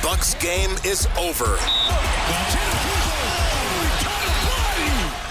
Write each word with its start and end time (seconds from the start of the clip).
Bucks 0.00 0.34
game 0.34 0.70
is 0.84 1.06
over. 1.18 1.58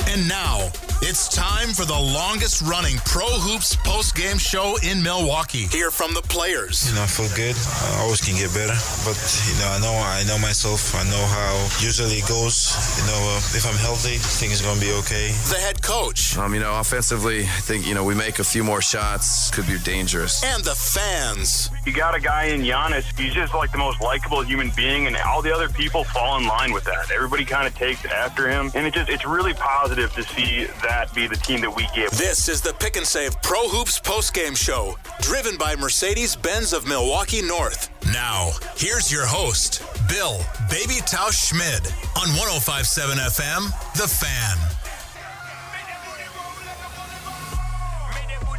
And 0.07 0.27
now 0.27 0.67
it's 1.03 1.29
time 1.29 1.70
for 1.70 1.85
the 1.85 1.97
longest 1.97 2.61
running 2.63 2.97
Pro 3.05 3.25
Hoops 3.25 3.77
post 3.77 4.13
game 4.13 4.37
show 4.37 4.75
in 4.84 5.01
Milwaukee. 5.01 5.67
Hear 5.67 5.89
from 5.89 6.13
the 6.13 6.21
players. 6.21 6.89
You 6.89 6.95
know, 6.95 7.03
I 7.03 7.07
feel 7.07 7.29
good. 7.34 7.55
I 7.55 8.03
always 8.03 8.20
can 8.20 8.35
get 8.35 8.51
better, 8.53 8.75
but 9.07 9.15
you 9.47 9.55
know, 9.63 9.71
I 9.71 9.79
know 9.79 9.95
I 9.95 10.23
know 10.27 10.37
myself. 10.37 10.93
I 10.95 11.03
know 11.07 11.23
how 11.31 11.53
usually 11.79 12.20
it 12.20 12.27
goes. 12.27 12.75
You 12.99 13.07
know, 13.07 13.20
uh, 13.31 13.55
if 13.55 13.63
I'm 13.65 13.77
healthy, 13.79 14.17
things 14.20 14.62
gonna 14.62 14.81
be 14.81 14.91
okay. 14.99 15.31
The 15.48 15.59
head 15.63 15.81
coach 15.81 16.37
Um, 16.37 16.53
you 16.53 16.59
know, 16.59 16.75
offensively, 16.77 17.43
I 17.43 17.62
think, 17.63 17.87
you 17.87 17.95
know, 17.95 18.03
we 18.03 18.13
make 18.13 18.39
a 18.39 18.43
few 18.43 18.63
more 18.65 18.81
shots, 18.81 19.49
could 19.51 19.67
be 19.67 19.79
dangerous. 19.79 20.43
and 20.43 20.62
the 20.65 20.75
fans. 20.75 21.70
You 21.85 21.91
got 21.94 22.16
a 22.16 22.20
guy 22.20 22.45
in 22.45 22.62
Giannis. 22.62 23.17
He's 23.20 23.34
just 23.34 23.55
like 23.55 23.71
the 23.71 23.77
most 23.80 24.02
likable 24.02 24.43
human 24.43 24.70
being, 24.76 25.07
and 25.07 25.18
all 25.18 25.41
the 25.41 25.54
other 25.54 25.68
people 25.68 26.04
fall 26.04 26.38
in 26.38 26.46
line 26.46 26.71
with 26.73 26.84
that. 26.84 27.10
Everybody 27.12 27.43
kind 27.43 27.68
of 27.68 27.73
takes 27.73 28.05
after 28.05 28.48
him, 28.48 28.71
and 28.76 28.85
it 28.85 28.93
just 28.93 29.10
it's 29.10 29.26
really 29.26 29.55
positive 29.55 30.13
to 30.13 30.23
see 30.23 30.65
that 30.84 31.13
be 31.15 31.26
the 31.26 31.38
team 31.38 31.60
that 31.62 31.76
we 31.76 31.88
get. 31.96 32.12
This 32.12 32.48
is 32.48 32.62
the 32.62 32.73
Pick 32.73 32.98
and 32.98 33.05
Save 33.05 33.41
Pro 33.41 33.68
Hoops 33.68 33.99
post 33.99 34.34
game 34.34 34.54
show, 34.54 34.96
driven 35.21 35.57
by 35.57 35.76
Mercedes 35.76 36.35
Benz 36.35 36.71
of 36.71 36.88
Milwaukee 36.88 37.41
North. 37.41 37.90
Now, 38.13 38.51
here's 38.76 39.12
your 39.12 39.26
host, 39.26 39.82
Bill 40.07 40.38
Baby 40.70 41.01
Tausch 41.10 41.49
Schmid 41.49 41.88
on 42.16 42.29
1057 42.38 43.18
FM, 43.18 43.93
The 43.95 44.07
Fan. 44.07 44.80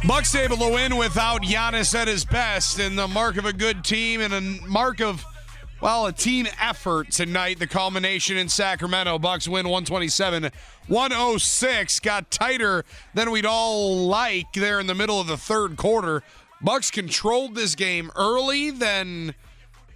Bucks 0.05 0.35
able 0.35 0.57
to 0.57 0.67
win 0.67 0.97
without 0.97 1.43
Giannis 1.43 1.95
at 1.95 2.09
his 2.09 2.25
best, 2.25 2.77
and 2.77 2.99
the 2.99 3.07
mark 3.07 3.37
of 3.37 3.45
a 3.45 3.53
good 3.53 3.85
team 3.85 4.19
and 4.19 4.33
a 4.33 4.41
mark 4.67 4.99
of, 4.99 5.25
well, 5.81 6.05
a 6.05 6.11
team 6.11 6.45
effort 6.59 7.09
tonight. 7.09 7.57
The 7.57 7.67
culmination 7.67 8.35
in 8.35 8.49
Sacramento. 8.49 9.17
Bucks 9.17 9.47
win 9.47 9.65
127 9.65 10.51
106. 10.87 11.99
Got 12.01 12.29
tighter 12.29 12.83
than 13.13 13.31
we'd 13.31 13.45
all 13.45 14.07
like 14.07 14.51
there 14.51 14.81
in 14.81 14.87
the 14.87 14.95
middle 14.95 15.21
of 15.21 15.27
the 15.27 15.37
third 15.37 15.77
quarter. 15.77 16.21
Bucks 16.61 16.91
controlled 16.91 17.55
this 17.55 17.73
game 17.73 18.11
early, 18.17 18.71
then 18.71 19.33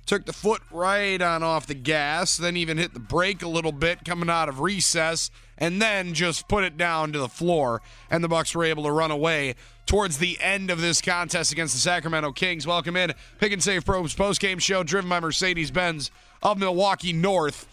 took 0.06 0.26
the 0.26 0.34
foot 0.34 0.62
right 0.72 1.22
on 1.22 1.44
off 1.44 1.68
the 1.68 1.76
gas, 1.76 2.38
then 2.38 2.56
even 2.56 2.78
hit 2.78 2.94
the 2.94 3.00
brake 3.00 3.44
a 3.44 3.48
little 3.48 3.74
bit 3.74 4.06
coming 4.06 4.30
out 4.30 4.48
of 4.48 4.62
recess, 4.62 5.30
and 5.58 5.82
then 5.82 6.14
just 6.14 6.48
put 6.48 6.64
it 6.64 6.78
down 6.78 7.12
to 7.14 7.20
the 7.20 7.30
floor. 7.30 7.82
And 8.10 8.24
the 8.24 8.28
Bucks 8.28 8.54
were 8.54 8.64
able 8.64 8.84
to 8.84 8.92
run 8.92 9.12
away 9.12 9.56
towards 9.86 10.18
the 10.18 10.38
end 10.42 10.70
of 10.70 10.82
this 10.82 11.02
contest 11.02 11.52
against 11.52 11.74
the 11.74 11.80
Sacramento 11.80 12.32
Kings. 12.34 12.68
Welcome 12.68 12.96
in 12.96 13.14
Pick 13.40 13.52
and 13.52 13.64
Save 13.64 13.86
Pro 13.86 14.02
Hoops 14.02 14.14
post 14.14 14.40
game 14.40 14.60
show 14.60 14.84
driven 14.84 15.10
by 15.10 15.20
Mercedes 15.20 15.72
Benz 15.72 16.12
of 16.44 16.58
Milwaukee 16.58 17.14
North. 17.14 17.68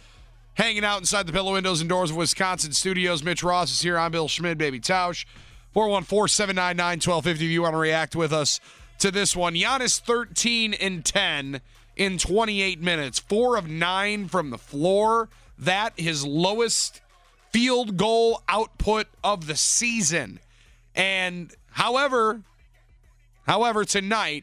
Hanging 0.55 0.85
out 0.85 1.01
inside 1.01 1.27
the 1.27 1.33
Pella 1.33 1.53
windows 1.53 1.81
and 1.81 1.91
doors 1.91 2.11
of 2.11 2.17
Wisconsin 2.17 2.73
studios. 2.73 3.25
Mitch 3.25 3.43
Ross 3.43 3.73
is 3.73 3.81
here. 3.81 3.99
I'm 3.99 4.13
Bill 4.13 4.29
Schmid, 4.29 4.57
baby 4.57 4.79
Tausch. 4.79 5.27
414 5.73 6.29
799 6.29 6.99
1250 6.99 7.45
if 7.45 7.51
you 7.51 7.63
want 7.63 7.75
to 7.75 7.79
react 7.79 8.15
with 8.15 8.33
us 8.33 8.61
to 9.01 9.11
this 9.11 9.35
one. 9.35 9.55
Giannis 9.55 10.01
13 10.01 10.75
and 10.75 11.05
10 11.05 11.61
in 11.97 12.19
28 12.19 12.81
minutes, 12.81 13.19
four 13.19 13.57
of 13.57 13.69
nine 13.69 14.29
from 14.29 14.51
the 14.51 14.59
floor. 14.59 15.29
That 15.59 15.99
his 15.99 16.25
lowest 16.25 17.01
field 17.55 17.97
goal 17.97 18.43
output 18.49 19.07
of 19.23 19.47
the 19.47 19.55
season. 19.55 20.41
And 20.93 21.55
however, 21.71 22.43
however, 23.47 23.85
tonight, 23.85 24.43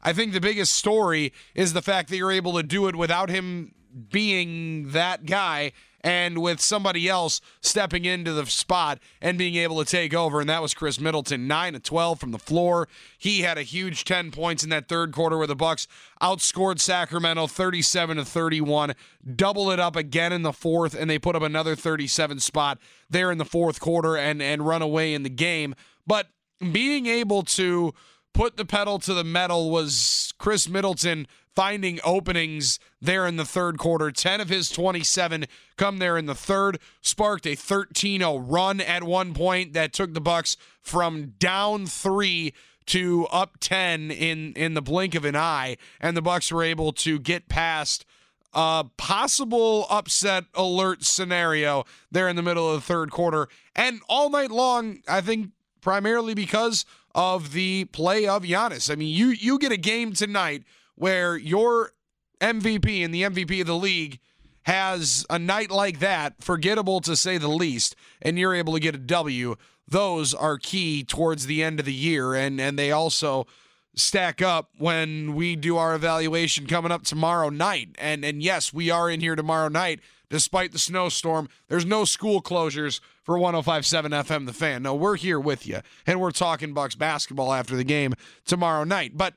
I 0.00 0.12
think 0.12 0.32
the 0.32 0.40
biggest 0.40 0.72
story 0.74 1.32
is 1.56 1.72
the 1.72 1.82
fact 1.82 2.08
that 2.10 2.18
you're 2.18 2.30
able 2.30 2.52
to 2.52 2.62
do 2.62 2.86
it 2.86 2.94
without 2.94 3.30
him 3.30 3.74
being 4.12 4.92
that 4.92 5.26
guy 5.26 5.72
and 6.04 6.38
with 6.38 6.60
somebody 6.60 7.08
else 7.08 7.40
stepping 7.60 8.04
into 8.04 8.32
the 8.32 8.46
spot 8.46 8.98
and 9.20 9.38
being 9.38 9.54
able 9.54 9.82
to 9.82 9.90
take 9.90 10.14
over. 10.14 10.40
And 10.40 10.48
that 10.48 10.62
was 10.62 10.74
Khris 10.74 11.00
Middleton, 11.00 11.46
9 11.46 11.74
to 11.74 11.80
12 11.80 12.20
from 12.20 12.32
the 12.32 12.38
floor. 12.38 12.88
He 13.18 13.42
had 13.42 13.58
a 13.58 13.62
huge 13.62 14.04
10 14.04 14.30
points 14.30 14.64
in 14.64 14.70
that 14.70 14.88
third 14.88 15.12
quarter 15.12 15.38
where 15.38 15.46
the 15.46 15.56
Bucks 15.56 15.86
outscored 16.20 16.80
Sacramento 16.80 17.46
37 17.46 18.16
to 18.16 18.24
31, 18.24 18.94
double 19.36 19.70
it 19.70 19.78
up 19.78 19.96
again 19.96 20.32
in 20.32 20.42
the 20.42 20.52
fourth, 20.52 20.94
and 20.94 21.08
they 21.08 21.18
put 21.18 21.36
up 21.36 21.42
another 21.42 21.76
37 21.76 22.40
spot 22.40 22.78
there 23.08 23.30
in 23.30 23.38
the 23.38 23.44
fourth 23.44 23.80
quarter 23.80 24.16
and, 24.16 24.42
and 24.42 24.66
run 24.66 24.82
away 24.82 25.14
in 25.14 25.22
the 25.22 25.30
game. 25.30 25.74
But 26.06 26.28
being 26.72 27.06
able 27.06 27.42
to 27.42 27.94
put 28.32 28.56
the 28.56 28.64
pedal 28.64 28.98
to 29.00 29.14
the 29.14 29.24
metal 29.24 29.70
was 29.70 30.32
Khris 30.38 30.68
Middleton 30.68 31.26
finding 31.54 32.00
openings 32.04 32.78
there 33.00 33.26
in 33.26 33.36
the 33.36 33.44
third 33.44 33.78
quarter. 33.78 34.10
10 34.10 34.40
of 34.40 34.48
his 34.48 34.70
27 34.70 35.46
come 35.76 35.98
there 35.98 36.16
in 36.16 36.26
the 36.26 36.34
third, 36.34 36.78
sparked 37.00 37.46
a 37.46 37.56
13-0 37.56 38.44
run 38.46 38.80
at 38.80 39.02
one 39.02 39.34
point 39.34 39.72
that 39.72 39.92
took 39.92 40.14
the 40.14 40.20
Bucks 40.20 40.56
from 40.80 41.34
down 41.38 41.86
3 41.86 42.52
to 42.84 43.26
up 43.30 43.58
10 43.60 44.10
in 44.10 44.52
in 44.54 44.74
the 44.74 44.82
blink 44.82 45.14
of 45.14 45.24
an 45.24 45.36
eye 45.36 45.76
and 46.00 46.16
the 46.16 46.22
Bucks 46.22 46.50
were 46.50 46.64
able 46.64 46.92
to 46.92 47.20
get 47.20 47.48
past 47.48 48.04
a 48.52 48.84
possible 48.96 49.86
upset 49.88 50.44
alert 50.54 51.04
scenario 51.04 51.84
there 52.10 52.28
in 52.28 52.34
the 52.34 52.42
middle 52.42 52.68
of 52.68 52.80
the 52.80 52.84
third 52.84 53.12
quarter 53.12 53.48
and 53.76 54.00
all 54.08 54.30
night 54.30 54.50
long 54.50 54.98
I 55.06 55.20
think 55.20 55.50
primarily 55.80 56.34
because 56.34 56.84
of 57.14 57.52
the 57.52 57.84
play 57.86 58.26
of 58.26 58.42
Giannis. 58.42 58.90
I 58.90 58.94
mean, 58.94 59.14
you 59.14 59.28
you 59.28 59.58
get 59.58 59.72
a 59.72 59.76
game 59.76 60.14
tonight 60.14 60.64
where 60.94 61.36
your 61.36 61.92
MVP 62.40 63.04
and 63.04 63.14
the 63.14 63.22
MVP 63.22 63.60
of 63.60 63.66
the 63.66 63.76
league 63.76 64.18
has 64.64 65.26
a 65.28 65.38
night 65.38 65.70
like 65.70 65.98
that, 66.00 66.34
forgettable 66.42 67.00
to 67.00 67.16
say 67.16 67.38
the 67.38 67.48
least, 67.48 67.96
and 68.20 68.38
you're 68.38 68.54
able 68.54 68.74
to 68.74 68.80
get 68.80 68.94
a 68.94 68.98
W. 68.98 69.56
Those 69.88 70.34
are 70.34 70.58
key 70.58 71.04
towards 71.04 71.46
the 71.46 71.62
end 71.62 71.80
of 71.80 71.86
the 71.86 71.92
year, 71.92 72.34
and 72.34 72.60
and 72.60 72.78
they 72.78 72.92
also 72.92 73.46
stack 73.94 74.40
up 74.40 74.70
when 74.78 75.34
we 75.34 75.56
do 75.56 75.76
our 75.76 75.94
evaluation 75.94 76.66
coming 76.66 76.92
up 76.92 77.02
tomorrow 77.02 77.48
night. 77.48 77.90
And 77.98 78.24
and 78.24 78.42
yes, 78.42 78.72
we 78.72 78.90
are 78.90 79.10
in 79.10 79.20
here 79.20 79.36
tomorrow 79.36 79.68
night 79.68 80.00
despite 80.30 80.72
the 80.72 80.78
snowstorm. 80.78 81.46
There's 81.68 81.84
no 81.84 82.06
school 82.06 82.40
closures 82.40 83.00
for 83.22 83.38
1057 83.38 84.12
FM 84.12 84.46
the 84.46 84.54
fan. 84.54 84.82
No, 84.82 84.94
we're 84.94 85.16
here 85.16 85.38
with 85.38 85.66
you 85.66 85.80
and 86.06 86.20
we're 86.20 86.30
talking 86.30 86.72
Bucks 86.72 86.94
basketball 86.94 87.52
after 87.52 87.76
the 87.76 87.84
game 87.84 88.14
tomorrow 88.46 88.84
night. 88.84 89.14
But 89.14 89.34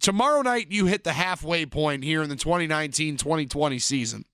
tomorrow 0.00 0.42
night 0.42 0.70
you 0.70 0.86
hit 0.86 1.04
the 1.04 1.12
halfway 1.12 1.66
point 1.66 2.04
here 2.04 2.22
in 2.22 2.28
the 2.28 2.36
2019-2020 2.36 3.80
season. 3.80 4.24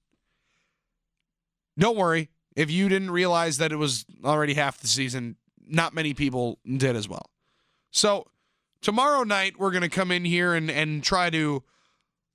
Don't 1.78 1.97
worry, 1.97 2.31
if 2.56 2.71
you 2.71 2.88
didn't 2.88 3.10
realize 3.10 3.59
that 3.59 3.72
it 3.72 3.76
was 3.76 4.04
already 4.25 4.54
half 4.54 4.78
the 4.78 4.87
season, 4.87 5.37
not 5.66 5.94
many 5.94 6.15
people 6.15 6.59
did 6.65 6.97
as 6.97 7.09
well. 7.09 7.31
So, 7.91 8.26
tomorrow 8.82 9.23
night 9.23 9.58
we're 9.58 9.70
going 9.70 9.82
to 9.82 9.88
come 9.88 10.11
in 10.11 10.25
here 10.25 10.55
and 10.55 10.70
and 10.70 11.02
try 11.02 11.31
to 11.31 11.62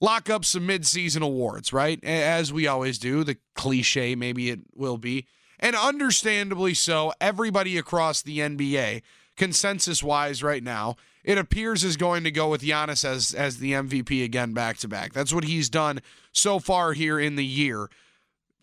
lock 0.02 0.30
up 0.30 0.46
some 0.46 0.68
midseason 0.68 1.22
awards, 1.22 1.72
right? 1.74 2.04
As 2.04 2.52
we 2.52 2.68
always 2.68 2.98
do. 2.98 3.24
The 3.24 3.38
cliche, 3.56 4.16
maybe 4.16 4.50
it 4.50 4.62
will 4.74 4.98
be. 4.98 5.28
And 5.60 5.76
understandably 5.76 6.74
so, 6.74 7.14
everybody 7.22 7.78
across 7.78 8.22
the 8.22 8.40
NBA, 8.40 9.02
consensus 9.38 10.04
wise 10.04 10.44
right 10.44 10.64
now, 10.64 10.96
it 11.26 11.40
appears 11.40 11.84
is 11.84 11.98
going 11.98 12.24
to 12.24 12.32
go 12.32 12.50
with 12.50 12.62
Giannis 12.62 13.04
as, 13.04 13.34
as 13.34 13.58
the 13.58 13.72
MVP 13.72 14.24
again 14.24 14.54
back 14.54 14.78
to 14.78 14.88
back. 14.88 15.12
That's 15.12 15.34
what 15.34 15.44
he's 15.44 15.70
done 15.70 16.00
so 16.32 16.60
far 16.60 16.94
here 16.94 17.20
in 17.20 17.36
the 17.36 17.46
year. 17.46 17.90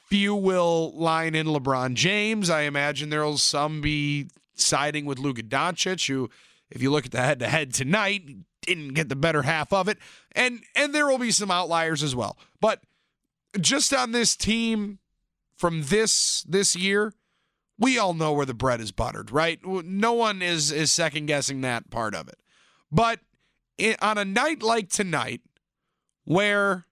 Few 0.08 0.32
will 0.32 0.92
line 0.94 1.34
in 1.34 1.48
LeBron 1.48 1.94
James. 1.94 2.48
I 2.48 2.62
imagine 2.62 3.10
there'll 3.10 3.36
some 3.36 3.80
be 3.80 4.28
siding 4.54 5.06
with 5.06 5.18
Luka 5.18 5.42
Doncic, 5.42 6.06
who, 6.06 6.30
if 6.70 6.80
you 6.80 6.92
look 6.92 7.04
at 7.04 7.10
the 7.10 7.22
head 7.22 7.40
to 7.40 7.48
head 7.48 7.74
tonight, 7.74 8.22
didn't 8.60 8.94
get 8.94 9.08
the 9.08 9.16
better 9.16 9.42
half 9.42 9.72
of 9.72 9.88
it. 9.88 9.98
And 10.30 10.60
and 10.76 10.94
there 10.94 11.08
will 11.08 11.18
be 11.18 11.32
some 11.32 11.50
outliers 11.50 12.02
as 12.04 12.14
well. 12.14 12.38
But 12.60 12.80
just 13.60 13.92
on 13.92 14.12
this 14.12 14.36
team 14.36 15.00
from 15.56 15.82
this 15.84 16.44
this 16.44 16.76
year, 16.76 17.12
we 17.76 17.98
all 17.98 18.14
know 18.14 18.32
where 18.32 18.46
the 18.46 18.54
bread 18.54 18.80
is 18.80 18.92
buttered, 18.92 19.32
right? 19.32 19.58
No 19.64 20.12
one 20.12 20.42
is 20.42 20.70
is 20.70 20.92
second 20.92 21.26
guessing 21.26 21.62
that 21.62 21.90
part 21.90 22.14
of 22.14 22.28
it. 22.28 22.36
But 22.92 23.20
on 24.00 24.18
a 24.18 24.24
night 24.24 24.62
like 24.62 24.90
tonight, 24.90 25.40
where 26.24 26.86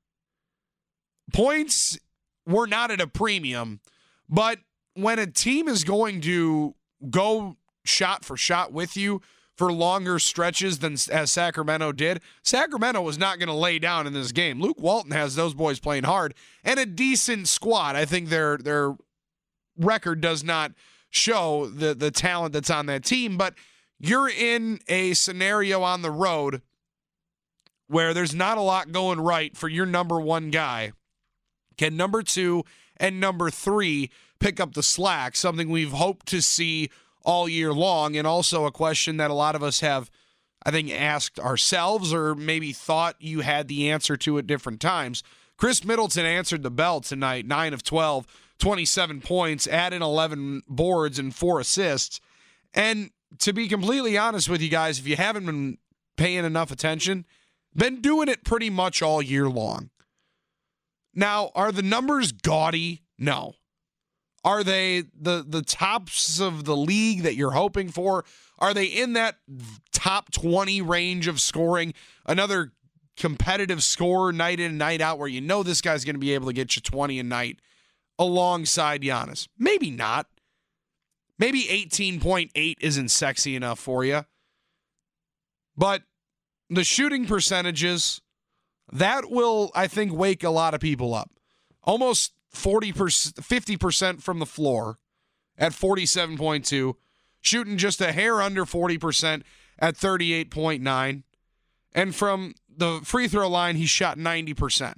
points 1.33 1.99
were 2.47 2.67
not 2.67 2.91
at 2.91 3.01
a 3.01 3.07
premium, 3.07 3.81
but 4.29 4.59
when 4.95 5.19
a 5.19 5.27
team 5.27 5.69
is 5.69 5.85
going 5.85 6.23
to 6.23 6.75
go 7.11 7.57
shot 7.85 8.25
for 8.25 8.37
shot 8.37 8.73
with 8.73 8.97
you 8.97 9.21
for 9.57 9.71
longer 9.71 10.19
stretches 10.19 10.79
than 10.79 10.95
as 11.13 11.31
Sacramento 11.31 11.93
did, 11.93 12.21
Sacramento 12.43 13.03
was 13.03 13.19
not 13.19 13.39
going 13.39 13.49
to 13.49 13.55
lay 13.55 13.79
down 13.79 14.07
in 14.07 14.15
this 14.15 14.33
game. 14.33 14.61
Luke 14.61 14.81
Walton 14.81 15.13
has 15.13 15.35
those 15.35 15.53
boys 15.53 15.79
playing 15.79 16.05
hard 16.05 16.35
and 16.65 16.81
a 16.81 16.87
decent 16.87 17.47
squad. 17.47 17.95
I 17.95 18.07
think 18.07 18.31
their 18.31 18.57
their 18.57 18.97
record 19.77 20.23
does 20.23 20.43
not 20.43 20.73
show 21.11 21.67
the 21.67 21.95
the 21.95 22.11
talent 22.11 22.55
that's 22.55 22.71
on 22.71 22.87
that 22.87 23.05
team, 23.05 23.37
but 23.37 23.55
you're 24.01 24.29
in 24.29 24.81
a 24.89 25.15
scenario 25.15 25.83
on 25.83 26.03
the 26.03 26.11
road 26.11 26.63
where 27.87 28.15
there's 28.15 28.35
not 28.35 28.59
a 28.59 28.63
lot 28.63 28.93
going 28.93 29.21
right 29.21 29.57
for 29.57 29.69
your 29.69 29.87
number 29.87 30.19
1 30.19 30.51
guy. 30.51 30.93
Can 31.77 31.97
number 31.97 32.23
2 32.23 32.65
and 32.97 33.21
number 33.21 33.51
3 33.51 34.11
pick 34.39 34.59
up 34.59 34.75
the 34.75 34.83
slack, 34.83 35.37
something 35.37 35.69
we've 35.69 35.93
hoped 35.93 36.27
to 36.27 36.41
see 36.41 36.91
all 37.23 37.49
year 37.49 37.73
long 37.73 38.17
and 38.17 38.27
also 38.27 38.65
a 38.65 38.73
question 38.73 39.19
that 39.19 39.31
a 39.31 39.35
lot 39.35 39.55
of 39.55 39.63
us 39.63 39.81
have 39.81 40.11
I 40.63 40.71
think 40.71 40.91
asked 40.91 41.39
ourselves 41.39 42.13
or 42.13 42.35
maybe 42.35 42.73
thought 42.73 43.17
you 43.19 43.41
had 43.41 43.69
the 43.69 43.91
answer 43.91 44.17
to 44.19 44.39
at 44.39 44.47
different 44.47 44.81
times. 44.81 45.23
Khris 45.57 45.85
Middleton 45.85 46.27
answered 46.27 46.63
the 46.63 46.71
bell 46.71 47.01
tonight, 47.01 47.47
9 47.47 47.75
of 47.75 47.83
12 47.83 48.27
27 48.59 49.23
points, 49.23 49.67
add 49.67 49.95
in 49.95 50.03
11 50.03 50.63
boards 50.69 51.19
and 51.19 51.35
four 51.35 51.61
assists. 51.61 52.21
And 52.75 53.11
to 53.39 53.53
be 53.53 53.69
completely 53.69 54.19
honest 54.19 54.49
with 54.49 54.61
you 54.61 54.69
guys, 54.69 54.99
if 54.99 55.07
you 55.07 55.17
haven't 55.17 55.47
been 55.47 55.79
paying 56.17 56.45
enough 56.45 56.71
attention, 56.71 57.25
been 57.75 58.01
doing 58.01 58.29
it 58.29 58.45
pretty 58.45 58.71
much 58.71 59.03
all 59.03 59.23
year 59.23 59.49
long. 59.49 59.91
Now, 61.15 61.51
are 61.55 61.73
the 61.73 61.83
numbers 61.83 62.33
gaudy? 62.33 63.03
No. 63.19 63.55
Are 64.43 64.65
they 64.65 65.05
the 65.15 65.45
the 65.47 65.63
tops 65.63 66.41
of 66.41 66.65
the 66.65 66.77
league 66.77 67.23
that 67.23 67.35
you're 67.35 67.51
hoping 67.51 67.91
for? 67.91 68.25
Are 68.59 68.73
they 68.73 68.87
in 68.87 69.13
that 69.15 69.37
top 69.93 70.31
20 70.33 70.81
range 70.81 71.27
of 71.27 71.41
scoring? 71.41 71.93
Another 72.27 72.73
competitive 73.17 73.83
score 73.83 74.33
night 74.33 74.59
in 74.59 74.71
and 74.71 74.79
night 74.79 75.03
out 75.03 75.19
where 75.19 75.29
you 75.29 75.43
know 75.43 75.63
this 75.63 75.83
guy's 75.83 76.05
going 76.05 76.15
to 76.15 76.21
be 76.21 76.33
able 76.33 76.47
to 76.47 76.55
get 76.55 76.75
you 76.75 76.81
20 76.81 77.19
a 77.19 77.23
night 77.23 77.61
alongside 78.19 79.03
Giannis? 79.03 79.47
Maybe 79.59 79.91
not. 79.91 80.27
Maybe 81.41 81.63
18.8 81.63 82.75
isn't 82.81 83.09
sexy 83.09 83.57
enough 83.57 83.79
for 83.79 84.05
you. 84.05 84.27
But 85.75 86.03
the 86.69 86.85
shooting 86.85 87.25
percentages, 87.25 88.21
that 88.93 89.31
will, 89.31 89.71
I 89.75 89.87
think, 89.87 90.13
wake 90.13 90.45
a 90.45 90.51
lot 90.51 90.75
of 90.75 90.83
people 90.83 91.15
up. 91.15 91.31
Almost 91.83 92.35
40%, 92.55 92.93
50% 93.37 94.21
from 94.21 94.39
the 94.39 94.45
floor 94.45 94.99
at 95.57 95.73
47.2, 95.73 96.95
shooting 97.41 97.79
just 97.79 98.03
a 98.03 98.13
hair 98.13 98.43
under 98.43 98.67
40% 98.67 99.43
at 99.79 99.97
38.9. 99.97 101.23
And 101.95 102.15
from 102.15 102.55
the 102.69 103.01
free 103.03 103.29
throw 103.29 103.49
line, 103.49 103.77
he 103.77 103.87
shot 103.87 104.19
90% 104.19 104.97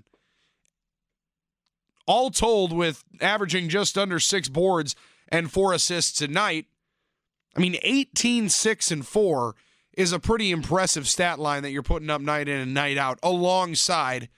all 2.07 2.31
told, 2.31 2.73
with 2.73 3.05
averaging 3.21 3.69
just 3.69 3.97
under 3.97 4.19
six 4.19 4.49
boards 4.49 4.95
and 5.33 5.51
four 5.51 5.73
assists 5.73 6.21
a 6.21 6.29
night, 6.29 6.67
I 7.57 7.61
mean, 7.61 7.77
18, 7.83 8.49
6, 8.49 8.91
and 8.91 9.07
4 9.07 9.57
is 9.95 10.13
a 10.13 10.21
pretty 10.21 10.51
impressive 10.51 11.09
stat 11.09 11.39
line 11.39 11.63
that 11.63 11.71
you're 11.71 11.83
putting 11.83 12.11
up 12.11 12.21
night 12.21 12.49
in 12.49 12.61
and 12.61 12.73
night 12.73 12.97
out 12.97 13.19
alongside 13.23 14.29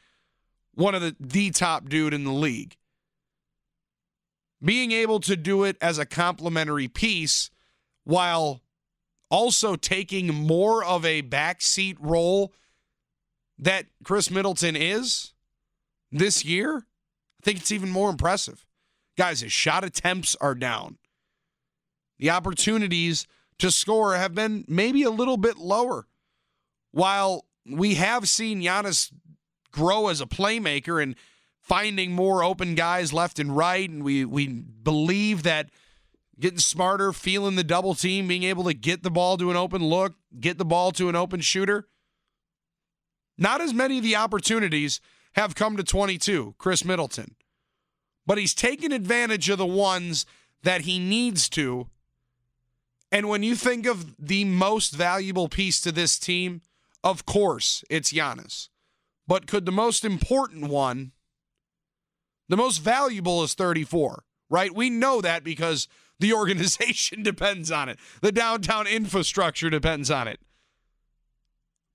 one 0.72 0.94
of 0.94 1.02
the, 1.02 1.14
the 1.20 1.50
top 1.50 1.88
dude 1.88 2.14
in 2.14 2.24
the 2.24 2.32
league. 2.32 2.76
Being 4.62 4.92
able 4.92 5.20
to 5.20 5.36
do 5.36 5.64
it 5.64 5.76
as 5.80 5.98
a 5.98 6.06
complementary 6.06 6.88
piece 6.88 7.50
while 8.04 8.62
also 9.30 9.76
taking 9.76 10.34
more 10.34 10.82
of 10.82 11.04
a 11.04 11.22
backseat 11.22 11.96
role 12.00 12.52
that 13.58 13.86
Khris 14.02 14.30
Middleton 14.30 14.74
is 14.74 15.32
this 16.10 16.44
year 16.44 16.86
I 17.44 17.44
think 17.44 17.58
it's 17.58 17.72
even 17.72 17.90
more 17.90 18.08
impressive. 18.08 18.64
Guys, 19.16 19.40
his 19.40 19.52
shot 19.52 19.84
attempts 19.84 20.36
are 20.40 20.54
down. 20.54 20.98
The 22.18 22.30
opportunities 22.30 23.26
to 23.58 23.70
score 23.70 24.14
have 24.14 24.34
been 24.34 24.64
maybe 24.68 25.02
a 25.02 25.10
little 25.10 25.36
bit 25.36 25.56
lower. 25.56 26.06
While 26.90 27.44
we 27.66 27.94
have 27.94 28.28
seen 28.28 28.62
Giannis 28.62 29.12
grow 29.72 30.08
as 30.08 30.20
a 30.20 30.26
playmaker 30.26 31.02
and 31.02 31.16
finding 31.60 32.12
more 32.12 32.44
open 32.44 32.74
guys 32.74 33.12
left 33.12 33.38
and 33.38 33.56
right, 33.56 33.88
and 33.88 34.04
we 34.04 34.24
we 34.24 34.48
believe 34.48 35.42
that 35.44 35.70
getting 36.38 36.58
smarter, 36.58 37.12
feeling 37.12 37.56
the 37.56 37.64
double 37.64 37.94
team, 37.94 38.28
being 38.28 38.42
able 38.42 38.64
to 38.64 38.74
get 38.74 39.02
the 39.02 39.10
ball 39.10 39.36
to 39.36 39.50
an 39.50 39.56
open 39.56 39.82
look, 39.82 40.14
get 40.38 40.58
the 40.58 40.64
ball 40.64 40.92
to 40.92 41.08
an 41.08 41.16
open 41.16 41.40
shooter. 41.40 41.88
Not 43.36 43.60
as 43.60 43.74
many 43.74 43.98
of 43.98 44.04
the 44.04 44.16
opportunities 44.16 45.00
have 45.34 45.54
come 45.54 45.76
to 45.76 45.82
22, 45.82 46.54
Khris 46.58 46.84
Middleton. 46.84 47.34
But 48.26 48.38
he's 48.38 48.54
taken 48.54 48.92
advantage 48.92 49.48
of 49.48 49.58
the 49.58 49.66
ones 49.66 50.24
that 50.62 50.82
he 50.82 50.98
needs 50.98 51.48
to. 51.50 51.88
And 53.12 53.28
when 53.28 53.42
you 53.42 53.54
think 53.54 53.86
of 53.86 54.14
the 54.18 54.44
most 54.44 54.94
valuable 54.94 55.48
piece 55.48 55.80
to 55.82 55.92
this 55.92 56.18
team, 56.18 56.62
of 57.02 57.26
course, 57.26 57.84
it's 57.90 58.12
Giannis. 58.12 58.68
But 59.26 59.46
could 59.46 59.66
the 59.66 59.72
most 59.72 60.04
important 60.04 60.68
one, 60.68 61.12
the 62.48 62.56
most 62.56 62.78
valuable 62.78 63.42
is 63.44 63.54
34, 63.54 64.24
right? 64.50 64.74
We 64.74 64.90
know 64.90 65.20
that 65.20 65.44
because 65.44 65.86
the 66.18 66.32
organization 66.34 67.22
depends 67.22 67.70
on 67.70 67.88
it, 67.88 67.98
the 68.22 68.32
downtown 68.32 68.86
infrastructure 68.86 69.70
depends 69.70 70.10
on 70.10 70.28
it. 70.28 70.40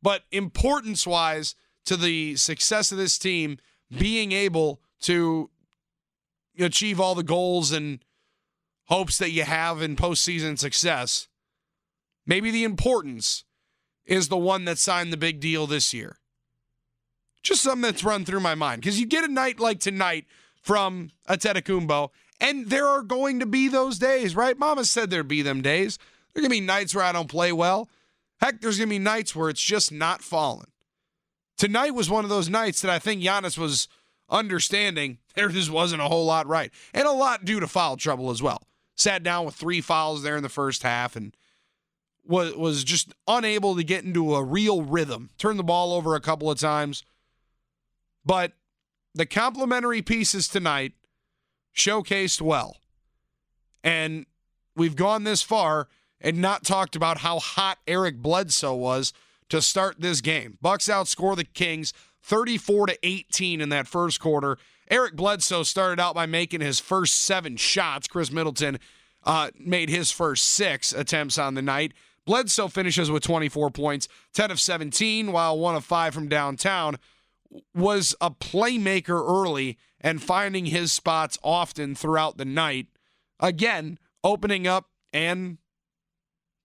But 0.02 0.24
importance 0.31 1.06
wise, 1.06 1.56
to 1.86 1.98
the 1.98 2.36
success 2.36 2.92
of 2.92 3.00
this 3.00 3.18
team 3.18 3.58
being 3.98 4.31
able 4.31 4.80
to 5.02 5.50
achieve 6.66 7.00
all 7.00 7.16
the 7.16 7.24
goals 7.24 7.72
and 7.72 8.00
hopes 8.86 9.18
that 9.18 9.32
you 9.32 9.44
have 9.44 9.82
in 9.82 9.96
postseason 9.96 10.58
success, 10.58 11.28
maybe 12.26 12.52
the 12.52 12.64
importance 12.64 13.44
is 14.06 14.28
the 14.28 14.38
one 14.38 14.66
that 14.66 14.78
signed 14.78 15.14
the 15.14 15.18
big 15.18 15.40
deal 15.40 15.68
this 15.68 15.94
year. 15.94 16.18
Just 17.44 17.62
something 17.62 17.83
that's 17.83 18.04
run 18.04 18.26
through 18.26 18.42
my 18.42 18.56
mind 18.56 18.81
because 18.81 19.00
you 19.00 19.06
get 19.06 19.24
a 19.24 19.31
night 19.31 19.60
like 19.60 19.80
tonight 19.80 20.26
from 20.62 21.12
Antetokounmpo, 21.30 22.10
and 22.42 22.69
there 22.69 22.88
are 22.88 23.02
going 23.02 23.40
to 23.40 23.45
be 23.45 23.68
those 23.68 24.00
days, 24.00 24.36
right? 24.36 24.57
Mama 24.57 24.86
said 24.86 25.10
there'd 25.10 25.28
be 25.28 25.42
them 25.42 25.62
days. 25.62 25.98
There 26.33 26.42
are 26.42 26.48
going 26.48 26.52
to 26.52 26.62
be 26.62 26.66
nights 26.66 26.94
where 26.94 27.06
I 27.06 27.12
don't 27.12 27.30
play 27.30 27.52
well. 27.52 27.90
Heck, 28.42 28.62
there's 28.62 28.80
to 28.80 28.88
be 28.88 29.00
nights 29.00 29.36
where 29.36 29.50
it's 29.50 29.62
just 29.62 29.92
not 29.92 30.22
falling. 30.22 30.72
Tonight 31.57 31.94
was 31.94 32.10
one 32.10 32.24
of 32.24 32.30
those 32.30 32.50
nights 32.50 32.81
that 32.81 32.92
I 32.92 33.00
think 33.00 33.22
Giannis 33.22 33.57
was 33.57 33.90
understanding 34.30 35.18
there 35.36 35.50
just 35.50 35.71
wasn't 35.71 36.02
a 36.02 36.07
whole 36.07 36.26
lot 36.26 36.48
right. 36.48 36.71
And 36.94 37.07
a 37.07 37.12
lot 37.12 37.45
due 37.45 37.59
to 37.59 37.68
foul 37.68 37.98
trouble 37.98 38.30
as 38.30 38.42
well. 38.42 38.64
Sat 38.95 39.24
down 39.24 39.45
with 39.45 39.56
three 39.56 39.81
fouls 39.81 40.24
there 40.24 40.38
in 40.38 40.44
the 40.44 40.50
first 40.50 40.83
half 40.83 41.16
and 41.16 41.36
was 42.26 42.56
was 42.56 42.83
just 42.83 43.14
unable 43.28 43.76
to 43.76 43.83
get 43.83 44.04
into 44.04 44.36
a 44.36 44.44
real 44.44 44.83
rhythm. 44.83 45.30
Turned 45.38 45.57
the 45.57 45.64
ball 45.64 45.94
over 45.94 46.16
a 46.16 46.21
couple 46.21 46.52
of 46.52 46.59
times. 46.59 47.04
But 48.26 48.54
the 49.16 49.26
complementary 49.26 50.02
pieces 50.02 50.48
tonight 50.48 50.94
showcased 51.76 52.42
well. 52.42 52.78
And 53.83 54.26
we've 54.76 54.95
gone 54.95 55.24
this 55.24 55.42
far 55.42 55.88
and 56.21 56.40
not 56.40 56.64
talked 56.64 56.95
about 56.95 57.19
how 57.19 57.40
hot 57.40 57.80
Eric 57.88 58.18
Bledsoe 58.18 58.76
was 58.76 59.14
to 59.50 59.62
start 59.62 60.00
this 60.00 60.21
game. 60.21 60.57
Bucks 60.62 60.88
outscore 60.88 61.36
the 61.36 61.44
Kings 61.45 61.94
34 62.30 62.88
to 62.88 63.00
18 63.02 63.59
in 63.59 63.69
that 63.69 63.88
first 63.88 64.19
quarter. 64.19 64.59
Eric 64.90 65.16
Bledsoe 65.16 65.64
started 65.64 66.00
out 66.00 66.14
by 66.14 66.28
making 66.28 66.62
his 66.62 66.80
first 66.80 67.16
seven 67.16 67.57
shots. 67.57 68.07
Khris 68.07 68.31
Middleton 68.31 68.80
uh, 69.24 69.50
made 69.59 69.90
his 69.90 70.12
first 70.12 70.45
six 70.45 70.94
attempts 70.94 71.40
on 71.40 71.56
the 71.56 71.62
night. 71.64 71.92
Bledsoe 72.26 72.68
finishes 72.68 73.09
with 73.09 73.24
24 73.24 73.71
points, 73.71 74.07
10 74.33 74.52
of 74.52 74.59
17, 74.59 75.31
while 75.31 75.57
one 75.57 75.76
of 75.76 75.83
five 75.83 76.14
from 76.14 76.28
downtown. 76.28 76.98
Was 77.74 78.14
a 78.21 78.30
playmaker 78.30 79.28
early 79.28 79.80
and 80.00 80.21
finding 80.21 80.68
his 80.68 80.94
spots 80.94 81.40
often 81.44 81.95
throughout 81.95 82.38
the 82.38 82.45
night. 82.45 82.86
Again, 83.40 83.98
opening 84.24 84.68
up 84.68 84.86
and 85.12 85.57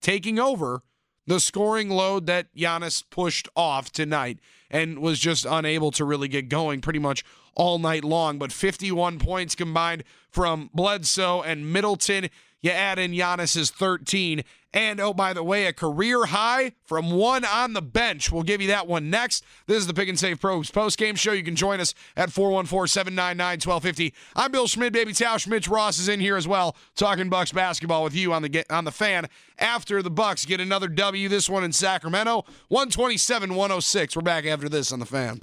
taking 0.03 0.39
over 0.39 0.83
the 1.27 1.41
scoring 1.41 1.91
load 1.91 2.27
that 2.27 2.55
Giannis 2.55 3.03
pushed 3.09 3.49
off 3.57 3.91
tonight 3.91 4.39
and 4.71 4.99
was 4.99 5.19
just 5.19 5.47
unable 5.49 5.91
to 5.93 6.05
really 6.05 6.29
get 6.29 6.49
going 6.49 6.81
pretty 6.81 6.99
much 6.99 7.25
all 7.55 7.79
night 7.79 8.05
long. 8.05 8.39
But 8.39 8.53
51 8.53 9.19
points 9.19 9.55
combined 9.55 10.05
from 10.31 10.71
Bledsoe 10.75 11.43
and 11.43 11.73
Middleton. 11.73 12.29
You 12.65 12.71
add 12.71 12.99
in 12.99 13.13
Giannis's 13.13 13.71
13. 13.71 14.43
And 14.73 14.99
oh, 14.99 15.13
by 15.13 15.35
the 15.35 15.45
way, 15.45 15.67
a 15.67 15.73
career 15.75 16.25
high 16.25 16.73
from 16.83 17.11
one 17.11 17.45
on 17.45 17.75
the 17.75 17.83
bench. 17.83 18.33
We'll 18.33 18.43
give 18.43 18.63
you 18.63 18.69
that 18.69 18.87
one 18.87 19.11
next. 19.11 19.45
This 19.67 19.77
is 19.77 19.87
the 19.87 19.93
Pick 19.93 20.09
and 20.09 20.19
Save 20.19 20.41
Pros 20.41 20.71
post 20.71 20.97
game 20.97 21.15
show. 21.15 21.33
You 21.33 21.45
can 21.45 21.57
join 21.57 21.79
us 21.79 21.93
at 22.17 22.33
414 22.33 22.89
799 22.89 23.61
1250. 23.63 24.15
I'm 24.35 24.51
Bill 24.51 24.67
Schmid, 24.67 24.95
baby 24.95 25.13
Tausch. 25.13 25.47
Mitch 25.47 25.69
Ross 25.69 25.99
is 25.99 26.09
in 26.09 26.21
here 26.21 26.37
as 26.37 26.49
well, 26.49 26.75
talking 26.97 27.29
Bucks 27.29 27.53
basketball 27.53 28.03
with 28.03 28.15
you 28.15 28.33
on 28.33 28.41
the 28.41 28.65
on 28.71 28.85
the 28.85 28.91
fan. 28.91 29.29
After 29.59 30.03
the 30.03 30.11
Bucks 30.11 30.47
get 30.47 30.59
another 30.59 30.89
W, 30.89 31.29
this 31.29 31.51
one 31.51 31.65
in 31.65 31.73
Sacramento, 31.73 32.47
127 32.69 33.55
106. 33.55 34.17
We're 34.17 34.23
back 34.23 34.47
after 34.47 34.71
this 34.71 34.91
on 34.91 35.01
the 35.01 35.07
fan. 35.07 35.41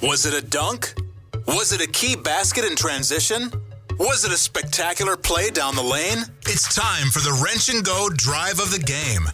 Was 0.00 0.26
it 0.26 0.32
a 0.32 0.46
dunk? 0.46 0.94
Was 1.48 1.72
it 1.72 1.82
a 1.82 1.88
key 1.88 2.14
basket 2.14 2.64
in 2.64 2.76
transition? 2.76 3.50
Was 4.02 4.24
it 4.24 4.32
a 4.32 4.36
spectacular 4.36 5.16
play 5.16 5.50
down 5.50 5.76
the 5.76 5.82
lane? 5.82 6.24
It's 6.46 6.74
time 6.74 7.06
for 7.10 7.20
the 7.20 7.38
Wrench 7.40 7.68
and 7.68 7.84
Go 7.84 8.08
drive 8.12 8.58
of 8.58 8.72
the 8.72 8.80
game. 8.80 9.30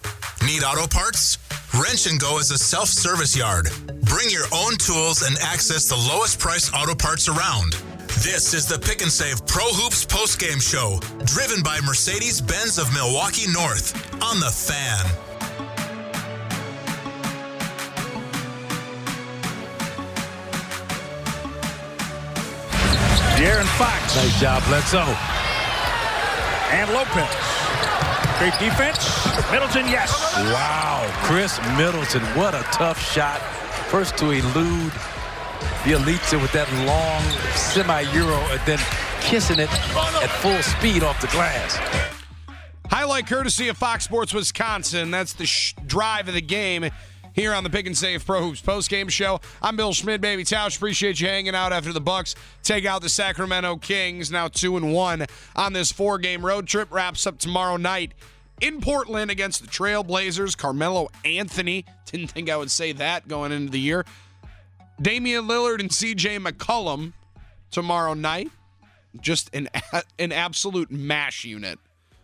Need 0.46 0.62
auto 0.62 0.86
parts? 0.86 1.38
Wrench 1.72 2.06
and 2.06 2.20
Go 2.20 2.38
is 2.38 2.50
a 2.50 2.58
self 2.58 2.90
service 2.90 3.34
yard. 3.34 3.70
Bring 4.02 4.28
your 4.28 4.44
own 4.52 4.76
tools 4.76 5.22
and 5.22 5.38
access 5.38 5.88
the 5.88 5.96
lowest 5.96 6.38
price 6.38 6.70
auto 6.74 6.94
parts 6.94 7.30
around. 7.30 7.80
This 8.20 8.52
is 8.52 8.66
the 8.66 8.78
Pick 8.78 9.00
and 9.00 9.10
Save 9.10 9.46
Pro 9.46 9.64
Hoops 9.64 10.04
postgame 10.04 10.60
show, 10.60 11.00
driven 11.24 11.62
by 11.62 11.80
Mercedes 11.80 12.42
Benz 12.42 12.76
of 12.76 12.92
Milwaukee 12.92 13.50
North 13.50 13.96
on 14.22 14.38
the 14.38 14.50
fan. 14.50 15.27
De'Aaron 23.38 23.66
Fox. 23.78 24.16
Nice 24.16 24.40
job, 24.40 24.64
Bledsoe. 24.64 25.14
And 26.74 26.90
Lopez. 26.90 27.30
Great 28.40 28.58
defense. 28.58 28.98
Middleton, 29.52 29.86
yes. 29.86 30.34
Wow. 30.52 31.08
Khris 31.22 31.60
Middleton, 31.76 32.22
what 32.36 32.54
a 32.56 32.64
tough 32.72 33.00
shot. 33.00 33.40
First 33.90 34.16
to 34.18 34.30
elude 34.30 34.92
the 35.84 35.92
Elitza 35.92 36.42
with 36.42 36.50
that 36.50 36.68
long 36.84 37.22
semi-euro 37.54 38.38
and 38.50 38.60
then 38.66 38.80
kissing 39.20 39.60
it 39.60 39.70
at 39.72 40.30
full 40.42 40.60
speed 40.62 41.04
off 41.04 41.20
the 41.20 41.28
glass. 41.28 41.76
Highlight 42.90 43.28
courtesy 43.28 43.68
of 43.68 43.76
Fox 43.76 44.02
Sports 44.02 44.34
Wisconsin. 44.34 45.12
That's 45.12 45.34
the 45.34 45.46
sh- 45.46 45.74
drive 45.86 46.26
of 46.26 46.34
the 46.34 46.40
game 46.40 46.90
here 47.38 47.54
on 47.54 47.62
the 47.62 47.70
Pick 47.70 47.86
and 47.86 47.96
Save 47.96 48.26
Pro 48.26 48.42
Hoops 48.42 48.60
postgame 48.60 49.08
show. 49.08 49.40
I'm 49.62 49.76
Bill 49.76 49.92
Schmid, 49.92 50.20
baby 50.20 50.42
Tausch. 50.42 50.76
Appreciate 50.76 51.20
you 51.20 51.28
hanging 51.28 51.54
out 51.54 51.72
after 51.72 51.92
the 51.92 52.00
Bucks 52.00 52.34
take 52.64 52.84
out 52.84 53.00
the 53.00 53.08
Sacramento 53.08 53.76
Kings. 53.76 54.32
Now 54.32 54.48
two 54.48 54.76
and 54.76 54.92
one 54.92 55.24
on 55.54 55.72
this 55.72 55.92
four-game 55.92 56.44
road 56.44 56.66
trip. 56.66 56.90
Wraps 56.90 57.28
up 57.28 57.38
tomorrow 57.38 57.76
night 57.76 58.10
in 58.60 58.80
Portland 58.80 59.30
against 59.30 59.62
the 59.62 59.68
Trailblazers. 59.68 60.56
Carmelo 60.56 61.10
Anthony. 61.24 61.84
Didn't 62.06 62.32
think 62.32 62.50
I 62.50 62.56
would 62.56 62.72
say 62.72 62.90
that 62.90 63.28
going 63.28 63.52
into 63.52 63.70
the 63.70 63.78
year. 63.78 64.04
Damian 65.00 65.46
Lillard 65.46 65.78
and 65.78 65.90
CJ 65.90 66.44
McCollum 66.44 67.12
tomorrow 67.70 68.14
night. 68.14 68.50
Just 69.20 69.54
an 69.54 69.68
an 70.18 70.32
absolute 70.32 70.90
mash 70.90 71.44
unit 71.44 71.78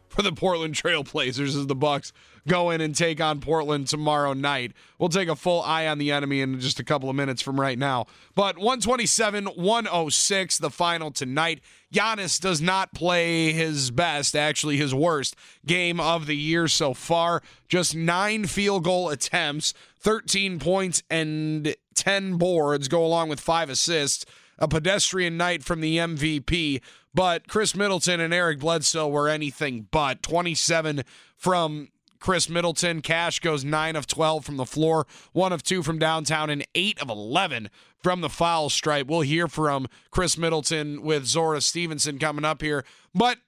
for 0.09 0.23
the 0.23 0.33
Portland 0.33 0.75
Trailblazers 0.75 1.57
as 1.57 1.69
the 1.69 1.77
Bucks 1.77 2.13
go 2.47 2.71
in 2.71 2.81
and 2.81 2.95
take 2.95 3.21
on 3.21 3.41
Portland 3.41 3.87
tomorrow 3.87 4.33
night. 4.33 4.73
We'll 4.99 5.09
take 5.09 5.29
a 5.29 5.37
full 5.37 5.63
eye 5.63 5.87
on 5.87 5.99
the 5.99 6.11
enemy 6.11 6.41
in 6.41 6.61
just 6.61 6.81
a 6.81 6.85
couple 6.85 7.09
of 7.09 7.17
minutes 7.17 7.43
from 7.43 7.61
right 7.61 7.79
now. 7.79 8.07
But 8.35 8.57
127 8.57 9.47
106, 9.47 10.59
the 10.59 10.71
final 10.71 11.11
tonight. 11.11 11.61
Giannis 11.93 12.41
does 12.41 12.61
not 12.61 12.93
play 12.93 13.53
his 13.53 13.91
best, 13.91 14.35
actually, 14.35 14.77
his 14.77 14.95
worst 14.95 15.37
game 15.65 16.01
of 16.01 16.27
the 16.27 16.37
year 16.37 16.67
so 16.67 16.93
far. 16.93 17.43
Just 17.69 17.95
nine 17.95 18.47
field 18.47 18.85
goal 18.85 19.11
attempts, 19.11 19.75
13 20.01 20.59
points, 20.59 21.03
and 21.09 21.75
10 21.95 22.37
boards 22.37 22.89
go 22.89 23.05
along 23.05 23.29
with 23.29 23.41
five 23.41 23.71
assists. 23.71 24.27
A 24.57 24.69
pedestrian 24.69 25.37
night 25.37 25.65
from 25.65 25.81
the 25.81 25.97
MVP, 25.97 26.81
but 27.13 27.49
Khris 27.49 27.75
Middleton 27.75 28.21
and 28.21 28.33
Eric 28.33 28.61
Bledsoe 28.61 29.09
were 29.09 29.29
anything 29.29 29.89
but. 29.91 30.23
27 30.23 31.03
from 31.37 31.89
Khris 32.25 32.49
Middleton. 32.49 33.03
Cash 33.03 33.41
goes 33.41 33.67
9 33.67 33.97
of 33.97 34.07
12 34.07 34.47
from 34.47 34.57
the 34.57 34.65
floor, 34.65 35.07
1 35.35 35.53
of 35.53 35.63
2 35.63 35.83
from 35.83 35.99
downtown, 35.99 36.49
and 36.49 36.67
8 36.75 36.99
of 37.03 37.11
11 37.11 37.69
from 38.03 38.23
the 38.23 38.31
foul 38.31 38.71
stripe. 38.71 39.09
We'll 39.09 39.21
hear 39.21 39.47
from 39.47 39.89
Khris 40.11 40.39
Middleton 40.39 41.03
with 41.03 41.27
Zora 41.27 41.61
Stephenson 41.61 42.19
coming 42.19 42.47
up 42.47 42.63
here. 42.63 42.83
But 43.15 43.41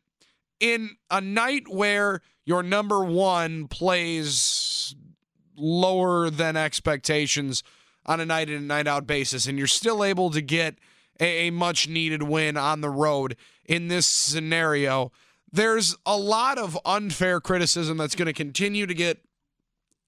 in 0.60 0.98
a 1.10 1.22
night 1.22 1.68
where 1.68 2.20
your 2.44 2.62
number 2.62 3.02
one 3.02 3.66
plays 3.66 4.94
lower 5.56 6.28
than 6.28 6.58
expectations 6.58 7.62
on 8.04 8.20
a 8.20 8.26
night 8.26 8.50
in 8.50 8.56
and 8.56 8.68
night 8.68 8.86
out 8.86 9.06
basis, 9.06 9.46
and 9.46 9.56
you're 9.56 9.66
still 9.66 10.04
able 10.04 10.28
to 10.28 10.42
get 10.42 10.74
a 11.18 11.48
much 11.48 11.88
needed 11.88 12.24
win 12.24 12.58
on 12.58 12.82
the 12.82 12.90
road 12.90 13.36
in 13.64 13.88
this 13.88 14.06
scenario, 14.06 15.12
there's 15.56 15.96
a 16.04 16.16
lot 16.16 16.58
of 16.58 16.78
unfair 16.84 17.40
criticism 17.40 17.96
that's 17.96 18.14
going 18.14 18.26
to 18.26 18.32
continue 18.32 18.86
to 18.86 18.94
get 18.94 19.24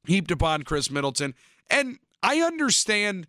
heaped 0.06 0.30
upon 0.30 0.62
Khris 0.62 0.90
Middleton. 0.90 1.34
And 1.70 1.98
I 2.22 2.40
understand 2.40 3.26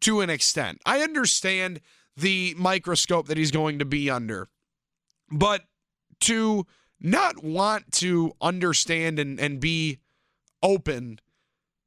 to 0.00 0.20
an 0.20 0.30
extent. 0.30 0.80
I 0.84 1.00
understand 1.00 1.80
the 2.16 2.54
microscope 2.56 3.28
that 3.28 3.38
he's 3.38 3.52
going 3.52 3.78
to 3.78 3.84
be 3.84 4.10
under. 4.10 4.48
But 5.30 5.62
to 6.22 6.66
not 7.00 7.44
want 7.44 7.92
to 7.92 8.32
understand 8.40 9.18
and, 9.20 9.38
and 9.38 9.60
be 9.60 10.00
open 10.62 11.20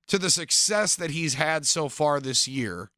to 0.08 0.18
the 0.18 0.30
success 0.30 0.96
that 0.96 1.12
he's 1.12 1.34
had 1.34 1.66
so 1.66 1.90
far 1.90 2.22
this 2.22 2.48
year, 2.48 2.90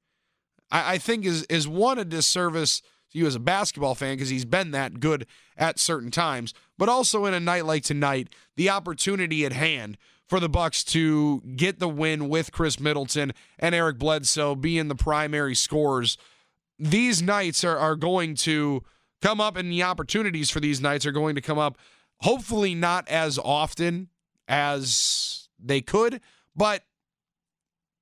I, 0.69 0.93
I 0.93 0.97
think 0.99 1.25
is 1.25 1.43
is 1.43 1.67
one 1.67 1.97
a 1.97 2.05
disservice 2.05 2.83
to 3.11 3.19
you 3.19 3.27
as 3.27 3.35
a 3.35 3.39
basketball 3.39 3.95
fan 3.95 4.15
because 4.15 4.29
he's 4.29 4.45
been 4.45 4.71
that 4.71 4.99
good 4.99 5.25
at 5.57 5.79
certain 5.79 6.11
times, 6.11 6.53
but 6.77 6.89
also 6.89 7.25
in 7.25 7.33
a 7.33 7.39
night 7.39 7.65
like 7.65 7.83
tonight, 7.83 8.29
the 8.55 8.69
opportunity 8.69 9.45
at 9.45 9.53
hand 9.53 9.97
for 10.27 10.39
the 10.39 10.49
Bucks 10.49 10.83
to 10.83 11.41
get 11.55 11.79
the 11.79 11.89
win 11.89 12.29
with 12.29 12.51
Khris 12.51 12.79
Middleton 12.79 13.33
and 13.57 13.73
Eric 13.73 13.97
Bledsoe 13.97 14.55
being 14.55 14.87
the 14.87 14.95
primary 14.95 15.55
scorers. 15.55 16.17
These 16.77 17.21
nights 17.21 17.63
are, 17.63 17.77
are 17.77 17.95
going 17.95 18.35
to 18.35 18.83
come 19.21 19.41
up, 19.41 19.57
and 19.57 19.71
the 19.71 19.83
opportunities 19.83 20.49
for 20.49 20.59
these 20.59 20.79
nights 20.79 21.05
are 21.05 21.11
going 21.11 21.35
to 21.35 21.41
come 21.41 21.57
up. 21.57 21.77
Hopefully, 22.21 22.75
not 22.75 23.07
as 23.07 23.39
often 23.39 24.09
as 24.47 25.49
they 25.59 25.81
could, 25.81 26.21
but 26.55 26.83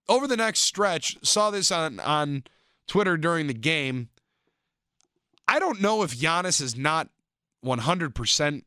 over 0.10 0.28
the 0.28 0.38
next 0.38 0.62
stretch, 0.62 1.18
saw 1.24 1.50
this 1.50 1.72
on 1.72 2.00
on 2.00 2.44
Twitter 2.88 3.18
during 3.18 3.48
the 3.48 3.54
game. 3.54 4.10
I 5.48 5.60
don't 5.60 5.82
know 5.82 6.04
if 6.04 6.18
Giannis 6.18 6.62
is 6.62 6.76
not 6.76 7.10
100% 7.66 8.64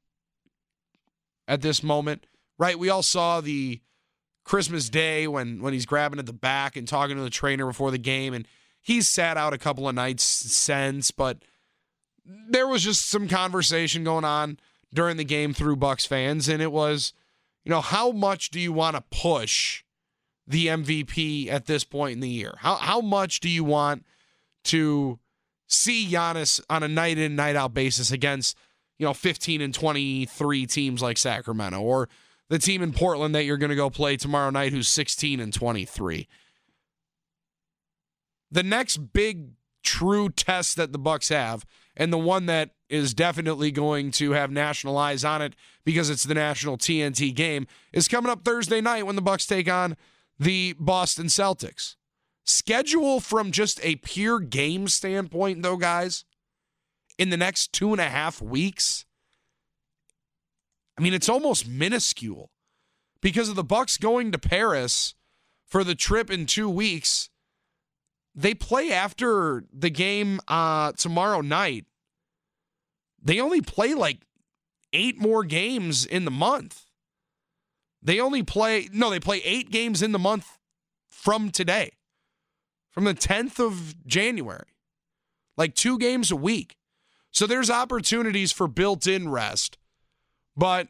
at 1.46 1.62
this 1.62 1.82
moment, 1.82 2.26
right? 2.58 2.78
We 2.78 2.88
all 2.88 3.02
saw 3.02 3.40
the 3.40 3.80
Christmas 4.44 4.88
Day 4.88 5.28
when 5.28 5.60
when 5.62 5.72
he's 5.72 5.86
grabbing 5.86 6.18
at 6.18 6.26
the 6.26 6.32
back 6.32 6.76
and 6.76 6.88
talking 6.88 7.16
to 7.16 7.22
the 7.22 7.30
trainer 7.30 7.66
before 7.66 7.90
the 7.90 7.98
game 7.98 8.34
and 8.34 8.48
he's 8.80 9.08
sat 9.08 9.36
out 9.36 9.52
a 9.52 9.58
couple 9.58 9.88
of 9.88 9.94
nights 9.94 10.24
since, 10.24 11.10
but 11.10 11.44
there 12.24 12.66
was 12.66 12.82
just 12.82 13.08
some 13.08 13.28
conversation 13.28 14.04
going 14.04 14.24
on 14.24 14.58
during 14.92 15.16
the 15.16 15.24
game 15.24 15.52
through 15.52 15.76
Bucks 15.76 16.06
fans 16.06 16.48
and 16.48 16.62
it 16.62 16.72
was, 16.72 17.12
you 17.64 17.70
know, 17.70 17.80
how 17.80 18.10
much 18.10 18.50
do 18.50 18.58
you 18.58 18.72
want 18.72 18.96
to 18.96 19.04
push 19.16 19.84
the 20.46 20.66
MVP 20.66 21.48
at 21.48 21.66
this 21.66 21.84
point 21.84 22.14
in 22.14 22.20
the 22.20 22.28
year? 22.28 22.54
How 22.58 22.76
how 22.76 23.00
much 23.00 23.40
do 23.40 23.48
you 23.48 23.62
want 23.62 24.04
to 24.64 25.18
see 25.70 26.06
Giannis 26.06 26.60
on 26.68 26.82
a 26.82 26.88
night 26.88 27.16
in 27.16 27.36
night 27.36 27.56
out 27.56 27.72
basis 27.72 28.10
against 28.10 28.56
you 28.98 29.06
know 29.06 29.14
15 29.14 29.60
and 29.60 29.72
23 29.72 30.66
teams 30.66 31.00
like 31.00 31.16
Sacramento 31.16 31.80
or 31.80 32.08
the 32.48 32.58
team 32.58 32.82
in 32.82 32.92
Portland 32.92 33.34
that 33.34 33.44
you're 33.44 33.56
going 33.56 33.70
to 33.70 33.76
go 33.76 33.88
play 33.88 34.16
tomorrow 34.16 34.50
night 34.50 34.72
who's 34.72 34.88
16 34.88 35.40
and 35.40 35.54
23. 35.54 36.28
The 38.50 38.62
next 38.64 39.12
big 39.12 39.52
true 39.82 40.28
test 40.28 40.76
that 40.76 40.92
the 40.92 40.98
Bucks 40.98 41.28
have 41.28 41.64
and 41.96 42.12
the 42.12 42.18
one 42.18 42.46
that 42.46 42.70
is 42.88 43.14
definitely 43.14 43.70
going 43.70 44.10
to 44.10 44.32
have 44.32 44.50
national 44.50 44.98
eyes 44.98 45.24
on 45.24 45.40
it 45.40 45.54
because 45.84 46.10
it's 46.10 46.24
the 46.24 46.34
national 46.34 46.76
TNT 46.76 47.32
game 47.32 47.66
is 47.92 48.08
coming 48.08 48.30
up 48.30 48.44
Thursday 48.44 48.80
night 48.80 49.06
when 49.06 49.16
the 49.16 49.22
Bucks 49.22 49.46
take 49.46 49.70
on 49.70 49.96
the 50.38 50.74
Boston 50.78 51.26
Celtics. 51.26 51.94
Schedule 52.44 53.20
from 53.20 53.52
just 53.52 53.80
a 53.82 53.96
pure 53.96 54.40
game 54.40 54.88
standpoint, 54.88 55.62
though, 55.62 55.76
guys, 55.76 56.24
in 57.18 57.30
the 57.30 57.36
next 57.36 57.72
two 57.72 57.92
and 57.92 58.00
a 58.00 58.08
half 58.08 58.40
weeks. 58.40 59.04
I 60.98 61.02
mean, 61.02 61.14
it's 61.14 61.28
almost 61.28 61.68
minuscule 61.68 62.50
because 63.20 63.48
of 63.48 63.56
the 63.56 63.64
Bucks 63.64 63.96
going 63.96 64.32
to 64.32 64.38
Paris 64.38 65.14
for 65.66 65.84
the 65.84 65.94
trip 65.94 66.30
in 66.30 66.46
two 66.46 66.68
weeks. 66.68 67.30
They 68.34 68.54
play 68.54 68.92
after 68.92 69.64
the 69.72 69.90
game 69.90 70.40
uh, 70.48 70.92
tomorrow 70.92 71.40
night. 71.40 71.86
They 73.22 73.40
only 73.40 73.60
play 73.60 73.94
like 73.94 74.18
eight 74.92 75.18
more 75.18 75.44
games 75.44 76.04
in 76.06 76.24
the 76.24 76.30
month. 76.30 76.84
They 78.02 78.18
only 78.18 78.42
play, 78.42 78.88
no, 78.92 79.10
they 79.10 79.20
play 79.20 79.42
eight 79.44 79.70
games 79.70 80.00
in 80.02 80.12
the 80.12 80.18
month 80.18 80.58
from 81.10 81.50
today, 81.50 81.92
from 82.90 83.04
the 83.04 83.14
10th 83.14 83.64
of 83.64 84.06
January, 84.06 84.68
like 85.56 85.74
two 85.74 85.98
games 85.98 86.30
a 86.30 86.36
week. 86.36 86.76
So 87.30 87.46
there's 87.46 87.70
opportunities 87.70 88.52
for 88.52 88.66
built 88.66 89.06
in 89.06 89.28
rest. 89.28 89.78
But 90.56 90.88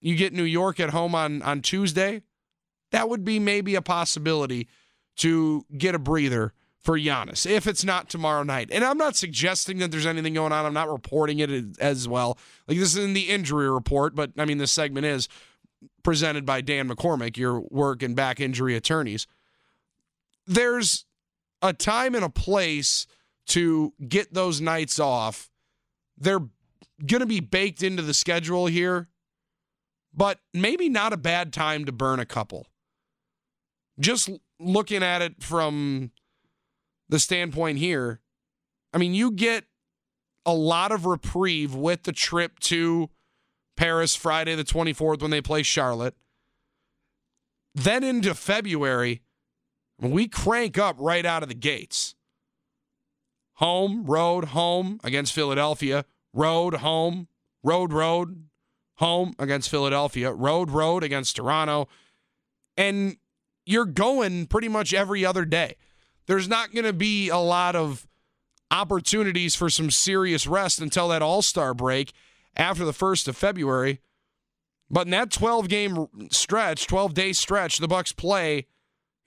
you 0.00 0.14
get 0.14 0.32
New 0.32 0.44
York 0.44 0.78
at 0.78 0.90
home 0.90 1.14
on, 1.14 1.42
on 1.42 1.62
Tuesday, 1.62 2.22
that 2.92 3.08
would 3.08 3.24
be 3.24 3.38
maybe 3.38 3.74
a 3.74 3.82
possibility 3.82 4.68
to 5.16 5.66
get 5.76 5.94
a 5.94 5.98
breather 5.98 6.52
for 6.80 6.98
Giannis 6.98 7.44
if 7.44 7.66
it's 7.66 7.84
not 7.84 8.08
tomorrow 8.08 8.44
night. 8.44 8.70
And 8.72 8.84
I'm 8.84 8.96
not 8.96 9.16
suggesting 9.16 9.78
that 9.78 9.90
there's 9.90 10.06
anything 10.06 10.34
going 10.34 10.52
on. 10.52 10.64
I'm 10.64 10.72
not 10.72 10.90
reporting 10.90 11.40
it 11.40 11.50
as 11.80 12.08
well. 12.08 12.38
Like 12.66 12.78
this 12.78 12.96
is 12.96 13.04
in 13.04 13.14
the 13.14 13.28
injury 13.28 13.70
report, 13.70 14.14
but 14.14 14.30
I 14.38 14.44
mean 14.44 14.58
this 14.58 14.72
segment 14.72 15.04
is 15.04 15.28
presented 16.02 16.46
by 16.46 16.60
Dan 16.60 16.88
McCormick, 16.88 17.36
your 17.36 17.60
work 17.60 18.02
and 18.02 18.16
back 18.16 18.40
injury 18.40 18.74
attorneys. 18.76 19.26
There's 20.46 21.04
a 21.62 21.72
time 21.72 22.14
and 22.14 22.24
a 22.24 22.28
place 22.28 23.06
to 23.48 23.92
get 24.06 24.34
those 24.34 24.60
nights 24.60 24.98
off. 24.98 25.50
They're 26.16 26.46
going 27.04 27.20
to 27.20 27.26
be 27.26 27.40
baked 27.40 27.82
into 27.82 28.02
the 28.02 28.14
schedule 28.14 28.66
here, 28.66 29.08
but 30.12 30.40
maybe 30.52 30.88
not 30.88 31.12
a 31.12 31.16
bad 31.16 31.52
time 31.52 31.84
to 31.84 31.92
burn 31.92 32.20
a 32.20 32.26
couple. 32.26 32.66
Just 33.98 34.30
looking 34.60 35.02
at 35.02 35.22
it 35.22 35.42
from 35.42 36.12
the 37.08 37.18
standpoint 37.18 37.78
here, 37.78 38.20
I 38.92 38.98
mean, 38.98 39.14
you 39.14 39.30
get 39.30 39.64
a 40.46 40.54
lot 40.54 40.92
of 40.92 41.06
reprieve 41.06 41.74
with 41.74 42.04
the 42.04 42.12
trip 42.12 42.58
to 42.60 43.10
Paris 43.76 44.16
Friday 44.16 44.54
the 44.54 44.64
24th 44.64 45.20
when 45.22 45.30
they 45.30 45.40
play 45.40 45.62
Charlotte. 45.62 46.14
Then 47.74 48.02
into 48.02 48.34
February, 48.34 49.22
we 50.00 50.28
crank 50.28 50.78
up 50.78 50.96
right 50.98 51.26
out 51.26 51.42
of 51.42 51.48
the 51.48 51.54
gates. 51.54 52.14
Home, 53.54 54.04
road, 54.04 54.46
home 54.46 55.00
against 55.02 55.32
Philadelphia, 55.32 56.04
road, 56.32 56.74
home, 56.74 57.28
road, 57.62 57.92
road, 57.92 58.44
home 58.96 59.34
against 59.38 59.68
Philadelphia, 59.70 60.32
road, 60.32 60.70
road 60.70 61.02
against 61.02 61.36
Toronto. 61.36 61.88
And 62.76 63.16
you're 63.66 63.84
going 63.84 64.46
pretty 64.46 64.68
much 64.68 64.94
every 64.94 65.24
other 65.24 65.44
day. 65.44 65.76
There's 66.26 66.48
not 66.48 66.72
going 66.72 66.84
to 66.84 66.92
be 66.92 67.28
a 67.28 67.38
lot 67.38 67.74
of 67.74 68.06
opportunities 68.70 69.54
for 69.54 69.70
some 69.70 69.90
serious 69.90 70.46
rest 70.46 70.80
until 70.80 71.08
that 71.08 71.22
All 71.22 71.42
Star 71.42 71.74
break 71.74 72.12
after 72.56 72.84
the 72.84 72.92
1st 72.92 73.28
of 73.28 73.36
February. 73.36 74.00
But 74.90 75.06
in 75.06 75.10
that 75.10 75.30
12 75.30 75.68
game 75.68 76.08
stretch, 76.30 76.86
12 76.86 77.14
day 77.14 77.32
stretch, 77.32 77.78
the 77.78 77.88
Bucks 77.88 78.12
play 78.12 78.66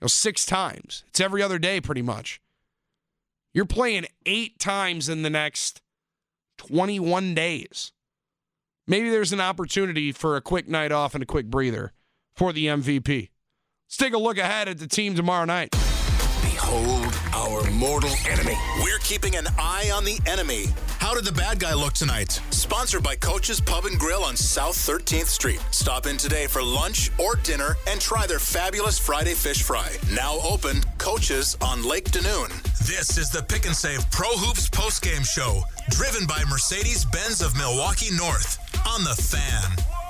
know, 0.02 0.08
six 0.08 0.46
times. 0.46 1.04
It's 1.10 1.20
every 1.20 1.42
other 1.42 1.60
day, 1.60 1.82
pretty 1.82 2.02
much. 2.02 2.42
You're 3.54 3.66
playing 3.66 4.06
eight 4.26 4.60
times 4.60 5.10
in 5.10 5.24
the 5.24 5.30
next 5.30 5.82
21 6.58 7.34
days. 7.34 7.92
Maybe 8.88 9.10
there's 9.10 9.34
an 9.34 9.42
opportunity 9.42 10.12
for 10.12 10.36
a 10.36 10.42
quick 10.42 10.68
night 10.68 10.92
off 10.92 11.14
and 11.14 11.24
a 11.24 11.26
quick 11.26 11.48
breather 11.48 11.94
for 12.34 12.54
the 12.54 12.68
MVP. 12.68 13.30
Let's 13.88 13.98
take 13.98 14.14
a 14.14 14.18
look 14.18 14.38
ahead 14.38 14.68
at 14.68 14.80
the 14.80 14.88
team 14.88 15.16
tomorrow 15.16 15.46
night. 15.46 15.76
Behold 16.72 17.14
our 17.34 17.70
mortal 17.72 18.14
enemy. 18.30 18.56
We're 18.82 19.00
keeping 19.00 19.36
an 19.36 19.46
eye 19.60 19.92
on 19.94 20.06
the 20.06 20.18
enemy. 20.26 20.68
How 21.00 21.14
did 21.14 21.26
the 21.26 21.32
bad 21.34 21.60
guy 21.60 21.74
look 21.74 21.92
tonight? 21.92 22.40
Sponsored 22.52 23.04
by 23.04 23.18
Coach's 23.18 23.60
Pub 23.60 23.84
and 23.84 24.00
Grill 24.00 24.24
on 24.24 24.38
South 24.38 24.78
13th 24.78 25.26
Street. 25.26 25.60
Stop 25.72 26.06
in 26.06 26.16
today 26.16 26.48
for 26.48 26.64
lunch 26.64 27.12
or 27.18 27.36
dinner 27.36 27.76
and 27.88 28.00
try 28.00 28.26
their 28.26 28.40
fabulous 28.40 28.98
Friday 28.98 29.34
fish 29.34 29.64
fry. 29.64 29.92
Now 30.14 30.38
open, 30.50 30.82
Coach's 30.98 31.58
on 31.60 31.84
Lake 31.84 32.10
Denoon. 32.10 32.48
This 32.88 33.18
is 33.18 33.30
the 33.30 33.44
Pick 33.44 33.66
and 33.66 33.76
Save 33.76 34.10
Pro 34.10 34.30
Hoops 34.30 34.70
postgame 34.70 35.26
show, 35.26 35.64
driven 35.90 36.26
by 36.26 36.42
Mercedes 36.50 37.04
Benz 37.04 37.42
of 37.42 37.54
Milwaukee 37.58 38.16
North 38.16 38.60
on 38.88 39.04
the 39.04 39.16
fan. 39.16 40.01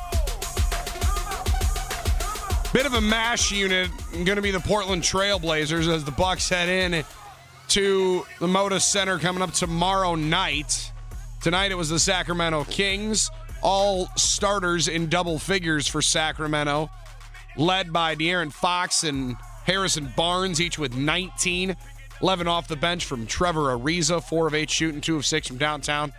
Bit 2.73 2.86
of 2.86 2.93
a 2.93 3.01
mash 3.01 3.51
unit 3.51 3.91
going 4.13 4.38
to 4.38 4.41
be 4.41 4.51
the 4.51 4.62
Portland 4.62 5.03
Trailblazers 5.03 5.93
as 5.93 6.05
the 6.05 6.12
Bucks 6.12 6.47
head 6.47 6.69
in 6.69 7.03
to 7.67 8.25
the 8.39 8.47
Moda 8.47 8.79
Center 8.79 9.19
coming 9.19 9.43
up 9.43 9.51
tomorrow 9.51 10.15
night. 10.15 10.93
Tonight 11.41 11.71
it 11.71 11.75
was 11.75 11.89
the 11.89 11.99
Sacramento 11.99 12.63
Kings, 12.63 13.29
all 13.62 14.07
starters 14.15 14.88
in 14.88 15.10
double 15.10 15.38
figures 15.38 15.86
for 15.86 16.01
Sacramento, 16.01 16.89
led 17.57 17.91
by 17.91 18.15
De'Aaron 18.15 18.53
Fox 18.53 19.03
and 19.03 19.36
Harrison 19.65 20.13
Barnes, 20.15 20.62
each 20.62 20.79
with 20.79 20.95
19. 20.95 21.75
11 22.21 22.47
off 22.47 22.69
the 22.69 22.77
bench 22.77 23.03
from 23.03 23.25
Trevor 23.25 23.77
Ariza, 23.77 24.23
4 24.23 24.47
of 24.47 24.53
8 24.53 24.69
shooting, 24.69 25.01
2 25.01 25.17
of 25.17 25.25
6 25.25 25.47
from 25.47 25.57
downtown. 25.57 26.13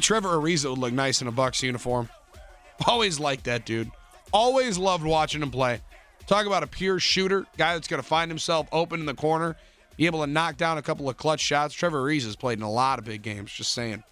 Trevor 0.00 0.30
Ariza 0.30 0.70
would 0.70 0.78
look 0.78 0.94
nice 0.94 1.20
in 1.20 1.28
a 1.28 1.32
Bucks 1.32 1.62
uniform. 1.62 2.08
Always 2.86 3.20
liked 3.20 3.44
that 3.44 3.66
dude. 3.66 3.90
Always 4.32 4.78
loved 4.78 5.04
watching 5.04 5.42
him 5.42 5.50
play. 5.50 5.80
Talk 6.26 6.46
about 6.46 6.62
a 6.62 6.66
pure 6.66 6.98
shooter, 6.98 7.46
guy 7.56 7.74
that's 7.74 7.88
going 7.88 8.02
to 8.02 8.08
find 8.08 8.30
himself 8.30 8.66
open 8.72 9.00
in 9.00 9.06
the 9.06 9.14
corner, 9.14 9.56
be 9.96 10.06
able 10.06 10.20
to 10.20 10.26
knock 10.26 10.56
down 10.56 10.78
a 10.78 10.82
couple 10.82 11.08
of 11.08 11.16
clutch 11.16 11.40
shots. 11.40 11.74
Trevor 11.74 12.02
Ariza 12.02 12.24
has 12.24 12.36
played 12.36 12.58
in 12.58 12.64
a 12.64 12.70
lot 12.70 12.98
of 12.98 13.04
big 13.04 13.22
games, 13.22 13.52
just 13.52 13.72
saying. 13.72 14.02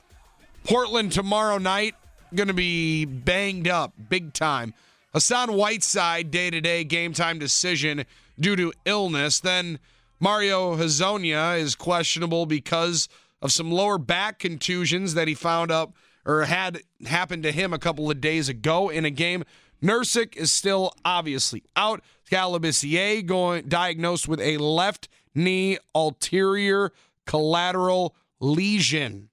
Portland 0.64 1.12
tomorrow 1.12 1.58
night, 1.58 1.94
going 2.34 2.48
to 2.48 2.54
be 2.54 3.04
banged 3.04 3.68
up 3.68 3.92
big 4.08 4.32
time. 4.32 4.74
Hassan 5.12 5.52
Whiteside, 5.52 6.30
day 6.30 6.50
to 6.50 6.60
day 6.60 6.84
game 6.84 7.12
time 7.12 7.38
decision 7.38 8.04
due 8.38 8.56
to 8.56 8.72
illness. 8.84 9.40
Then 9.40 9.78
Mario 10.20 10.76
Hezonja 10.76 11.58
is 11.58 11.74
questionable 11.74 12.46
because 12.46 13.08
of 13.42 13.50
some 13.52 13.72
lower 13.72 13.98
back 13.98 14.38
contusions 14.38 15.14
that 15.14 15.26
he 15.26 15.34
found 15.34 15.70
up 15.70 15.94
or 16.24 16.44
had 16.44 16.82
happened 17.06 17.42
to 17.42 17.52
him 17.52 17.72
a 17.72 17.78
couple 17.78 18.10
of 18.10 18.20
days 18.20 18.48
ago 18.48 18.88
in 18.90 19.04
a 19.04 19.10
game 19.10 19.44
Nurkic 19.82 20.36
is 20.36 20.52
still 20.52 20.92
obviously 21.04 21.62
out. 21.76 22.02
Skal 22.24 22.52
Labissiere 22.52 23.26
going 23.26 23.68
diagnosed 23.68 24.28
with 24.28 24.40
a 24.40 24.58
left 24.58 25.08
knee 25.34 25.78
ulterior 25.94 26.92
collateral 27.26 28.14
lesion. 28.38 29.30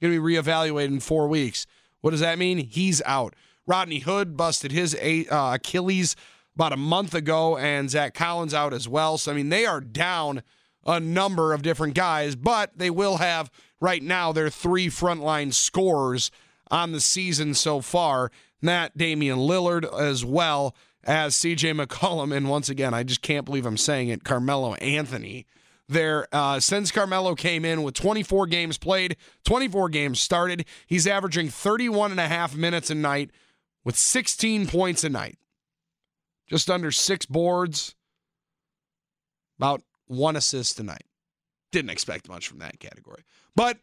Going 0.00 0.14
to 0.14 0.22
be 0.22 0.34
reevaluated 0.34 0.86
in 0.86 1.00
four 1.00 1.26
weeks. 1.28 1.66
What 2.00 2.10
does 2.10 2.20
that 2.20 2.38
mean? 2.38 2.58
He's 2.58 3.02
out. 3.06 3.34
Rodney 3.66 4.00
Hood 4.00 4.36
busted 4.36 4.72
his 4.72 4.94
uh, 4.94 5.52
Achilles 5.54 6.16
about 6.54 6.72
a 6.72 6.76
month 6.76 7.14
ago, 7.14 7.56
and 7.56 7.88
Zach 7.90 8.14
Collins 8.14 8.54
out 8.54 8.74
as 8.74 8.88
well. 8.88 9.18
So, 9.18 9.32
I 9.32 9.34
mean, 9.34 9.48
they 9.48 9.64
are 9.64 9.80
down 9.80 10.42
a 10.84 11.00
number 11.00 11.52
of 11.52 11.62
different 11.62 11.94
guys, 11.94 12.34
but 12.34 12.76
they 12.76 12.90
will 12.90 13.18
have 13.18 13.50
right 13.80 14.02
now 14.02 14.32
their 14.32 14.50
three 14.50 14.88
frontline 14.88 15.54
scorers 15.54 16.30
on 16.70 16.92
the 16.92 17.00
season 17.00 17.54
so 17.54 17.80
far. 17.80 18.30
That 18.62 18.96
Damian 18.96 19.38
Lillard 19.38 19.84
as 19.98 20.24
well 20.24 20.74
as 21.04 21.34
CJ 21.34 21.84
McCollum. 21.84 22.34
And 22.34 22.48
once 22.48 22.68
again, 22.68 22.94
I 22.94 23.02
just 23.02 23.22
can't 23.22 23.44
believe 23.44 23.66
I'm 23.66 23.76
saying 23.76 24.08
it, 24.08 24.24
Carmelo 24.24 24.74
Anthony. 24.74 25.46
There, 25.88 26.26
uh, 26.32 26.60
since 26.60 26.90
Carmelo 26.90 27.34
came 27.34 27.64
in 27.64 27.82
with 27.82 27.94
24 27.94 28.46
games 28.46 28.78
played, 28.78 29.16
24 29.44 29.88
games 29.90 30.20
started, 30.20 30.64
he's 30.86 31.06
averaging 31.06 31.48
31 31.48 32.12
and 32.12 32.20
a 32.20 32.28
half 32.28 32.54
minutes 32.56 32.88
a 32.88 32.94
night 32.94 33.30
with 33.84 33.96
16 33.96 34.68
points 34.68 35.04
a 35.04 35.10
night. 35.10 35.38
Just 36.46 36.70
under 36.70 36.90
six 36.90 37.26
boards, 37.26 37.94
about 39.58 39.82
one 40.06 40.36
assist 40.36 40.80
a 40.80 40.82
night. 40.82 41.04
Didn't 41.72 41.90
expect 41.90 42.28
much 42.28 42.48
from 42.48 42.58
that 42.58 42.78
category. 42.78 43.24
But 43.56 43.78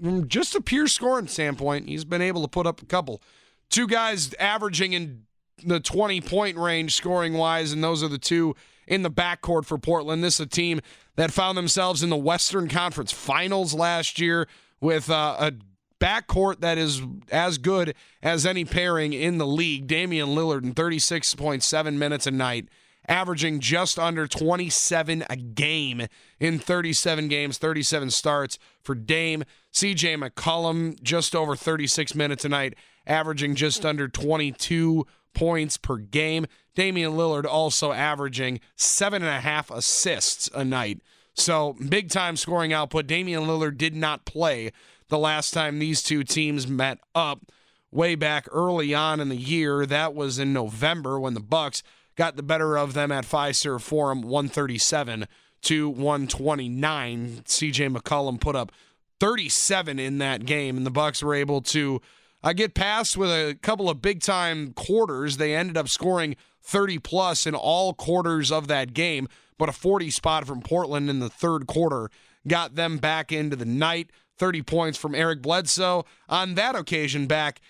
from 0.00 0.28
just 0.28 0.54
a 0.54 0.60
pure 0.60 0.86
scoring 0.86 1.28
standpoint, 1.28 1.88
he's 1.88 2.04
been 2.04 2.22
able 2.22 2.42
to 2.42 2.48
put 2.48 2.66
up 2.66 2.82
a 2.82 2.86
couple. 2.86 3.22
Two 3.70 3.86
guys 3.86 4.34
averaging 4.34 4.92
in 4.92 5.24
the 5.64 5.80
20 5.80 6.20
point 6.20 6.56
range 6.56 6.94
scoring 6.94 7.34
wise, 7.34 7.72
and 7.72 7.82
those 7.82 8.02
are 8.02 8.08
the 8.08 8.18
two 8.18 8.54
in 8.86 9.02
the 9.02 9.10
backcourt 9.10 9.64
for 9.64 9.78
Portland. 9.78 10.22
This 10.22 10.34
is 10.34 10.40
a 10.40 10.46
team 10.46 10.80
that 11.16 11.32
found 11.32 11.56
themselves 11.56 12.02
in 12.02 12.10
the 12.10 12.16
Western 12.16 12.68
Conference 12.68 13.12
Finals 13.12 13.74
last 13.74 14.18
year 14.18 14.48
with 14.80 15.08
uh, 15.08 15.36
a 15.38 15.52
backcourt 16.00 16.60
that 16.60 16.76
is 16.76 17.02
as 17.30 17.58
good 17.58 17.94
as 18.22 18.44
any 18.44 18.64
pairing 18.64 19.12
in 19.12 19.38
the 19.38 19.46
league. 19.46 19.86
Damian 19.86 20.30
Lillard 20.30 20.62
in 20.62 20.74
36.7 20.74 21.94
minutes 21.94 22.26
a 22.26 22.30
night, 22.30 22.68
averaging 23.08 23.60
just 23.60 23.98
under 23.98 24.26
27 24.26 25.24
a 25.30 25.36
game 25.36 26.06
in 26.40 26.58
37 26.58 27.28
games, 27.28 27.58
37 27.58 28.10
starts 28.10 28.58
for 28.82 28.94
Dame. 28.94 29.44
CJ 29.72 30.22
McCollum, 30.22 31.00
just 31.02 31.34
over 31.34 31.56
36 31.56 32.14
minutes 32.14 32.44
a 32.44 32.48
night, 32.48 32.74
averaging 33.06 33.54
just 33.54 33.84
under 33.84 34.08
22 34.08 35.06
points 35.34 35.76
per 35.76 35.96
game. 35.98 36.46
Damian 36.74 37.12
Lillard 37.12 37.44
also 37.44 37.92
averaging 37.92 38.60
seven 38.76 39.22
and 39.22 39.30
a 39.30 39.40
half 39.40 39.70
assists 39.70 40.48
a 40.54 40.64
night. 40.64 41.00
So 41.34 41.76
big 41.88 42.10
time 42.10 42.36
scoring 42.36 42.72
output. 42.72 43.06
Damian 43.06 43.42
Lillard 43.42 43.76
did 43.76 43.94
not 43.94 44.24
play 44.24 44.72
the 45.08 45.18
last 45.18 45.52
time 45.52 45.78
these 45.78 46.02
two 46.02 46.24
teams 46.24 46.66
met 46.66 46.98
up 47.14 47.50
way 47.90 48.14
back 48.14 48.48
early 48.50 48.94
on 48.94 49.20
in 49.20 49.28
the 49.28 49.36
year. 49.36 49.86
That 49.86 50.14
was 50.14 50.38
in 50.38 50.52
November 50.52 51.18
when 51.20 51.34
the 51.34 51.40
Bucks 51.40 51.82
got 52.16 52.36
the 52.36 52.42
better 52.42 52.76
of 52.76 52.94
them 52.94 53.12
at 53.12 53.24
Fiserv 53.24 53.80
Forum 53.80 54.22
137 54.22 55.26
to 55.62 55.88
129. 55.88 57.42
CJ 57.44 57.96
McCollum 57.96 58.40
put 58.40 58.56
up 58.56 58.72
37 59.20 59.98
in 59.98 60.18
that 60.18 60.44
game 60.44 60.76
and 60.76 60.86
the 60.86 60.90
Bucks 60.90 61.22
were 61.22 61.34
able 61.34 61.60
to 61.62 62.00
uh, 62.44 62.52
get 62.52 62.74
past 62.74 63.16
with 63.16 63.30
a 63.30 63.58
couple 63.62 63.88
of 63.88 64.02
big 64.02 64.20
time 64.20 64.72
quarters. 64.74 65.38
They 65.38 65.56
ended 65.56 65.76
up 65.76 65.88
scoring 65.88 66.36
30 66.62 66.98
plus 66.98 67.46
in 67.46 67.54
all 67.54 67.94
quarters 67.94 68.52
of 68.52 68.68
that 68.68 68.92
game, 68.92 69.28
but 69.58 69.68
a 69.68 69.72
40 69.72 70.10
spot 70.10 70.46
from 70.46 70.60
Portland 70.60 71.08
in 71.08 71.18
the 71.18 71.30
third 71.30 71.66
quarter 71.66 72.10
got 72.46 72.74
them 72.74 72.98
back 72.98 73.32
into 73.32 73.56
the 73.56 73.64
night. 73.64 74.10
30 74.36 74.62
points 74.62 74.98
from 74.98 75.14
Eric 75.14 75.42
Bledsoe 75.42 76.04
on 76.28 76.54
that 76.54 76.74
occasion 76.74 77.26
back 77.26 77.60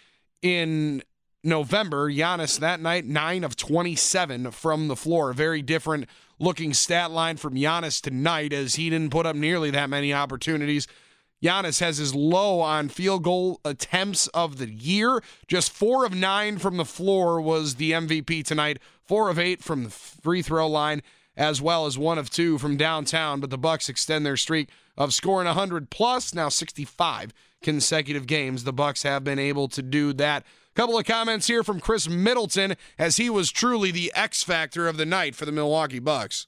in 0.43 1.03
November. 1.43 2.11
Giannis 2.11 2.59
that 2.59 2.81
night, 2.81 3.05
9 3.05 3.45
of 3.45 3.55
27 3.55 4.51
from 4.51 4.89
the 4.89 4.97
floor. 4.97 5.33
Very 5.35 5.61
different 5.61 6.09
looking 6.39 6.73
stat 6.73 7.11
line 7.11 7.37
from 7.37 7.55
Giannis 7.55 8.01
tonight 8.01 8.53
as 8.53 8.77
he 8.77 8.91
didn't 8.91 9.11
put 9.11 9.27
up 9.27 9.37
nearly 9.37 9.71
that 9.71 9.91
many 9.91 10.13
opportunities. 10.13 10.89
Giannis 11.45 11.81
has 11.81 11.99
his 11.99 12.15
low 12.15 12.61
on 12.61 12.89
field 12.89 13.23
goal 13.23 13.61
attempts 13.67 14.29
of 14.29 14.57
the 14.57 14.71
year. 14.71 15.23
Just 15.47 15.71
four 15.71 16.07
of 16.07 16.15
nine 16.15 16.57
from 16.57 16.79
the 16.79 16.87
floor 16.87 17.39
was 17.39 17.75
the 17.75 17.93
MVP 17.93 18.45
tonight. 18.45 18.79
Four 19.03 19.29
of 19.29 19.39
eight 19.39 19.63
from 19.63 19.85
the 19.85 19.91
free 19.91 20.41
throw 20.41 20.67
line, 20.67 21.03
as 21.37 21.61
well 21.61 21.85
as 21.85 21.99
one 21.99 22.17
of 22.17 22.31
two 22.31 22.57
from 22.57 22.79
downtown. 22.79 23.41
But 23.41 23.51
the 23.51 23.59
Bucks 23.59 23.91
extend 23.91 24.25
their 24.25 24.39
streak 24.39 24.71
of 24.97 25.13
scoring 25.13 25.47
100 25.47 25.91
plus, 25.91 26.33
now 26.33 26.49
65 26.49 27.35
consecutive 27.63 28.27
games. 28.27 28.65
The 28.65 28.73
Bucks 28.73 29.03
have 29.03 29.23
been 29.23 29.39
able 29.39 29.69
to 29.69 29.83
do 29.83 30.15
that. 30.15 30.45
Couple 30.75 30.99
of 30.99 31.05
comments 31.05 31.47
here 31.47 31.63
from 31.63 31.79
Khris 31.79 32.09
Middleton 32.09 32.75
as 32.99 33.19
he 33.19 33.29
was 33.29 33.53
truly 33.53 33.91
the 33.91 34.11
X 34.15 34.43
factor 34.43 34.89
of 34.89 34.97
the 34.97 35.07
night 35.07 35.37
for 35.37 35.45
the 35.45 35.53
Milwaukee 35.53 36.01
Bucks. 36.01 36.47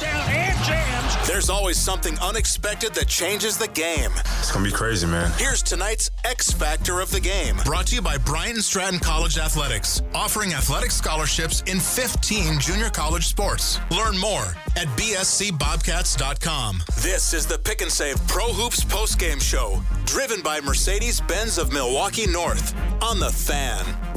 Down 0.00 0.30
and 0.30 0.64
jams. 0.64 1.26
There's 1.28 1.50
always 1.50 1.76
something 1.76 2.16
unexpected 2.20 2.94
that 2.94 3.08
changes 3.08 3.58
the 3.58 3.66
game. 3.66 4.12
It's 4.38 4.52
gonna 4.52 4.64
be 4.64 4.70
crazy, 4.70 5.08
man. 5.08 5.32
Here's 5.38 5.60
tonight's 5.60 6.08
X 6.24 6.52
Factor 6.52 7.00
of 7.00 7.10
the 7.10 7.18
Game. 7.18 7.56
Brought 7.64 7.88
to 7.88 7.96
you 7.96 8.00
by 8.02 8.16
Bryant 8.16 8.54
and 8.54 8.64
Stratton 8.64 9.00
College 9.00 9.38
Athletics, 9.38 10.00
offering 10.14 10.54
athletic 10.54 10.92
scholarships 10.92 11.62
in 11.66 11.80
15 11.80 12.60
junior 12.60 12.90
college 12.90 13.26
sports. 13.26 13.80
Learn 13.90 14.16
more 14.18 14.54
at 14.76 14.86
bscbobcats.com. 14.96 16.82
This 17.00 17.34
is 17.34 17.46
the 17.46 17.58
Pick 17.58 17.80
and 17.82 17.90
Save 17.90 18.24
Pro 18.28 18.52
Hoops 18.52 18.84
postgame 18.84 19.42
show, 19.42 19.82
driven 20.04 20.42
by 20.42 20.60
Mercedes 20.60 21.20
Benz 21.22 21.58
of 21.58 21.72
Milwaukee 21.72 22.28
North 22.28 22.72
on 23.02 23.18
the 23.18 23.30
Fan. 23.30 24.11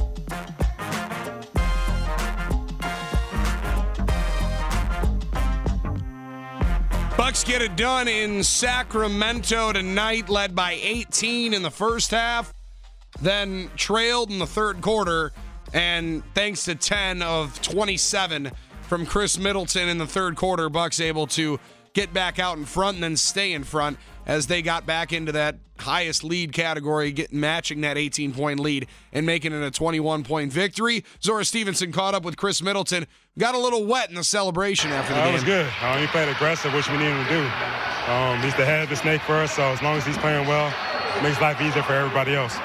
Bucks 7.26 7.44
get 7.44 7.64
it 7.64 7.76
done 7.76 8.08
in 8.08 8.44
Sacramento 8.44 9.74
tonight, 9.74 10.30
led 10.30 10.54
by 10.54 10.74
18 10.74 11.56
in 11.56 11.64
the 11.64 11.72
first 11.72 12.12
half, 12.12 12.54
then 13.20 13.72
trailed 13.76 14.30
in 14.30 14.38
the 14.38 14.46
third 14.46 14.80
quarter, 14.80 15.32
and 15.74 16.22
thanks 16.36 16.66
to 16.66 16.76
10 16.76 17.24
of 17.24 17.60
27 17.64 18.52
from 18.82 19.08
Khris 19.08 19.40
Middleton 19.40 19.90
in 19.90 19.98
the 19.98 20.06
third 20.06 20.36
quarter, 20.36 20.70
Bucks 20.70 21.00
able 21.00 21.26
to 21.26 21.60
get 21.94 22.14
back 22.14 22.38
out 22.38 22.60
in 22.60 22.66
front 22.66 22.98
and 22.98 23.04
then 23.04 23.18
stay 23.18 23.54
in 23.54 23.64
front 23.64 23.98
as 24.28 24.46
they 24.46 24.62
got 24.62 24.86
back 24.86 25.12
into 25.12 25.32
that 25.32 25.56
highest 25.80 26.24
lead 26.24 26.54
category, 26.54 27.12
get, 27.12 27.34
matching 27.34 27.82
that 27.82 27.98
18 27.98 28.34
point 28.34 28.60
lead 28.60 28.86
and 29.12 29.26
making 29.26 29.52
it 29.52 29.64
a 29.64 29.72
21 29.72 30.24
point 30.24 30.54
victory. 30.54 31.04
Zora 31.24 31.44
Stephenson 31.44 31.92
caught 31.92 32.14
up 32.14 32.24
with 32.24 32.38
Khris 32.38 32.62
Middleton, 32.62 33.08
got 33.38 33.56
a 33.56 33.60
little 33.60 33.86
wet 33.86 34.10
in 34.10 34.15
the 34.15 34.24
celebration 34.24 34.91
after 34.91 35.13
the 35.13 35.19
That 35.19 35.26
game. 35.26 35.34
That 35.34 35.34
was 35.34 35.43
good. 35.43 35.67
Um, 35.84 36.00
he 36.00 36.08
played 36.08 36.30
aggressive, 36.30 36.74
which 36.74 36.89
we 36.89 36.98
needed 36.98 37.21
to 37.24 37.30
do. 37.30 37.41
Um, 38.12 38.41
he's 38.41 38.56
the 38.56 38.65
head 38.65 38.84
of 38.84 38.89
the 38.89 38.95
snake 38.95 39.21
for 39.21 39.36
us, 39.36 39.52
so 39.52 39.63
as 39.63 39.82
long 39.82 39.98
as 39.98 40.06
he's 40.06 40.17
playing 40.17 40.48
well, 40.48 40.74
it 41.17 41.24
makes 41.24 41.41
life 41.41 41.60
easier 41.62 41.84
for 41.84 41.93
everybody 41.93 42.36
else. 42.36 42.56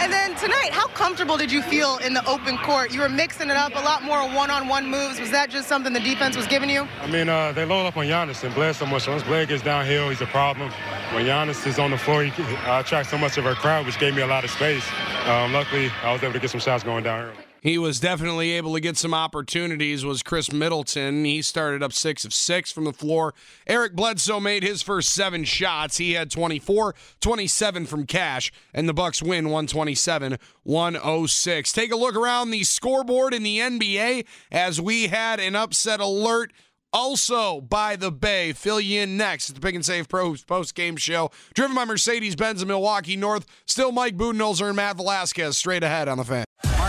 And 0.00 0.12
then 0.12 0.34
tonight, 0.36 0.70
how 0.72 0.86
comfortable 0.88 1.36
did 1.36 1.52
you 1.52 1.60
feel 1.60 1.98
in 1.98 2.14
the 2.14 2.26
open 2.26 2.56
court? 2.58 2.92
You 2.92 3.00
were 3.00 3.08
mixing 3.08 3.50
it 3.50 3.56
up, 3.56 3.74
a 3.74 3.80
lot 3.80 4.02
more 4.02 4.20
one-on-one 4.22 4.88
moves. 4.88 5.20
Was 5.20 5.30
that 5.32 5.50
just 5.50 5.68
something 5.68 5.92
the 5.92 6.00
defense 6.00 6.36
was 6.36 6.46
giving 6.46 6.70
you? 6.70 6.88
I 7.02 7.06
mean, 7.08 7.28
uh, 7.28 7.52
they 7.52 7.64
load 7.64 7.86
up 7.86 7.96
on 7.96 8.06
Giannis 8.06 8.42
and 8.42 8.54
Bled 8.54 8.74
so 8.74 8.86
much. 8.86 9.06
Once 9.06 9.22
Bled 9.22 9.48
gets 9.48 9.62
downhill, 9.62 10.08
he's 10.08 10.22
a 10.22 10.26
problem. 10.26 10.70
When 11.12 11.26
Giannis 11.26 11.66
is 11.66 11.78
on 11.78 11.90
the 11.90 11.98
floor, 11.98 12.24
he 12.24 12.42
uh, 12.42 12.80
attracts 12.80 13.10
so 13.10 13.18
much 13.18 13.36
of 13.36 13.46
our 13.46 13.54
crowd, 13.54 13.84
which 13.84 13.98
gave 13.98 14.14
me 14.14 14.22
a 14.22 14.26
lot 14.26 14.44
of 14.44 14.50
space. 14.50 14.86
Um, 15.26 15.52
luckily, 15.52 15.90
I 16.02 16.12
was 16.12 16.22
able 16.22 16.32
to 16.32 16.40
get 16.40 16.50
some 16.50 16.60
shots 16.60 16.84
going 16.84 17.04
down 17.04 17.26
early. 17.26 17.45
He 17.60 17.78
was 17.78 17.98
definitely 17.98 18.52
able 18.52 18.74
to 18.74 18.80
get 18.80 18.96
some 18.96 19.14
opportunities. 19.14 20.04
Was 20.04 20.22
Khris 20.22 20.52
Middleton? 20.52 21.24
He 21.24 21.42
started 21.42 21.82
up 21.82 21.92
six 21.92 22.24
of 22.24 22.32
six 22.32 22.70
from 22.70 22.84
the 22.84 22.92
floor. 22.92 23.34
Eric 23.66 23.94
Bledsoe 23.94 24.40
made 24.40 24.62
his 24.62 24.82
first 24.82 25.10
seven 25.10 25.44
shots. 25.44 25.96
He 25.96 26.12
had 26.12 26.30
24, 26.30 26.94
27 27.20 27.86
from 27.86 28.06
cash, 28.06 28.52
and 28.72 28.88
the 28.88 28.94
Bucks 28.94 29.22
win 29.22 29.46
127, 29.46 30.38
106. 30.62 31.72
Take 31.72 31.92
a 31.92 31.96
look 31.96 32.16
around 32.16 32.50
the 32.50 32.64
scoreboard 32.64 33.34
in 33.34 33.42
the 33.42 33.58
NBA 33.58 34.26
as 34.52 34.80
we 34.80 35.08
had 35.08 35.40
an 35.40 35.56
upset 35.56 36.00
alert. 36.00 36.52
Also 36.92 37.60
by 37.60 37.96
the 37.96 38.10
Bay, 38.10 38.54
fill 38.54 38.80
you 38.80 39.02
in 39.02 39.18
next. 39.18 39.50
It's 39.50 39.54
the 39.54 39.60
Pick 39.60 39.74
and 39.74 39.84
Save 39.84 40.08
Pro 40.08 40.34
post 40.46 40.74
game 40.74 40.96
show, 40.96 41.30
driven 41.52 41.76
by 41.76 41.84
Mercedes 41.84 42.36
Benz 42.36 42.62
of 42.62 42.68
Milwaukee 42.68 43.16
North. 43.16 43.44
Still 43.66 43.92
Mike 43.92 44.16
Budenholzer 44.16 44.68
and 44.68 44.76
Matt 44.76 44.96
Velazquez 44.96 45.58
straight 45.58 45.82
ahead 45.82 46.08
on 46.08 46.16
the 46.16 46.24
fan. 46.24 46.45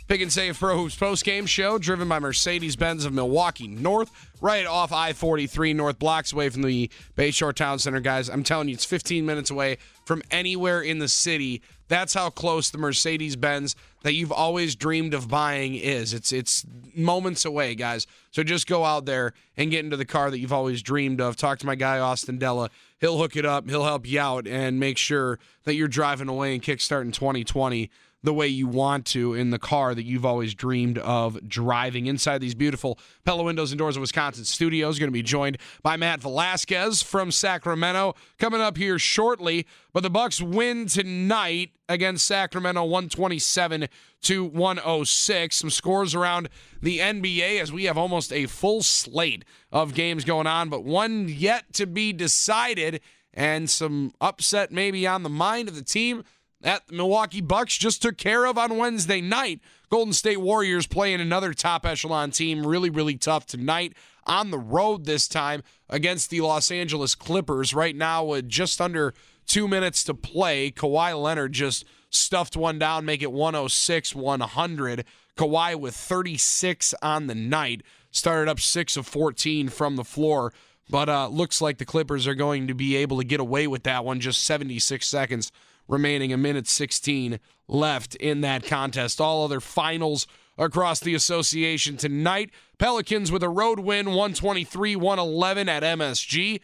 Pick 0.08 0.22
and 0.22 0.32
Save 0.32 0.60
Pro 0.60 0.78
Hoops 0.78 0.95
post 0.95 1.26
game 1.26 1.48
show 1.48 1.80
driven 1.80 2.08
by 2.08 2.19
Mercedes 2.19 2.76
Benz 2.76 3.06
of 3.06 3.13
Milwaukee 3.13 3.67
North, 3.67 4.29
right 4.41 4.65
off 4.65 4.91
I 4.91 5.13
43 5.13 5.73
North, 5.73 5.99
blocks 5.99 6.34
away 6.34 6.49
from 6.49 6.62
the 6.62 6.89
Bayshore 7.15 7.54
Town 7.54 7.80
Center, 7.80 7.99
guys. 7.99 8.30
I'm 8.30 8.43
telling 8.43 8.67
you, 8.67 8.73
it's 8.73 8.86
15 8.86 9.25
minutes 9.25 9.49
away 9.49 9.78
from 10.06 10.21
anywhere 10.32 10.82
in 10.82 10.99
the 10.99 11.08
city. 11.08 11.62
That's 11.88 12.13
how 12.13 12.30
close 12.30 12.69
the 12.69 12.78
Mercedes 12.78 13.36
Benz 13.36 13.75
that 14.04 14.13
you've 14.13 14.32
always 14.32 14.75
dreamed 14.75 15.13
of 15.13 15.28
buying 15.28 15.75
is. 15.75 16.13
It's 16.13 16.32
it's 16.32 16.65
moments 16.95 17.45
away, 17.45 17.75
guys. 17.75 18.06
So 18.32 18.43
just 18.43 18.67
go 18.67 18.86
out 18.86 19.06
there 19.06 19.34
and 19.58 19.71
get 19.71 19.84
into 19.84 19.97
the 19.97 20.06
car 20.06 20.30
that 20.30 20.39
you've 20.39 20.54
always 20.54 20.82
dreamed 20.82 21.19
of. 21.19 21.36
Talk 21.36 21.60
to 21.60 21.65
my 21.65 21.75
guy 21.75 21.99
Austin 21.99 22.38
Della. 22.38 22.69
He'll 22.99 23.17
hook 23.17 23.36
it 23.36 23.45
up. 23.45 23.67
He'll 23.69 23.86
help 23.86 24.08
you 24.08 24.19
out 24.19 24.47
and 24.47 24.80
make 24.80 24.97
sure 24.97 25.39
that 25.63 25.75
you're 25.75 25.88
driving 25.88 26.30
away 26.30 26.54
and 26.54 26.62
kickstarting 26.62 27.13
2020 27.13 27.89
the 28.21 28.34
way 28.34 28.47
you 28.47 28.67
want 28.67 29.05
to 29.05 29.34
in 29.34 29.49
the 29.49 29.60
car 29.60 29.95
that 29.95 30.03
you've 30.03 30.25
always 30.25 30.53
dreamed 30.53 30.97
of 30.97 31.47
driving. 31.47 32.08
Inside 32.08 32.39
these 32.39 32.55
beautiful 32.55 32.99
Pella 33.23 33.43
Windows 33.43 33.71
and 33.71 33.79
Doors 33.79 33.95
of 33.95 34.01
Wisconsin 34.01 34.43
studios, 34.43 34.99
going 34.99 35.08
to 35.08 35.13
be 35.13 35.23
joined 35.23 35.58
by 35.82 35.95
Matt 35.95 36.19
Velazquez 36.21 37.01
from 37.01 37.32
Sacramento 37.32 38.15
coming 38.38 38.62
up 38.62 38.77
here 38.77 38.99
shortly. 38.99 39.65
But 39.93 40.03
the 40.03 40.10
Bucks 40.10 40.41
win 40.41 40.88
tonight 40.88 41.71
against 41.88 42.25
Sacramento 42.25 42.84
127 42.84 43.88
to 44.23 44.43
106. 44.45 45.55
Some 45.55 45.69
scores 45.69 46.13
around 46.13 46.49
the 46.82 46.99
NBA 46.99 47.62
as 47.62 47.71
we 47.71 47.86
have 47.86 47.97
almost 47.97 48.34
a 48.34 48.47
full 48.47 48.84
slate 48.84 49.45
of 49.71 49.93
games 49.93 50.25
going 50.25 50.47
on, 50.47 50.69
but 50.69 50.84
one 50.84 51.29
yet 51.29 51.71
to 51.73 51.86
be 51.86 52.12
decided 52.12 53.01
and 53.34 53.69
some 53.69 54.12
upset 54.19 54.71
maybe 54.71 55.08
on 55.08 55.23
the 55.23 55.29
mind 55.29 55.69
of 55.69 55.75
the 55.75 55.84
team 55.84 56.23
that 56.62 56.88
the 56.88 56.93
Milwaukee 56.93 57.41
Bucks 57.41 57.78
just 57.78 58.02
took 58.02 58.17
care 58.17 58.45
of 58.45 58.58
on 58.58 58.78
Wednesday 58.78 59.22
night. 59.22 59.62
Golden 59.89 60.13
State 60.13 60.41
Warriors 60.41 60.86
playing 60.86 61.22
another 61.22 61.54
top 61.54 61.86
echelon 61.86 62.32
team, 62.32 62.65
really, 62.65 62.89
really 62.89 63.15
tough 63.15 63.45
tonight 63.45 63.93
on 64.26 64.52
the 64.52 64.60
road 64.60 65.06
this 65.06 65.28
time 65.28 65.63
against 65.89 66.30
the 66.30 66.41
Los 66.41 66.69
Angeles 66.69 67.15
Clippers. 67.15 67.74
Right 67.74 67.95
now, 67.95 68.24
with 68.24 68.48
just 68.48 68.80
under 68.82 69.13
two 69.48 69.67
minutes 69.67 70.04
to 70.04 70.13
play, 70.13 70.69
Kawhi 70.69 71.19
Leonard 71.19 71.54
just 71.54 71.86
stuffed 72.10 72.56
one 72.56 72.78
down, 72.78 73.06
make 73.06 73.22
it 73.22 73.32
106 73.32 74.13
100. 74.15 75.06
Kawhi 75.38 75.76
with 75.76 75.95
36 75.95 76.93
on 77.02 77.28
the 77.28 77.36
night, 77.36 77.82
started 78.12 78.52
up 78.52 78.60
6 78.60 78.98
of 78.98 79.08
14 79.08 79.69
from 79.69 79.95
the 79.95 80.04
floor. 80.04 80.54
But 80.89 81.08
uh, 81.08 81.28
looks 81.30 81.62
like 81.62 81.78
the 81.78 81.86
Clippers 81.86 82.28
are 82.28 82.36
going 82.36 82.67
to 82.67 82.74
be 82.74 82.95
able 82.98 83.17
to 83.19 83.24
get 83.24 83.39
away 83.39 83.67
with 83.67 83.84
that 83.84 84.04
one. 84.04 84.19
Just 84.19 84.43
76 84.43 85.08
seconds 85.08 85.52
remaining, 85.89 86.32
a 86.32 86.38
minute 86.38 86.67
16 86.67 87.39
left 87.67 88.15
in 88.15 88.39
that 88.41 88.63
contest. 88.63 89.19
All 89.19 89.43
other 89.43 89.60
finals 89.60 90.25
across 90.58 91.02
the 91.02 91.15
association 91.15 91.97
tonight. 91.97 92.52
Pelicans 92.78 93.32
with 93.32 93.43
a 93.43 93.49
road 93.49 93.80
win, 93.80 94.08
123 94.08 94.95
111 94.95 95.67
at 95.67 95.84
MSG. 95.84 96.62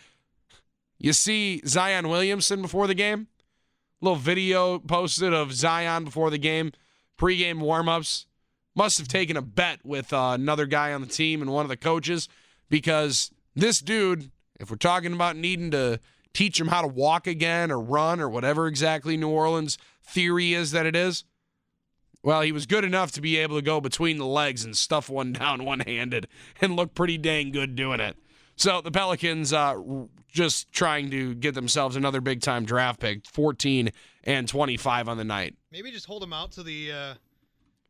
You 0.97 1.11
see 1.11 1.61
Zion 1.65 2.07
Williamson 2.07 2.61
before 2.61 2.87
the 2.87 2.95
game? 2.95 3.27
little 4.01 4.17
video 4.17 4.79
posted 4.79 5.33
of 5.33 5.53
Zion 5.53 6.05
before 6.05 6.29
the 6.29 6.37
game, 6.37 6.71
pregame 7.17 7.59
warmups. 7.59 8.25
Must 8.75 8.97
have 8.97 9.07
taken 9.07 9.37
a 9.37 9.41
bet 9.41 9.85
with 9.85 10.11
uh, 10.13 10.31
another 10.33 10.65
guy 10.65 10.93
on 10.93 11.01
the 11.01 11.07
team 11.07 11.41
and 11.41 11.51
one 11.51 11.65
of 11.65 11.69
the 11.69 11.77
coaches 11.77 12.27
because 12.69 13.31
this 13.55 13.79
dude, 13.79 14.31
if 14.59 14.69
we're 14.69 14.75
talking 14.75 15.13
about 15.13 15.37
needing 15.37 15.71
to 15.71 15.99
teach 16.35 16.59
him 16.59 16.67
how 16.67 16.81
to 16.81 16.87
walk 16.87 17.25
again 17.25 17.71
or 17.71 17.79
run 17.79 18.19
or 18.19 18.29
whatever 18.29 18.67
exactly 18.67 19.17
New 19.17 19.29
Orleans 19.29 19.77
theory 20.03 20.53
is 20.53 20.71
that 20.71 20.85
it 20.85 20.95
is, 20.95 21.23
well, 22.21 22.41
he 22.41 22.51
was 22.51 22.65
good 22.65 22.83
enough 22.83 23.11
to 23.13 23.21
be 23.21 23.37
able 23.37 23.55
to 23.55 23.61
go 23.61 23.79
between 23.79 24.17
the 24.17 24.25
legs 24.25 24.65
and 24.65 24.75
stuff 24.75 25.09
one 25.09 25.33
down 25.39 25.63
one 25.63 25.79
handed 25.79 26.27
and 26.61 26.75
look 26.75 26.93
pretty 26.93 27.17
dang 27.17 27.51
good 27.51 27.75
doing 27.75 27.99
it. 27.99 28.17
So 28.57 28.81
the 28.81 28.91
Pelicans 28.91 29.53
uh, 29.53 29.75
just 30.27 30.71
trying 30.71 31.09
to 31.11 31.35
get 31.35 31.55
themselves 31.55 31.95
another 31.95 32.21
big 32.21 32.41
time 32.41 32.65
draft 32.65 32.99
pick, 32.99 33.25
14 33.27 33.91
and 34.23 34.47
25 34.47 35.07
on 35.07 35.17
the 35.17 35.23
night. 35.23 35.55
Maybe 35.71 35.91
just 35.91 36.05
hold 36.05 36.21
them 36.21 36.33
out 36.33 36.51
to 36.53 36.63
the 36.63 36.91
uh, 36.91 37.13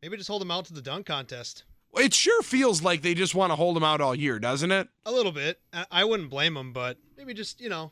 maybe 0.01 0.17
just 0.17 0.29
hold 0.29 0.41
them 0.41 0.51
out 0.51 0.65
to 0.65 0.73
the 0.73 0.81
dunk 0.81 1.05
contest. 1.05 1.63
It 1.95 2.13
sure 2.13 2.41
feels 2.41 2.83
like 2.83 3.03
they 3.03 3.13
just 3.13 3.35
want 3.35 3.51
to 3.51 3.55
hold 3.55 3.77
him 3.77 3.83
out 3.83 4.01
all 4.01 4.13
year, 4.13 4.37
doesn't 4.37 4.71
it? 4.71 4.89
A 5.05 5.11
little 5.11 5.31
bit. 5.31 5.61
I, 5.71 5.85
I 5.91 6.03
wouldn't 6.03 6.29
blame 6.29 6.55
them, 6.55 6.73
but 6.73 6.97
maybe 7.15 7.33
just 7.33 7.61
you 7.61 7.69
know 7.69 7.91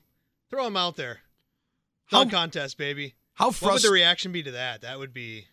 throw 0.53 0.67
him 0.67 0.77
out 0.77 0.95
there. 0.95 1.21
Dunk 2.11 2.31
how, 2.31 2.37
contest, 2.37 2.77
baby. 2.77 3.15
How 3.33 3.49
frust- 3.49 3.61
What 3.63 3.73
would 3.73 3.81
the 3.81 3.91
reaction 3.91 4.31
be 4.31 4.43
to 4.43 4.51
that? 4.51 4.81
That 4.81 4.99
would 4.99 5.13
be. 5.13 5.47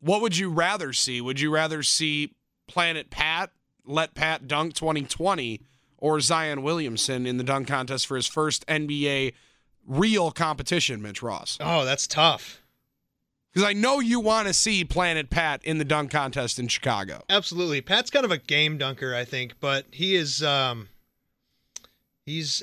What 0.00 0.22
would 0.22 0.36
you 0.36 0.50
rather 0.50 0.92
see? 0.92 1.20
Would 1.20 1.40
you 1.40 1.50
rather 1.52 1.82
see 1.82 2.34
Planet 2.68 3.10
Pat 3.10 3.50
let 3.84 4.14
Pat 4.14 4.46
dunk 4.46 4.74
2020 4.74 5.60
or 5.96 6.20
Zion 6.20 6.62
Williamson 6.62 7.26
in 7.26 7.36
the 7.36 7.42
dunk 7.42 7.66
contest 7.66 8.06
for 8.06 8.14
his 8.14 8.28
first 8.28 8.64
NBA 8.68 9.32
real 9.84 10.30
competition, 10.30 11.02
Mitch 11.02 11.20
Ross? 11.20 11.58
Oh, 11.60 11.84
that's 11.84 12.06
tough. 12.06 12.62
Because 13.52 13.68
I 13.68 13.72
know 13.72 13.98
you 13.98 14.20
want 14.20 14.46
to 14.46 14.54
see 14.54 14.84
Planet 14.84 15.30
Pat 15.30 15.64
in 15.64 15.78
the 15.78 15.84
dunk 15.84 16.12
contest 16.12 16.60
in 16.60 16.68
Chicago. 16.68 17.24
Absolutely. 17.28 17.80
Pat's 17.80 18.10
kind 18.10 18.24
of 18.24 18.30
a 18.30 18.38
game 18.38 18.78
dunker, 18.78 19.16
I 19.16 19.24
think, 19.24 19.54
but 19.58 19.86
he 19.90 20.14
is. 20.14 20.44
Um, 20.44 20.90
he's. 22.24 22.62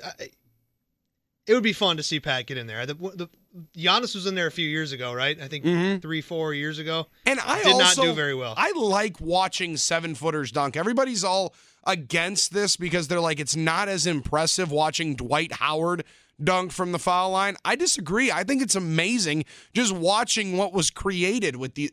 It 1.47 1.53
would 1.53 1.63
be 1.63 1.73
fun 1.73 1.97
to 1.97 2.03
see 2.03 2.19
Pat 2.19 2.47
get 2.47 2.58
in 2.58 2.67
there. 2.67 2.86
The, 2.86 2.95
the 2.95 3.29
Giannis 3.77 4.15
was 4.15 4.25
in 4.25 4.36
there 4.36 4.47
a 4.47 4.51
few 4.51 4.67
years 4.67 4.91
ago, 4.91 5.13
right? 5.13 5.39
I 5.39 5.47
think 5.47 5.63
mm-hmm. 5.63 5.99
three, 5.99 6.21
four 6.21 6.53
years 6.53 6.79
ago. 6.79 7.08
And 7.25 7.39
I 7.39 7.63
did 7.63 7.73
also, 7.73 8.01
not 8.01 8.08
do 8.08 8.13
very 8.13 8.34
well. 8.34 8.55
I 8.58 8.71
like 8.75 9.21
watching 9.21 9.77
seven 9.77 10.15
footers 10.15 10.51
dunk. 10.51 10.75
Everybody's 10.75 11.23
all 11.23 11.53
against 11.86 12.53
this 12.53 12.77
because 12.77 13.08
they're 13.08 13.19
like 13.19 13.39
it's 13.39 13.55
not 13.55 13.88
as 13.88 14.08
impressive 14.08 14.71
watching 14.71 15.15
Dwight 15.15 15.53
Howard 15.53 16.03
dunk 16.43 16.71
from 16.71 16.91
the 16.91 16.99
foul 16.99 17.31
line. 17.31 17.55
I 17.63 17.75
disagree. 17.75 18.31
I 18.31 18.43
think 18.43 18.62
it's 18.62 18.75
amazing 18.75 19.45
just 19.73 19.91
watching 19.93 20.58
what 20.58 20.73
was 20.73 20.89
created 20.89 21.55
with 21.55 21.75
the 21.75 21.91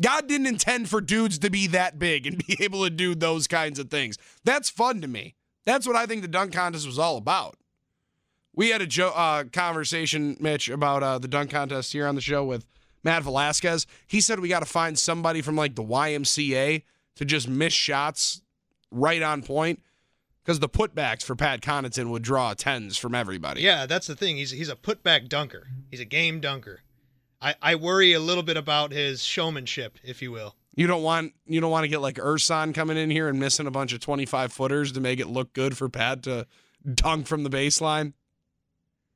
God 0.00 0.26
didn't 0.26 0.48
intend 0.48 0.88
for 0.88 1.00
dudes 1.00 1.38
to 1.38 1.50
be 1.50 1.68
that 1.68 1.98
big 1.98 2.26
and 2.26 2.44
be 2.46 2.56
able 2.60 2.82
to 2.84 2.90
do 2.90 3.14
those 3.14 3.46
kinds 3.46 3.78
of 3.78 3.90
things. 3.90 4.18
That's 4.42 4.68
fun 4.68 5.00
to 5.00 5.08
me. 5.08 5.36
That's 5.64 5.86
what 5.86 5.96
I 5.96 6.06
think 6.06 6.22
the 6.22 6.28
dunk 6.28 6.52
contest 6.52 6.86
was 6.86 6.98
all 6.98 7.16
about. 7.16 7.56
We 8.54 8.70
had 8.70 8.82
a 8.82 8.86
jo- 8.86 9.12
uh, 9.14 9.44
conversation, 9.52 10.36
Mitch, 10.40 10.68
about 10.68 11.02
uh, 11.02 11.18
the 11.18 11.28
dunk 11.28 11.50
contest 11.50 11.92
here 11.92 12.06
on 12.06 12.14
the 12.14 12.20
show 12.20 12.44
with 12.44 12.66
Matt 13.02 13.22
Velazquez. 13.22 13.86
He 14.06 14.20
said 14.20 14.40
we 14.40 14.48
got 14.48 14.60
to 14.60 14.66
find 14.66 14.98
somebody 14.98 15.42
from 15.42 15.56
like 15.56 15.74
the 15.74 15.82
YMCA 15.82 16.82
to 17.16 17.24
just 17.24 17.48
miss 17.48 17.72
shots 17.72 18.42
right 18.90 19.22
on 19.22 19.42
point 19.42 19.82
because 20.44 20.60
the 20.60 20.68
putbacks 20.68 21.22
for 21.22 21.34
Pat 21.34 21.60
Connaughton 21.60 22.10
would 22.10 22.22
draw 22.22 22.54
tens 22.54 22.96
from 22.96 23.14
everybody. 23.14 23.62
Yeah, 23.62 23.86
that's 23.86 24.06
the 24.06 24.16
thing. 24.16 24.36
He's 24.36 24.50
he's 24.50 24.68
a 24.68 24.76
putback 24.76 25.28
dunker. 25.28 25.68
He's 25.90 26.00
a 26.00 26.04
game 26.04 26.40
dunker. 26.40 26.80
I, 27.40 27.54
I 27.60 27.74
worry 27.74 28.12
a 28.12 28.20
little 28.20 28.42
bit 28.42 28.56
about 28.56 28.92
his 28.92 29.22
showmanship, 29.22 29.98
if 30.02 30.22
you 30.22 30.32
will. 30.32 30.54
You 30.76 30.86
don't 30.86 31.02
want 31.02 31.34
you 31.46 31.60
don't 31.60 31.70
want 31.70 31.84
to 31.84 31.88
get 31.88 32.00
like 32.00 32.16
Ersan 32.16 32.74
coming 32.74 32.96
in 32.96 33.10
here 33.10 33.28
and 33.28 33.38
missing 33.38 33.66
a 33.66 33.70
bunch 33.70 33.92
of 33.92 34.00
twenty 34.00 34.26
five 34.26 34.52
footers 34.52 34.92
to 34.92 35.00
make 35.00 35.20
it 35.20 35.28
look 35.28 35.52
good 35.52 35.76
for 35.76 35.88
Pat 35.88 36.22
to 36.24 36.46
dunk 36.94 37.26
from 37.26 37.42
the 37.42 37.50
baseline. 37.50 38.12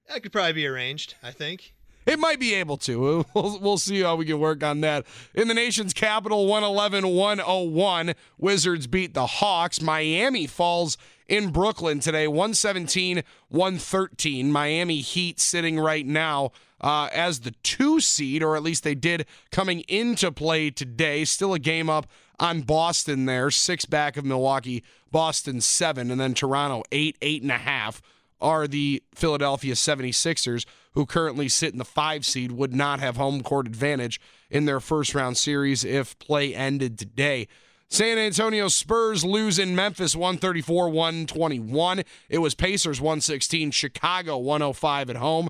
That 0.08 0.22
could 0.22 0.32
probably 0.32 0.54
be 0.54 0.66
arranged. 0.66 1.14
I 1.22 1.30
think. 1.30 1.74
It 2.08 2.18
might 2.18 2.40
be 2.40 2.54
able 2.54 2.78
to. 2.78 3.26
We'll, 3.34 3.58
we'll 3.60 3.78
see 3.78 4.00
how 4.00 4.16
we 4.16 4.24
can 4.24 4.40
work 4.40 4.64
on 4.64 4.80
that. 4.80 5.04
In 5.34 5.46
the 5.46 5.54
nation's 5.54 5.92
capital, 5.92 6.46
111 6.46 7.06
101. 7.06 8.14
Wizards 8.38 8.86
beat 8.86 9.12
the 9.12 9.26
Hawks. 9.26 9.82
Miami 9.82 10.46
falls 10.46 10.96
in 11.28 11.50
Brooklyn 11.50 12.00
today, 12.00 12.26
117 12.26 13.22
113. 13.48 14.50
Miami 14.50 15.00
Heat 15.00 15.38
sitting 15.38 15.78
right 15.78 16.06
now 16.06 16.52
uh, 16.80 17.08
as 17.12 17.40
the 17.40 17.50
two 17.62 18.00
seed, 18.00 18.42
or 18.42 18.56
at 18.56 18.62
least 18.62 18.82
they 18.82 18.94
did 18.94 19.26
coming 19.52 19.80
into 19.80 20.32
play 20.32 20.70
today. 20.70 21.24
Still 21.24 21.52
a 21.52 21.58
game 21.58 21.90
up 21.90 22.06
on 22.40 22.62
Boston 22.62 23.26
there, 23.26 23.50
six 23.50 23.84
back 23.84 24.16
of 24.16 24.24
Milwaukee. 24.24 24.82
Boston 25.10 25.60
seven, 25.60 26.10
and 26.10 26.20
then 26.20 26.34
Toronto 26.34 26.82
eight, 26.92 27.16
eight 27.20 27.42
and 27.42 27.52
a 27.52 27.58
half 27.58 28.00
are 28.40 28.66
the 28.66 29.02
Philadelphia 29.14 29.74
76ers, 29.74 30.64
who 30.92 31.06
currently 31.06 31.48
sit 31.48 31.72
in 31.72 31.78
the 31.78 31.84
five 31.84 32.24
seed, 32.24 32.52
would 32.52 32.74
not 32.74 33.00
have 33.00 33.16
home 33.16 33.42
court 33.42 33.66
advantage 33.66 34.20
in 34.50 34.64
their 34.64 34.80
first 34.80 35.14
round 35.14 35.36
series 35.36 35.84
if 35.84 36.18
play 36.18 36.54
ended 36.54 36.98
today. 36.98 37.48
San 37.90 38.18
Antonio 38.18 38.68
Spurs 38.68 39.24
lose 39.24 39.58
in 39.58 39.74
Memphis 39.74 40.14
134 40.14 40.90
121. 40.90 42.02
It 42.28 42.38
was 42.38 42.54
Pacers 42.54 43.00
116, 43.00 43.70
Chicago 43.70 44.36
105 44.36 45.10
at 45.10 45.16
home. 45.16 45.48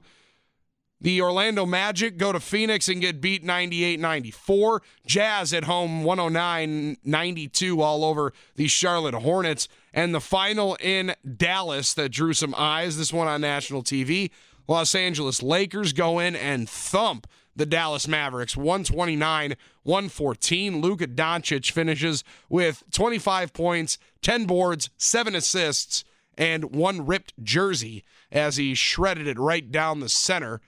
The 1.01 1.21
Orlando 1.21 1.65
Magic 1.65 2.17
go 2.17 2.33
to 2.33 2.41
Phoenix 2.41 2.89
and 2.89 3.01
get 3.01 3.21
beat 3.21 3.45
98 3.45 4.01
94. 4.01 4.83
Jazz 5.07 5.53
at 5.53 5.65
home 5.65 6.03
109 6.03 6.97
92 7.05 7.81
all 7.81 8.05
over 8.05 8.33
the 8.57 8.69
Charlotte 8.69 9.15
Hornets. 9.15 9.69
And 9.93 10.15
the 10.15 10.21
final 10.21 10.77
in 10.81 11.15
Dallas 11.37 11.95
that 11.95 12.11
drew 12.11 12.33
some 12.33 12.55
eyes, 12.57 12.97
this 12.97 13.13
one 13.13 13.29
on 13.29 13.41
national 13.41 13.83
TV. 13.83 14.31
Los 14.67 14.95
Angeles 14.95 15.43
Lakers 15.43 15.93
go 15.93 16.19
in 16.19 16.37
and 16.37 16.69
thump 16.69 17.27
the 17.57 17.67
Dallas 17.67 18.07
Mavericks 18.07 18.57
129 18.57 19.57
114. 19.83 20.81
Luka 20.81 21.07
Doncic 21.07 21.71
finishes 21.71 22.23
with 22.49 22.85
25 22.93 23.53
points, 23.53 23.99
10 24.23 24.45
boards, 24.45 24.91
7 24.97 25.35
assists, 25.35 26.05
and 26.37 26.75
one 26.75 27.05
ripped 27.05 27.33
jersey 27.43 28.05
as 28.31 28.57
he 28.57 28.75
shredded 28.75 29.27
it 29.27 29.39
right 29.39 29.73
down 29.73 30.01
the 30.01 30.09
center 30.09 30.61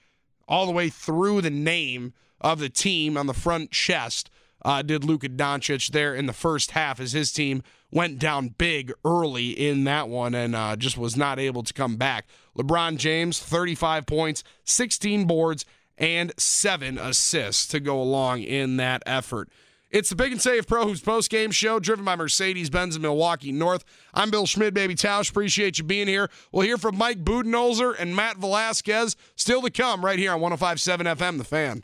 all 0.49 0.67
the 0.67 0.73
way 0.73 0.89
through 0.89 1.41
the 1.41 1.51
name 1.51 2.13
of 2.41 2.59
the 2.59 2.69
team 2.69 3.17
on 3.17 3.27
the 3.27 3.35
front 3.35 3.71
chest. 3.71 4.31
Uh, 4.63 4.83
did 4.83 5.05
Luka 5.05 5.29
Doncic 5.29 5.93
there 5.93 6.15
in 6.15 6.27
the 6.27 6.33
first 6.33 6.73
half 6.73 6.99
as 6.99 7.13
his 7.13 7.33
team 7.33 7.63
went 7.91 8.19
down 8.19 8.49
big 8.59 8.93
early 9.05 9.51
in 9.51 9.85
that 9.85 10.09
one 10.09 10.35
and 10.35 10.55
uh, 10.55 10.77
just 10.77 10.97
was 10.97 11.17
not 11.17 11.39
able 11.39 11.63
to 11.63 11.73
come 11.73 11.97
back. 11.97 12.27
LeBron 12.57 12.97
James, 12.97 13.39
35 13.41 14.07
points, 14.07 14.45
16 14.65 15.27
boards, 15.27 15.65
and 15.99 16.33
seven 16.39 16.99
assists 16.99 17.67
to 17.69 17.81
go 17.81 18.01
along 18.01 18.43
in 18.43 18.77
that 18.79 19.03
effort. 19.07 19.49
It's 19.91 20.09
the 20.09 20.15
Pick 20.15 20.31
and 20.31 20.41
Save 20.41 20.69
Pro 20.69 20.87
Hoops 20.87 21.01
post 21.01 21.31
game 21.31 21.51
show 21.51 21.81
driven 21.81 22.05
by 22.05 22.15
Mercedes 22.15 22.71
Benz 22.71 22.95
in 22.95 23.03
Milwaukee 23.03 23.51
North. 23.51 23.85
I'm 24.15 24.31
Bill 24.31 24.47
Schmid, 24.47 24.73
baby 24.73 24.95
Tausch. 24.95 25.31
Appreciate 25.31 25.79
you 25.79 25.85
being 25.85 26.07
here. 26.07 26.31
We'll 26.53 26.65
hear 26.65 26.79
from 26.79 26.97
Mike 26.97 27.25
Budenholzer 27.25 27.97
and 27.99 28.15
Matt 28.15 28.37
Velazquez 28.37 29.17
still 29.35 29.63
to 29.63 29.71
come 29.71 30.05
right 30.05 30.19
here 30.19 30.33
on 30.33 30.41
1057 30.41 31.07
FM, 31.07 31.39
The 31.39 31.45
Fan. 31.45 31.83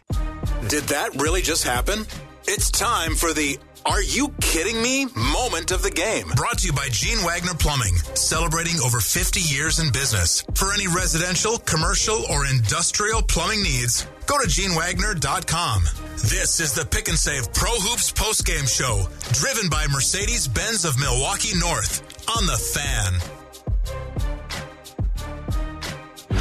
Did 0.68 0.84
that 0.84 1.20
really 1.20 1.42
just 1.42 1.64
happen? 1.64 2.06
It's 2.44 2.70
time 2.70 3.16
for 3.16 3.32
the 3.32 3.58
Are 3.88 4.02
You 4.02 4.34
Kidding 4.40 4.82
Me 4.82 5.06
moment 5.14 5.70
of 5.70 5.80
the 5.82 5.90
game. 5.90 6.26
Brought 6.34 6.58
to 6.58 6.66
you 6.66 6.72
by 6.72 6.88
Gene 6.90 7.18
Wagner 7.24 7.54
Plumbing, 7.54 7.94
celebrating 8.14 8.80
over 8.84 8.98
50 8.98 9.38
years 9.40 9.78
in 9.78 9.92
business. 9.92 10.42
For 10.54 10.72
any 10.72 10.88
residential, 10.88 11.58
commercial, 11.58 12.24
or 12.28 12.46
industrial 12.46 13.22
plumbing 13.22 13.62
needs, 13.62 14.06
go 14.26 14.40
to 14.40 14.48
genewagner.com. 14.48 15.84
This 16.16 16.58
is 16.58 16.72
the 16.72 16.84
Pick 16.84 17.08
and 17.08 17.16
Save 17.18 17.52
Pro 17.52 17.70
Hoops 17.70 18.10
postgame 18.10 18.66
show, 18.68 19.06
driven 19.32 19.70
by 19.70 19.86
Mercedes 19.86 20.48
Benz 20.48 20.84
of 20.84 20.98
Milwaukee 20.98 21.56
North 21.56 22.02
on 22.36 22.44
the 22.46 22.58
fan. 22.58 23.12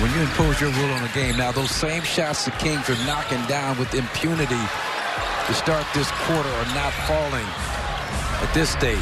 When 0.01 0.13
you 0.13 0.21
impose 0.21 0.59
your 0.59 0.71
will 0.71 0.93
on 0.93 1.03
a 1.03 1.13
game, 1.13 1.37
now 1.37 1.51
those 1.51 1.71
same 1.71 2.01
shots 2.01 2.45
the 2.45 2.51
Kings 2.51 2.89
are 2.89 3.05
knocking 3.05 3.45
down 3.45 3.77
with 3.77 3.93
impunity 3.93 4.59
to 5.47 5.53
start 5.53 5.85
this 5.93 6.09
quarter 6.11 6.49
are 6.49 6.73
not 6.73 6.91
falling 7.07 7.45
at 8.41 8.51
this 8.53 8.69
stage. 8.69 8.97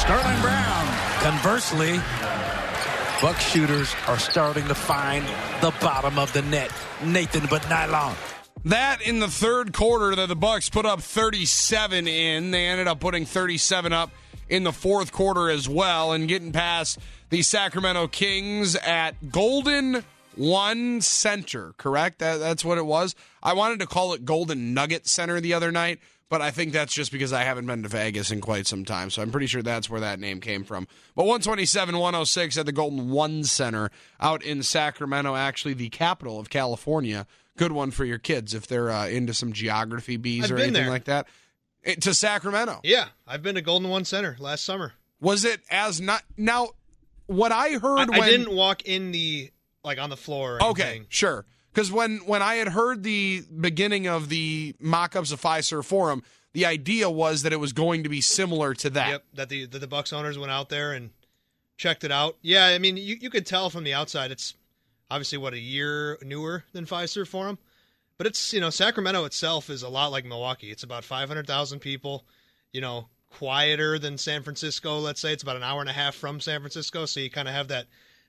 Sterling 0.00 0.40
Brown. 0.40 0.86
Conversely, 1.22 2.00
Buck 3.22 3.38
shooters 3.38 3.94
are 4.06 4.18
starting 4.18 4.66
to 4.68 4.74
find 4.74 5.24
the 5.62 5.72
bottom 5.80 6.18
of 6.18 6.32
the 6.32 6.42
net. 6.42 6.72
Nathan, 7.02 7.46
but 7.48 7.68
not 7.70 7.90
long. 7.90 8.14
That 8.64 9.00
in 9.02 9.20
the 9.20 9.28
third 9.28 9.72
quarter 9.72 10.16
that 10.16 10.28
the 10.28 10.36
Bucks 10.36 10.68
put 10.68 10.84
up 10.84 11.00
37 11.00 12.08
in, 12.08 12.50
they 12.50 12.66
ended 12.66 12.88
up 12.88 13.00
putting 13.00 13.26
37 13.26 13.92
up 13.92 14.10
in 14.48 14.64
the 14.64 14.72
fourth 14.72 15.12
quarter 15.12 15.48
as 15.48 15.68
well 15.68 16.12
and 16.12 16.28
getting 16.28 16.52
past 16.52 16.98
the 17.30 17.42
Sacramento 17.42 18.08
Kings 18.08 18.74
at 18.76 19.30
Golden 19.30 20.04
One 20.36 21.00
Center, 21.00 21.74
correct? 21.76 22.18
That, 22.18 22.38
that's 22.38 22.64
what 22.64 22.78
it 22.78 22.86
was. 22.86 23.14
I 23.42 23.52
wanted 23.54 23.80
to 23.80 23.86
call 23.86 24.14
it 24.14 24.24
Golden 24.24 24.74
Nugget 24.74 25.06
Center 25.06 25.40
the 25.40 25.54
other 25.54 25.70
night, 25.72 26.00
but 26.28 26.40
I 26.42 26.50
think 26.50 26.72
that's 26.72 26.92
just 26.94 27.12
because 27.12 27.32
I 27.32 27.42
haven't 27.44 27.66
been 27.66 27.82
to 27.82 27.88
Vegas 27.88 28.30
in 28.30 28.40
quite 28.40 28.66
some 28.66 28.84
time. 28.84 29.10
So 29.10 29.22
I'm 29.22 29.30
pretty 29.30 29.46
sure 29.46 29.62
that's 29.62 29.88
where 29.90 30.00
that 30.00 30.18
name 30.20 30.40
came 30.40 30.64
from. 30.64 30.86
But 31.14 31.24
127 31.24 31.96
106 31.98 32.58
at 32.58 32.66
the 32.66 32.72
Golden 32.72 33.10
One 33.10 33.44
Center 33.44 33.90
out 34.20 34.42
in 34.42 34.62
Sacramento, 34.62 35.34
actually 35.36 35.74
the 35.74 35.88
capital 35.90 36.38
of 36.40 36.50
California. 36.50 37.26
Good 37.56 37.72
one 37.72 37.90
for 37.92 38.04
your 38.04 38.18
kids 38.18 38.52
if 38.52 38.66
they're 38.66 38.90
uh, 38.90 39.06
into 39.06 39.32
some 39.32 39.52
geography 39.52 40.16
bees 40.16 40.44
I've 40.44 40.52
or 40.52 40.56
anything 40.56 40.72
there. 40.74 40.90
like 40.90 41.04
that. 41.04 41.28
It- 41.82 42.02
to 42.02 42.14
Sacramento. 42.14 42.80
Yeah, 42.82 43.06
I've 43.26 43.42
been 43.42 43.54
to 43.54 43.62
Golden 43.62 43.90
One 43.90 44.04
Center 44.04 44.36
last 44.40 44.64
summer. 44.64 44.94
Was 45.20 45.44
it 45.44 45.60
as 45.70 46.00
not 46.00 46.22
now? 46.36 46.70
What 47.26 47.52
I 47.52 47.78
heard 47.78 48.00
I, 48.00 48.04
when 48.04 48.22
I 48.22 48.28
didn't 48.28 48.54
walk 48.54 48.82
in 48.82 49.12
the 49.12 49.50
like 49.84 49.98
on 49.98 50.10
the 50.10 50.16
floor. 50.16 50.58
Or 50.60 50.70
Okay, 50.70 51.02
sure. 51.08 51.44
Because 51.72 51.90
when 51.90 52.18
when 52.26 52.42
I 52.42 52.56
had 52.56 52.68
heard 52.68 53.02
the 53.02 53.42
beginning 53.60 54.06
of 54.06 54.28
the 54.28 54.74
mock-ups 54.78 55.32
of 55.32 55.40
Fiserv 55.40 55.84
Forum, 55.84 56.22
the 56.52 56.66
idea 56.66 57.10
was 57.10 57.42
that 57.42 57.52
it 57.52 57.58
was 57.58 57.72
going 57.72 58.04
to 58.04 58.08
be 58.08 58.20
similar 58.20 58.74
to 58.74 58.90
that. 58.90 59.08
Yep, 59.10 59.24
that 59.34 59.48
the 59.48 59.66
that 59.66 59.78
the 59.80 59.88
Bucks 59.88 60.12
owners 60.12 60.38
went 60.38 60.52
out 60.52 60.68
there 60.68 60.92
and 60.92 61.10
checked 61.76 62.04
it 62.04 62.12
out. 62.12 62.36
Yeah, 62.42 62.66
I 62.66 62.78
mean 62.78 62.96
you 62.96 63.16
you 63.20 63.30
could 63.30 63.46
tell 63.46 63.70
from 63.70 63.84
the 63.84 63.94
outside 63.94 64.30
it's 64.30 64.54
obviously 65.10 65.38
what 65.38 65.52
a 65.52 65.58
year 65.58 66.18
newer 66.22 66.64
than 66.72 66.86
Fiserv 66.86 67.26
Forum, 67.28 67.58
but 68.18 68.26
it's 68.26 68.52
you 68.52 68.60
know 68.60 68.70
Sacramento 68.70 69.24
itself 69.24 69.68
is 69.68 69.82
a 69.82 69.88
lot 69.88 70.12
like 70.12 70.24
Milwaukee. 70.24 70.70
It's 70.70 70.84
about 70.84 71.04
five 71.04 71.28
hundred 71.28 71.46
thousand 71.46 71.80
people. 71.80 72.24
You 72.72 72.80
know, 72.80 73.08
quieter 73.30 73.98
than 73.98 74.16
San 74.18 74.42
Francisco. 74.42 74.98
Let's 74.98 75.20
say 75.20 75.32
it's 75.32 75.42
about 75.42 75.56
an 75.56 75.62
hour 75.62 75.80
and 75.80 75.90
a 75.90 75.92
half 75.92 76.14
from 76.14 76.40
San 76.40 76.60
Francisco, 76.60 77.04
so 77.06 77.20
you 77.20 77.30
kind 77.30 77.48
of 77.48 77.54
have 77.54 77.68
that 77.68 77.86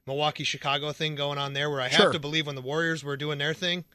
Milwaukee 0.07 0.43
Chicago 0.43 0.91
thing 0.91 1.15
going 1.15 1.37
on 1.37 1.53
there. 1.53 1.69
Where 1.69 1.81
I 1.81 1.87
have 1.87 1.99
Sure. 1.99 2.11
to 2.13 2.19
believe 2.19 2.45
when 2.45 2.55
the 2.55 2.61
Warriors 2.61 3.03
were 3.03 3.17
doing 3.17 3.37
their 3.37 3.53
thing, 3.53 3.85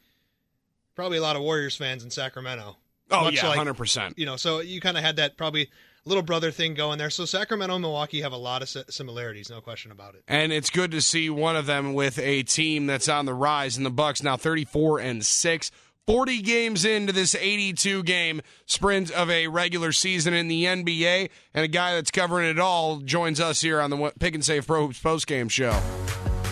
probably 0.95 1.17
a 1.17 1.21
lot 1.21 1.35
of 1.35 1.41
Warriors 1.41 1.75
fans 1.75 2.03
in 2.03 2.09
Sacramento. 2.11 2.77
Oh 3.09 3.29
yeah, 3.29 3.47
like- 3.47 3.57
hundred 3.57 3.75
percent. 3.75 4.17
you 4.17 4.25
know, 4.25 4.37
so 4.37 4.59
you 4.59 4.79
kind 4.81 4.97
of 4.97 5.03
had 5.03 5.17
that 5.17 5.35
probably 5.37 5.69
little 6.05 6.23
brother 6.23 6.49
thing 6.51 6.73
going 6.73 6.97
there. 6.97 7.09
So 7.09 7.25
Sacramento 7.25 7.75
and 7.75 7.81
Milwaukee 7.81 8.21
have 8.21 8.31
a 8.31 8.37
lot 8.37 8.61
of 8.61 8.69
similarities, 8.89 9.49
no 9.49 9.61
question 9.61 9.91
about 9.91 10.15
it. 10.15 10.23
And 10.27 10.51
it's 10.51 10.69
good 10.69 10.91
to 10.91 11.01
see 11.01 11.29
one 11.29 11.55
of 11.55 11.65
them 11.65 11.93
with 11.93 12.17
a 12.19 12.43
team 12.43 12.87
that's 12.87 13.07
on 13.09 13.25
the 13.25 13.33
rise. 13.33 13.77
in 13.77 13.83
the 13.83 13.89
Bucks 13.91 14.23
now 14.23 14.35
34 14.37 14.99
and 14.99 15.25
six. 15.25 15.71
40 16.07 16.41
games 16.41 16.83
into 16.83 17.13
this 17.13 17.35
82 17.35 18.03
game 18.03 18.41
sprint 18.65 19.11
of 19.11 19.29
a 19.29 19.47
regular 19.47 19.91
season 19.91 20.33
in 20.33 20.47
the 20.47 20.65
NBA, 20.65 21.29
and 21.53 21.65
a 21.65 21.67
guy 21.67 21.93
that's 21.95 22.11
covering 22.11 22.49
it 22.49 22.59
all 22.59 22.97
joins 22.97 23.39
us 23.39 23.61
here 23.61 23.79
on 23.79 23.89
the 23.89 24.11
Pick 24.19 24.35
and 24.35 24.43
Save 24.43 24.67
Pro 24.67 24.87
Hoops 24.87 24.99
postgame 24.99 25.49
show. 25.49 25.79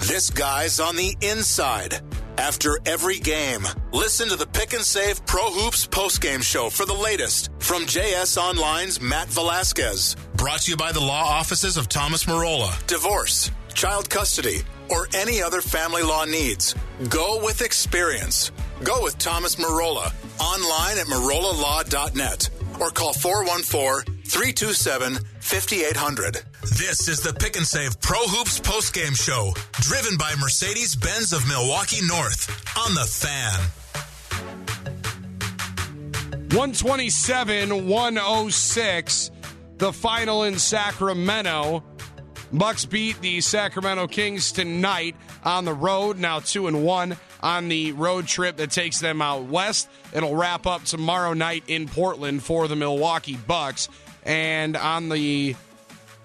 This 0.02 0.30
guy's 0.30 0.80
on 0.80 0.96
the 0.96 1.16
inside. 1.22 2.02
After 2.38 2.80
every 2.86 3.20
game, 3.20 3.68
listen 3.92 4.30
to 4.30 4.38
the 4.38 4.48
Pick 4.48 4.74
and 4.74 4.84
Save 4.84 5.26
Pro 5.26 5.52
Hoops 5.52 5.86
postgame 5.88 6.42
show 6.42 6.70
for 6.70 6.86
the 6.86 6.94
latest 6.94 7.50
from 7.60 7.84
JS 7.84 8.42
Online's 8.42 9.02
Matt 9.02 9.28
Velazquez. 9.28 10.16
Brought 10.36 10.62
to 10.62 10.72
you 10.72 10.78
by 10.78 10.94
the 10.94 11.02
law 11.02 11.26
offices 11.26 11.76
of 11.76 11.90
Thomas 11.90 12.24
Marola. 12.24 12.86
Divorce, 12.88 13.52
child 13.74 14.10
custody, 14.10 14.62
or 14.90 15.08
any 15.14 15.42
other 15.42 15.60
family 15.60 16.02
law 16.02 16.24
needs. 16.24 16.76
Go 17.10 17.44
with 17.44 17.62
experience. 17.62 18.52
Go 18.84 19.04
with 19.04 19.18
Thomas 19.18 19.56
Marola. 19.56 20.14
Online 20.40 20.98
at 20.98 21.08
marolalaw.net 21.08 22.50
or 22.80 22.90
call 22.90 23.14
414 23.14 24.24
327 24.24 25.16
5800. 25.40 26.42
This 26.78 27.08
is 27.08 27.20
the 27.20 27.34
Pick 27.34 27.58
and 27.58 27.68
Save 27.68 28.00
Pro 28.00 28.20
Hoops 28.20 28.60
postgame 28.60 29.16
show, 29.16 29.54
driven 29.82 30.18
by 30.18 30.34
Mercedes 30.40 30.96
Benz 30.96 31.34
of 31.34 31.46
Milwaukee 31.48 32.06
North 32.08 32.50
on 32.78 32.94
the 32.94 33.06
fan. 33.06 33.60
127 36.52 37.88
106, 37.88 39.32
the 39.78 39.92
final 39.94 40.44
in 40.44 40.58
Sacramento. 40.58 41.84
Bucks 42.52 42.86
beat 42.86 43.20
the 43.22 43.42
Sacramento 43.42 44.08
Kings 44.08 44.52
tonight 44.52 45.16
on 45.44 45.66
the 45.66 45.74
road, 45.74 46.18
now 46.18 46.40
2 46.40 46.68
and 46.68 46.84
1 46.84 47.18
on 47.42 47.70
the 47.70 47.92
road 47.94 48.28
trip 48.28 48.58
that 48.58 48.72
takes 48.72 49.00
them 49.00 49.22
out 49.22 49.44
west. 49.46 49.90
It'll 50.14 50.36
wrap 50.36 50.66
up 50.68 50.84
tomorrow 50.84 51.34
night 51.34 51.64
in 51.68 51.88
Portland 51.88 52.44
for 52.44 52.68
the 52.68 52.76
Milwaukee 52.76 53.38
Bucks. 53.38 53.90
And 54.24 54.76
on 54.76 55.10
the 55.10 55.56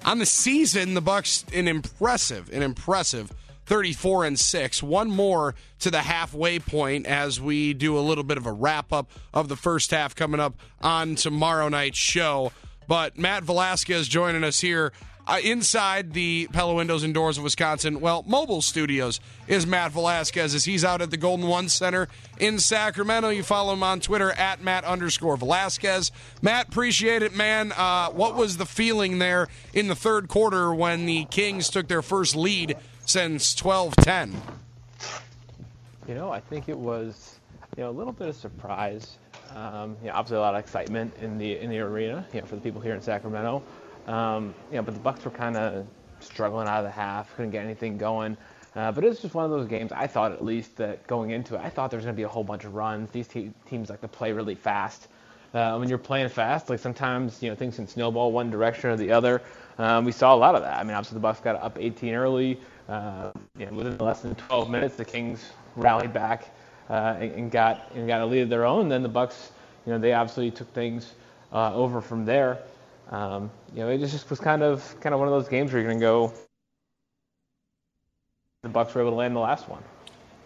on 0.05 0.19
the 0.19 0.27
season, 0.27 0.95
the 0.95 1.01
Bucks 1.01 1.45
an 1.53 1.69
impressive, 1.69 2.53
an 2.53 2.63
impressive 2.63 3.33
34 3.67 4.25
and 4.27 4.39
6. 4.39 4.83
One 4.83 5.11
more 5.11 5.55
to 5.81 5.91
the 5.91 6.03
halfway 6.03 6.59
point 6.59 7.07
as 7.07 7.41
we 7.41 7.73
do 7.75 7.99
a 7.99 8.01
little 8.01 8.25
bit 8.25 8.37
of 8.37 8.47
a 8.47 8.53
wrap 8.53 8.93
up 8.93 9.11
of 9.33 9.49
the 9.49 9.57
first 9.57 9.91
half 9.91 10.15
coming 10.15 10.41
up 10.41 10.55
on 10.83 11.15
tomorrow 11.15 11.69
night's 11.69 11.99
show. 11.99 12.53
But 12.87 13.17
Matt 13.19 13.45
Velazquez 13.45 14.09
joining 14.09 14.45
us 14.45 14.61
here 14.61 14.93
uh, 15.27 15.39
inside 15.43 16.13
the 16.13 16.49
Pella 16.53 16.75
Windows 16.75 17.03
and 17.03 17.15
Doors 17.15 17.39
of 17.39 17.45
Wisconsin, 17.45 18.01
well, 18.01 18.25
mobile 18.27 18.61
studios 18.61 19.21
is 19.47 19.67
Matt 19.67 19.93
Velazquez 19.93 20.55
as 20.55 20.65
he's 20.65 20.85
out 20.85 21.01
at 21.01 21.11
the 21.11 21.17
Golden 21.17 21.49
One 21.49 21.69
Center 21.69 22.09
in 22.39 22.59
Sacramento. 22.59 23.31
You 23.31 23.43
follow 23.43 23.73
him 23.73 23.83
on 23.83 24.01
Twitter 24.01 24.33
at 24.33 24.63
Matt 24.63 24.85
underscore 24.85 25.37
Velazquez. 25.37 26.13
Matt, 26.43 26.69
appreciate 26.69 27.23
it, 27.23 27.35
man. 27.35 27.73
Uh, 27.73 28.11
what 28.11 28.35
was 28.35 28.59
the 28.59 28.67
feeling 28.67 29.19
there 29.19 29.49
in 29.73 29.89
the 29.89 29.95
third 29.95 30.29
quarter 30.29 30.75
when 30.75 31.07
the 31.07 31.25
Kings 31.27 31.71
took 31.71 31.89
their 31.89 32.03
first 32.03 32.37
lead 32.37 32.77
since 33.07 33.55
12 33.55 33.97
10? 33.97 34.35
You 36.07 36.15
know, 36.15 36.31
I 36.31 36.41
think 36.41 36.69
it 36.69 36.77
was, 36.77 37.41
you 37.79 37.83
know, 37.83 37.89
a 37.89 37.93
little 37.93 38.13
bit 38.13 38.29
of 38.29 38.37
surprise. 38.37 39.17
Um, 39.55 39.97
you 40.03 40.09
know, 40.09 40.15
obviously 40.15 40.37
a 40.37 40.41
lot 40.41 40.55
of 40.55 40.61
excitement 40.61 41.15
in 41.23 41.39
the 41.39 41.59
in 41.59 41.71
the 41.71 41.79
arena, 41.79 42.27
you 42.33 42.41
know, 42.41 42.47
for 42.47 42.57
the 42.57 42.61
people 42.61 42.81
here 42.81 42.95
in 42.95 43.01
Sacramento. 43.01 43.63
Um, 44.07 44.55
you 44.71 44.77
know, 44.77 44.83
but 44.83 44.95
the 44.95 45.01
Bucks 45.01 45.25
were 45.25 45.31
kind 45.31 45.57
of 45.57 45.87
struggling 46.21 46.69
out 46.69 46.79
of 46.79 46.85
the 46.85 46.91
half, 46.91 47.35
couldn't 47.37 47.51
get 47.51 47.65
anything 47.65 47.99
going. 47.99 48.37
Uh, 48.77 48.91
but 48.91 49.05
it 49.05 49.09
was 49.09 49.21
just 49.21 49.35
one 49.35 49.45
of 49.45 49.51
those 49.51 49.69
games. 49.69 49.93
I 49.93 50.07
thought, 50.07 50.33
at 50.33 50.45
least, 50.45 50.77
that 50.77 51.07
going 51.07 51.31
into 51.31 51.55
it, 51.55 51.61
I 51.61 51.71
thought 51.71 51.91
there 51.91 51.99
was 51.99 52.05
going 52.05 52.15
to 52.15 52.19
be 52.19 52.25
a 52.25 52.29
whole 52.29 52.43
bunch 52.43 52.65
of 52.65 52.75
runs. 52.75 53.11
These 53.11 53.29
te- 53.29 53.53
teams 53.69 53.89
like 53.89 54.01
to 54.01 54.09
play 54.09 54.33
really 54.33 54.57
fast. 54.57 55.09
Uh, 55.53 55.77
when 55.77 55.89
you're 55.89 55.99
playing 55.99 56.29
fast, 56.29 56.69
like 56.69 56.81
sometimes 56.81 57.41
you 57.41 57.49
know 57.49 57.55
things 57.55 57.77
can 57.77 57.87
snowball 57.87 58.33
one 58.33 58.51
direction 58.51 58.91
or 58.91 58.97
the 58.97 59.13
other. 59.13 59.41
Um, 59.79 60.05
we 60.05 60.11
saw 60.11 60.35
a 60.35 60.37
lot 60.37 60.57
of 60.57 60.63
that. 60.63 60.81
I 60.81 60.83
mean, 60.83 60.95
obviously 60.95 61.15
the 61.15 61.21
Bucks 61.21 61.39
got 61.39 61.55
up 61.63 61.79
18 61.79 62.13
early. 62.15 62.59
Uh, 62.89 63.31
you 63.57 63.67
know, 63.67 63.73
within 63.73 63.97
less 63.99 64.21
than 64.21 64.35
12 64.35 64.69
minutes, 64.69 64.97
the 64.97 65.05
Kings 65.05 65.53
rallied 65.77 66.13
back 66.13 66.53
uh, 66.91 67.17
and, 67.19 67.33
and 67.33 67.51
got 67.53 67.91
and 67.95 68.09
got 68.09 68.21
a 68.21 68.27
lead 68.27 68.43
of 68.43 68.49
their 68.49 68.65
own. 68.65 68.89
then 68.89 69.03
the 69.03 69.09
Bucks, 69.09 69.53
you 69.87 69.93
know, 69.93 69.99
they 69.99 70.13
obviously 70.13 70.51
took 70.51 70.73
things 70.75 71.13
uh, 71.53 71.73
over 71.73 72.01
from 72.01 72.25
there. 72.25 72.59
Um, 73.11 73.51
you 73.75 73.81
know, 73.81 73.89
it 73.89 73.99
just 73.99 74.29
was 74.31 74.41
kind 74.41 74.63
of 74.63 74.95
kind 75.01 75.13
of 75.13 75.19
one 75.19 75.29
of 75.29 75.35
those 75.35 75.49
games 75.49 75.73
where 75.73 75.81
you're 75.81 75.91
going 75.91 76.01
to 76.01 76.05
go. 76.05 76.33
The 78.63 78.69
Bucks 78.71 78.95
were 78.95 79.03
able 79.03 79.11
to 79.11 79.17
land 79.17 79.37
the 79.37 79.41
last 79.41 79.69
one. 79.69 79.83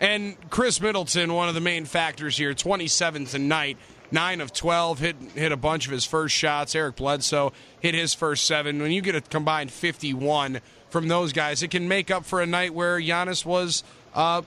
And 0.00 0.36
Khris 0.50 0.80
Middleton, 0.80 1.32
one 1.34 1.48
of 1.48 1.54
the 1.54 1.60
main 1.60 1.84
factors 1.84 2.36
here, 2.36 2.54
27 2.54 3.26
tonight, 3.26 3.78
9 4.12 4.40
of 4.40 4.52
12, 4.52 4.98
hit, 4.98 5.16
hit 5.34 5.52
a 5.52 5.56
bunch 5.56 5.86
of 5.86 5.92
his 5.92 6.04
first 6.04 6.34
shots. 6.34 6.74
Eric 6.74 6.96
Bledsoe 6.96 7.52
hit 7.80 7.94
his 7.94 8.14
first 8.14 8.46
seven. 8.46 8.80
When 8.80 8.92
you 8.92 9.02
get 9.02 9.16
a 9.16 9.20
combined 9.20 9.72
51 9.72 10.60
from 10.90 11.08
those 11.08 11.32
guys, 11.32 11.62
it 11.62 11.70
can 11.70 11.88
make 11.88 12.10
up 12.10 12.24
for 12.24 12.40
a 12.40 12.46
night 12.46 12.74
where 12.74 13.00
Giannis 13.00 13.44
was 13.44 13.82
uh, 14.14 14.42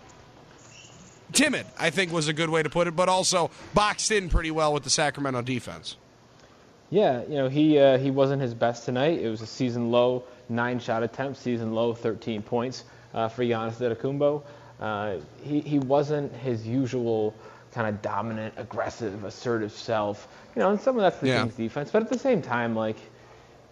timid, 1.33 1.65
I 1.77 1.89
think 1.89 2.11
was 2.11 2.27
a 2.27 2.33
good 2.33 2.49
way 2.49 2.63
to 2.63 2.69
put 2.69 2.87
it, 2.87 2.95
but 2.95 3.09
also 3.09 3.51
boxed 3.73 4.11
in 4.11 4.29
pretty 4.29 4.51
well 4.51 4.73
with 4.73 4.83
the 4.83 4.89
Sacramento 4.89 5.41
defense. 5.41 5.97
Yeah, 6.91 7.23
you 7.23 7.37
know, 7.37 7.49
he 7.49 7.79
uh, 7.79 7.99
he 7.99 8.11
wasn't 8.11 8.41
his 8.43 8.53
best 8.53 8.85
tonight. 8.85 9.19
It 9.21 9.29
was 9.29 9.41
a 9.41 9.47
season 9.47 9.91
low 9.91 10.25
nine 10.49 10.79
shot 10.79 11.03
attempts, 11.03 11.39
season 11.39 11.73
low 11.73 11.95
13 11.95 12.43
points 12.43 12.85
uh, 13.15 13.29
for 13.29 13.43
Giannis 13.43 13.75
Antetokounmpo. 13.75 14.43
Uh, 14.81 15.17
he 15.43 15.61
he 15.61 15.79
wasn't 15.79 16.33
his 16.35 16.67
usual 16.67 17.35
kind 17.73 17.87
of 17.87 18.01
dominant, 18.03 18.55
aggressive, 18.57 19.23
assertive 19.25 19.73
self. 19.73 20.27
You 20.55 20.61
know, 20.61 20.71
and 20.71 20.81
some 20.81 20.97
of 20.97 21.03
that's 21.03 21.19
the 21.19 21.29
Yeah. 21.29 21.41
Kings 21.43 21.55
defense, 21.55 21.91
but 21.91 22.03
at 22.03 22.09
the 22.09 22.19
same 22.19 22.41
time, 22.43 22.75
like 22.75 22.97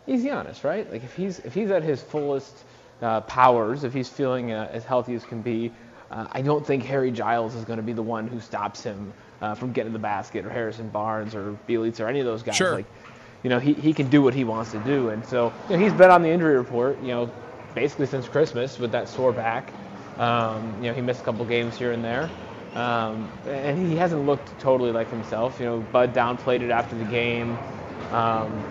he's 0.06 0.24
Giannis, 0.24 0.64
right? 0.64 0.92
Like 0.92 1.04
if 1.04 1.16
he's 1.16 1.40
if 1.40 1.54
he's 1.54 1.72
at 1.72 1.84
his 1.84 2.02
fullest 2.02 2.56
uh, 3.02 3.22
powers, 3.22 3.84
if 3.84 3.94
he's 3.94 4.10
feeling 4.10 4.54
uh, 4.54 4.70
as 4.72 4.86
healthy 4.86 5.16
as 5.16 5.26
can 5.26 5.42
be, 5.42 5.72
uh, 6.12 6.28
I 6.32 6.42
don't 6.42 6.66
think 6.66 6.84
Harry 6.86 7.12
Giles 7.12 7.56
is 7.56 7.66
going 7.66 7.78
to 7.78 7.84
be 7.84 7.94
the 7.94 8.04
one 8.04 8.28
who 8.28 8.40
stops 8.40 8.84
him 8.84 9.14
uh, 9.42 9.56
from 9.56 9.72
getting 9.72 9.94
the 9.94 10.00
basket, 10.00 10.46
or 10.46 10.50
Harrison 10.50 10.90
Barnes, 10.90 11.36
or 11.36 11.58
Bjelica, 11.68 12.02
or 12.02 12.08
any 12.08 12.20
of 12.20 12.26
those 12.26 12.44
guys. 12.44 12.56
Sure. 12.56 12.76
Like, 12.76 12.86
you 13.44 13.50
know, 13.50 13.60
he, 13.60 13.74
he 13.74 13.94
can 13.94 14.10
do 14.10 14.22
what 14.22 14.34
he 14.34 14.44
wants 14.44 14.72
to 14.72 14.80
do, 14.80 15.10
and 15.10 15.26
so 15.26 15.54
you 15.70 15.78
know, 15.78 15.84
he's 15.84 15.94
been 15.94 16.12
on 16.12 16.22
the 16.22 16.30
injury 16.30 16.58
report, 16.58 17.02
you 17.02 17.10
know, 17.10 17.32
basically 17.74 18.06
since 18.06 18.28
Christmas 18.28 18.80
with 18.80 18.92
that 18.92 19.08
sore 19.08 19.32
back. 19.32 19.72
Um, 20.18 20.76
you 20.82 20.90
know, 20.90 20.94
he 20.94 21.02
missed 21.02 21.22
a 21.22 21.24
couple 21.24 21.46
games 21.46 21.78
here 21.78 21.94
and 21.94 22.04
there. 22.04 22.30
Um, 22.76 23.32
and 23.48 23.90
he 23.90 23.96
hasn't 23.96 24.26
looked 24.26 24.60
totally 24.60 24.92
like 24.92 25.10
himself. 25.10 25.60
You 25.60 25.66
know, 25.66 25.80
Bud 25.80 26.14
downplayed 26.14 26.62
it 26.62 26.70
after 26.70 26.96
the 26.96 27.06
game. 27.06 27.58
Um, 28.12 28.64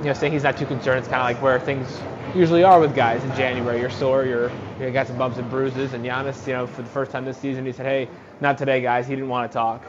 you 0.00 0.04
know, 0.04 0.12
saying 0.12 0.32
he's 0.32 0.42
not 0.42 0.56
too 0.56 0.66
concerned. 0.66 0.98
It's 0.98 1.08
kind 1.08 1.22
of 1.22 1.34
like 1.34 1.42
where 1.42 1.58
things 1.58 2.00
usually 2.34 2.64
are 2.64 2.80
with 2.80 2.94
guys 2.94 3.22
in 3.22 3.30
January. 3.36 3.80
You're 3.80 3.90
sore, 3.90 4.24
you're 4.24 4.50
you 4.80 4.90
got 4.90 5.06
some 5.06 5.16
bumps 5.16 5.38
and 5.38 5.48
bruises. 5.48 5.92
And 5.92 6.04
Giannis, 6.04 6.46
you 6.46 6.52
know, 6.52 6.66
for 6.66 6.82
the 6.82 6.88
first 6.88 7.10
time 7.10 7.24
this 7.24 7.38
season, 7.38 7.64
he 7.64 7.72
said, 7.72 7.86
"Hey, 7.86 8.08
not 8.40 8.58
today, 8.58 8.80
guys." 8.80 9.06
He 9.06 9.14
didn't 9.14 9.28
want 9.28 9.50
to 9.50 9.54
talk. 9.54 9.84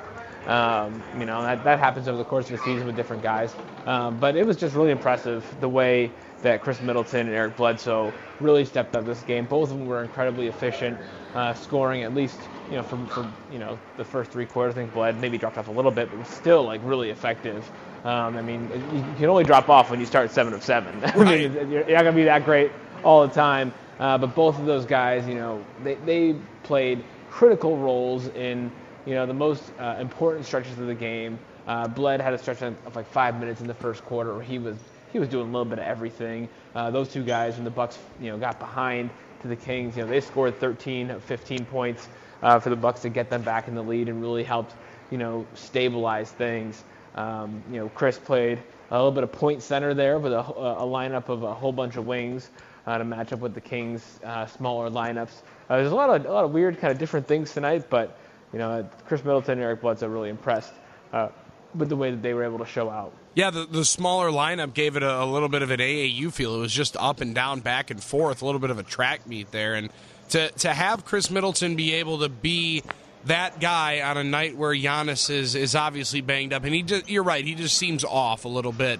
Um, 0.47 1.01
you 1.17 1.25
know, 1.25 1.41
that, 1.41 1.63
that 1.63 1.79
happens 1.79 2.07
over 2.07 2.17
the 2.17 2.23
course 2.23 2.45
of 2.45 2.57
the 2.57 2.63
season 2.63 2.85
with 2.85 2.95
different 2.95 3.23
guys. 3.23 3.55
Um, 3.87 4.19
but 4.19 4.35
it 4.35 4.45
was 4.45 4.57
just 4.57 4.75
really 4.75 4.91
impressive 4.91 5.43
the 5.59 5.69
way 5.69 6.11
that 6.43 6.61
Khris 6.61 6.81
Middleton 6.81 7.21
and 7.27 7.35
Eric 7.35 7.57
Bledsoe 7.57 8.13
really 8.39 8.63
stepped 8.63 8.95
up 8.95 9.05
this 9.05 9.21
game. 9.21 9.45
Both 9.45 9.71
of 9.71 9.77
them 9.79 9.87
were 9.87 10.03
incredibly 10.03 10.47
efficient, 10.47 10.99
uh, 11.33 11.55
scoring 11.55 12.03
at 12.03 12.13
least, 12.13 12.39
you 12.69 12.77
know, 12.77 12.83
from, 12.83 13.07
from 13.07 13.33
you 13.51 13.57
know 13.57 13.79
the 13.97 14.05
first 14.05 14.31
three 14.31 14.45
quarters. 14.45 14.73
I 14.73 14.81
think 14.81 14.93
Bled 14.93 15.19
maybe 15.19 15.39
dropped 15.39 15.57
off 15.57 15.67
a 15.67 15.71
little 15.71 15.91
bit, 15.91 16.09
but 16.11 16.19
was 16.19 16.27
still 16.27 16.63
like 16.63 16.81
really 16.83 17.09
effective. 17.09 17.69
Um, 18.05 18.37
I 18.37 18.41
mean, 18.43 18.69
you 18.93 19.15
can 19.17 19.25
only 19.25 19.43
drop 19.43 19.67
off 19.67 19.89
when 19.89 19.99
you 19.99 20.05
start 20.05 20.29
seven 20.29 20.53
of 20.53 20.63
seven. 20.63 21.03
I 21.05 21.23
mean, 21.23 21.71
you're 21.71 21.85
not 21.85 22.03
gonna 22.03 22.13
be 22.13 22.25
that 22.25 22.45
great 22.45 22.71
all 23.03 23.27
the 23.27 23.33
time. 23.33 23.73
Uh, 23.99 24.17
but 24.17 24.35
both 24.35 24.59
of 24.59 24.65
those 24.65 24.85
guys, 24.85 25.27
you 25.27 25.33
know, 25.33 25.65
they, 25.83 25.95
they 26.05 26.35
played 26.63 27.03
critical 27.31 27.77
roles 27.77 28.27
in 28.27 28.71
you 29.05 29.13
know 29.13 29.25
the 29.25 29.33
most 29.33 29.63
uh, 29.79 29.97
important 29.99 30.45
stretches 30.45 30.77
of 30.77 30.87
the 30.87 30.95
game. 30.95 31.39
Uh, 31.67 31.87
Bled 31.87 32.21
had 32.21 32.33
a 32.33 32.37
stretch 32.37 32.61
of, 32.61 32.75
like 32.95 33.07
five 33.07 33.39
minutes 33.39 33.59
in 33.59 33.67
the 33.67 33.73
first 33.73 34.05
quarter 34.05 34.33
where 34.33 34.43
he 34.43 34.59
was 34.59 34.77
he 35.11 35.17
was 35.17 35.27
doing 35.29 35.47
a 35.47 35.51
little 35.51 35.65
bit 35.65 35.79
of 35.79 35.85
everything. 35.85 36.47
Uh, 36.75 36.91
those 36.91 37.09
two 37.09 37.23
guys, 37.23 37.55
when 37.55 37.63
the 37.63 37.71
Bucks 37.71 37.97
you 38.21 38.29
know 38.29 38.37
got 38.37 38.59
behind 38.59 39.09
to 39.41 39.47
the 39.47 39.55
Kings, 39.55 39.97
you 39.97 40.03
know 40.03 40.09
they 40.09 40.21
scored 40.21 40.59
13 40.59 41.09
of 41.09 41.23
15 41.23 41.65
points 41.65 42.07
uh, 42.43 42.59
for 42.59 42.69
the 42.69 42.75
Bucks 42.75 43.01
to 43.01 43.09
get 43.09 43.29
them 43.29 43.41
back 43.41 43.67
in 43.67 43.75
the 43.75 43.83
lead 43.83 44.09
and 44.09 44.21
really 44.21 44.43
helped 44.43 44.75
you 45.09 45.17
know 45.17 45.45
stabilize 45.55 46.31
things. 46.31 46.83
Um, 47.15 47.63
you 47.71 47.79
know 47.79 47.89
Chris 47.89 48.19
played 48.19 48.59
a 48.91 48.95
little 48.95 49.11
bit 49.11 49.23
of 49.23 49.31
point 49.31 49.63
center 49.63 49.93
there 49.93 50.19
with 50.19 50.33
a, 50.33 50.39
a 50.39 50.85
lineup 50.85 51.29
of 51.29 51.43
a 51.43 51.53
whole 51.53 51.71
bunch 51.71 51.95
of 51.95 52.05
wings 52.05 52.49
uh, 52.85 52.97
to 52.97 53.03
match 53.03 53.33
up 53.33 53.39
with 53.39 53.53
the 53.53 53.61
Kings' 53.61 54.19
uh, 54.23 54.45
smaller 54.45 54.89
lineups. 54.89 55.41
Uh, 55.69 55.77
there's 55.77 55.91
a 55.91 55.95
lot 55.95 56.09
of 56.09 56.25
a 56.25 56.31
lot 56.31 56.45
of 56.45 56.51
weird 56.51 56.79
kind 56.79 56.91
of 56.91 56.99
different 56.99 57.27
things 57.27 57.53
tonight, 57.53 57.89
but 57.89 58.17
you 58.53 58.59
know 58.59 58.87
Khris 59.07 59.23
Middleton 59.23 59.53
and 59.53 59.61
Eric 59.61 59.81
Bledsoe 59.81 60.07
really 60.07 60.29
impressed 60.29 60.73
uh, 61.13 61.29
with 61.73 61.89
the 61.89 61.95
way 61.95 62.11
that 62.11 62.21
they 62.21 62.33
were 62.33 62.43
able 62.43 62.59
to 62.59 62.65
show 62.65 62.89
out. 62.89 63.13
Yeah, 63.33 63.49
the, 63.49 63.65
the 63.65 63.83
smaller 63.83 64.29
lineup 64.29 64.73
gave 64.73 64.95
it 64.95 65.03
a, 65.03 65.23
a 65.23 65.25
little 65.25 65.49
bit 65.49 65.61
of 65.61 65.71
an 65.71 65.79
AAU 65.79 66.31
feel. 66.31 66.55
It 66.55 66.59
was 66.59 66.71
just 66.73 66.95
up 66.97 67.19
and 67.19 67.35
down, 67.35 67.59
back 67.59 67.91
and 67.91 68.01
forth, 68.01 68.41
a 68.41 68.45
little 68.45 68.61
bit 68.61 68.69
of 68.69 68.79
a 68.79 68.83
track 68.83 69.27
meet 69.27 69.51
there. 69.51 69.73
And 69.75 69.89
to, 70.29 70.49
to 70.49 70.73
have 70.73 71.05
Khris 71.05 71.29
Middleton 71.29 71.75
be 71.75 71.95
able 71.95 72.19
to 72.19 72.29
be 72.29 72.81
that 73.25 73.59
guy 73.59 74.01
on 74.01 74.17
a 74.17 74.23
night 74.23 74.55
where 74.55 74.73
Giannis 74.73 75.29
is, 75.29 75.55
is 75.55 75.75
obviously 75.75 76.21
banged 76.21 76.53
up, 76.53 76.63
and 76.63 76.73
he 76.73 76.83
just, 76.83 77.09
you're 77.09 77.23
right, 77.23 77.43
he 77.43 77.55
just 77.55 77.77
seems 77.77 78.03
off 78.03 78.45
a 78.45 78.47
little 78.47 78.71
bit, 78.71 78.99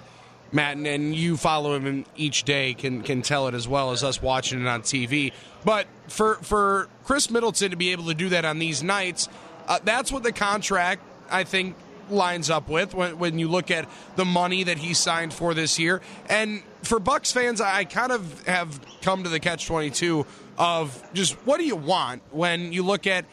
Matt, 0.52 0.76
and, 0.76 0.86
and 0.86 1.14
you 1.14 1.36
follow 1.36 1.74
him 1.76 2.04
each 2.16 2.44
day 2.44 2.74
can 2.74 3.02
can 3.02 3.22
tell 3.22 3.48
it 3.48 3.54
as 3.54 3.66
well 3.66 3.90
as 3.90 4.04
us 4.04 4.22
watching 4.22 4.60
it 4.60 4.66
on 4.66 4.82
TV. 4.82 5.32
But 5.64 5.86
for 6.08 6.36
for 6.36 6.88
Khris 7.04 7.30
Middleton 7.30 7.70
to 7.70 7.76
be 7.76 7.92
able 7.92 8.06
to 8.06 8.14
do 8.14 8.28
that 8.30 8.44
on 8.44 8.58
these 8.58 8.82
nights, 8.82 9.28
uh, 9.66 9.80
that's 9.82 10.12
what 10.12 10.22
the 10.22 10.32
contract 10.32 11.02
I 11.30 11.44
think 11.44 11.76
lines 12.10 12.50
up 12.50 12.68
with 12.68 12.94
when, 12.94 13.18
when 13.18 13.38
you 13.38 13.48
look 13.48 13.70
at 13.70 13.88
the 14.14 14.24
money 14.24 14.64
that 14.64 14.78
he 14.78 14.94
signed 14.94 15.32
for 15.32 15.54
this 15.54 15.78
year. 15.78 16.00
And 16.28 16.62
for 16.82 17.00
Bucks 17.00 17.32
fans, 17.32 17.60
I 17.60 17.84
kind 17.84 18.12
of 18.12 18.46
have 18.46 18.80
come 19.02 19.24
to 19.24 19.28
the 19.28 19.40
catch 19.40 19.66
22 19.66 20.24
of 20.58 21.02
just 21.12 21.34
what 21.46 21.58
do 21.58 21.66
you 21.66 21.76
want 21.76 22.22
when 22.30 22.72
you 22.72 22.82
look 22.82 23.06
at 23.06 23.24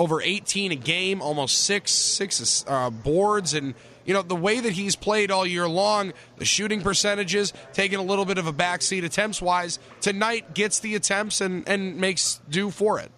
over 0.00 0.20
18 0.22 0.72
a 0.72 0.76
game, 0.76 1.20
almost 1.20 1.58
six 1.58 1.92
six 1.92 2.64
uh, 2.66 2.88
boards, 2.90 3.52
and 3.54 3.74
you 4.06 4.14
know 4.14 4.22
the 4.22 4.34
way 4.34 4.58
that 4.58 4.72
he's 4.72 4.96
played 4.96 5.30
all 5.30 5.46
year 5.46 5.68
long, 5.68 6.12
the 6.38 6.44
shooting 6.46 6.80
percentages 6.80 7.52
taking 7.74 7.98
a 7.98 8.02
little 8.02 8.24
bit 8.24 8.38
of 8.38 8.46
a 8.46 8.52
backseat 8.52 9.04
attempts 9.04 9.42
wise. 9.42 9.78
Tonight 10.00 10.54
gets 10.54 10.80
the 10.80 10.94
attempts 10.94 11.42
and 11.42 11.68
and 11.68 11.98
makes 11.98 12.40
do 12.48 12.70
for 12.70 12.98
it. 12.98 13.10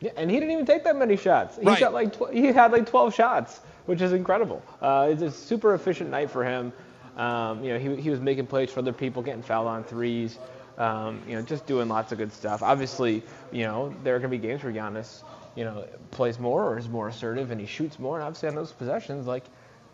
Yeah, 0.00 0.10
and 0.16 0.28
he 0.28 0.38
didn't 0.38 0.52
even 0.52 0.66
take 0.66 0.84
that 0.84 0.96
many 0.96 1.16
shots. 1.16 1.56
He 1.56 1.64
Right. 1.64 1.78
shot 1.78 1.92
like 1.92 2.12
tw- 2.18 2.32
he 2.32 2.46
had 2.46 2.72
like 2.72 2.86
12 2.86 3.14
shots, 3.14 3.60
which 3.86 4.00
is 4.00 4.12
incredible. 4.12 4.60
Uh, 4.82 5.08
it's 5.10 5.22
a 5.22 5.30
super 5.30 5.74
efficient 5.74 6.10
night 6.10 6.30
for 6.30 6.44
him. 6.44 6.72
Um, 7.16 7.62
you 7.64 7.72
know, 7.72 7.78
he, 7.80 8.02
he 8.02 8.10
was 8.10 8.20
making 8.20 8.46
plays 8.46 8.70
for 8.72 8.80
other 8.80 8.92
people, 8.92 9.22
getting 9.22 9.42
fouled 9.42 9.66
on 9.68 9.82
threes. 9.84 10.38
Um, 10.78 11.20
you 11.28 11.34
know, 11.34 11.42
just 11.42 11.66
doing 11.66 11.88
lots 11.88 12.12
of 12.12 12.18
good 12.18 12.32
stuff. 12.32 12.62
Obviously, 12.62 13.24
you 13.50 13.64
know, 13.64 13.92
there 14.04 14.14
are 14.14 14.20
going 14.20 14.30
to 14.30 14.36
be 14.38 14.46
games 14.46 14.62
where 14.62 14.72
Giannis, 14.72 15.22
you 15.58 15.64
know, 15.64 15.84
plays 16.12 16.38
more 16.38 16.64
or 16.64 16.78
is 16.78 16.88
more 16.88 17.08
assertive 17.08 17.50
and 17.50 17.60
he 17.60 17.66
shoots 17.66 17.98
more. 17.98 18.14
And 18.16 18.22
obviously, 18.24 18.48
on 18.48 18.54
those 18.54 18.70
possessions, 18.70 19.26
like, 19.26 19.42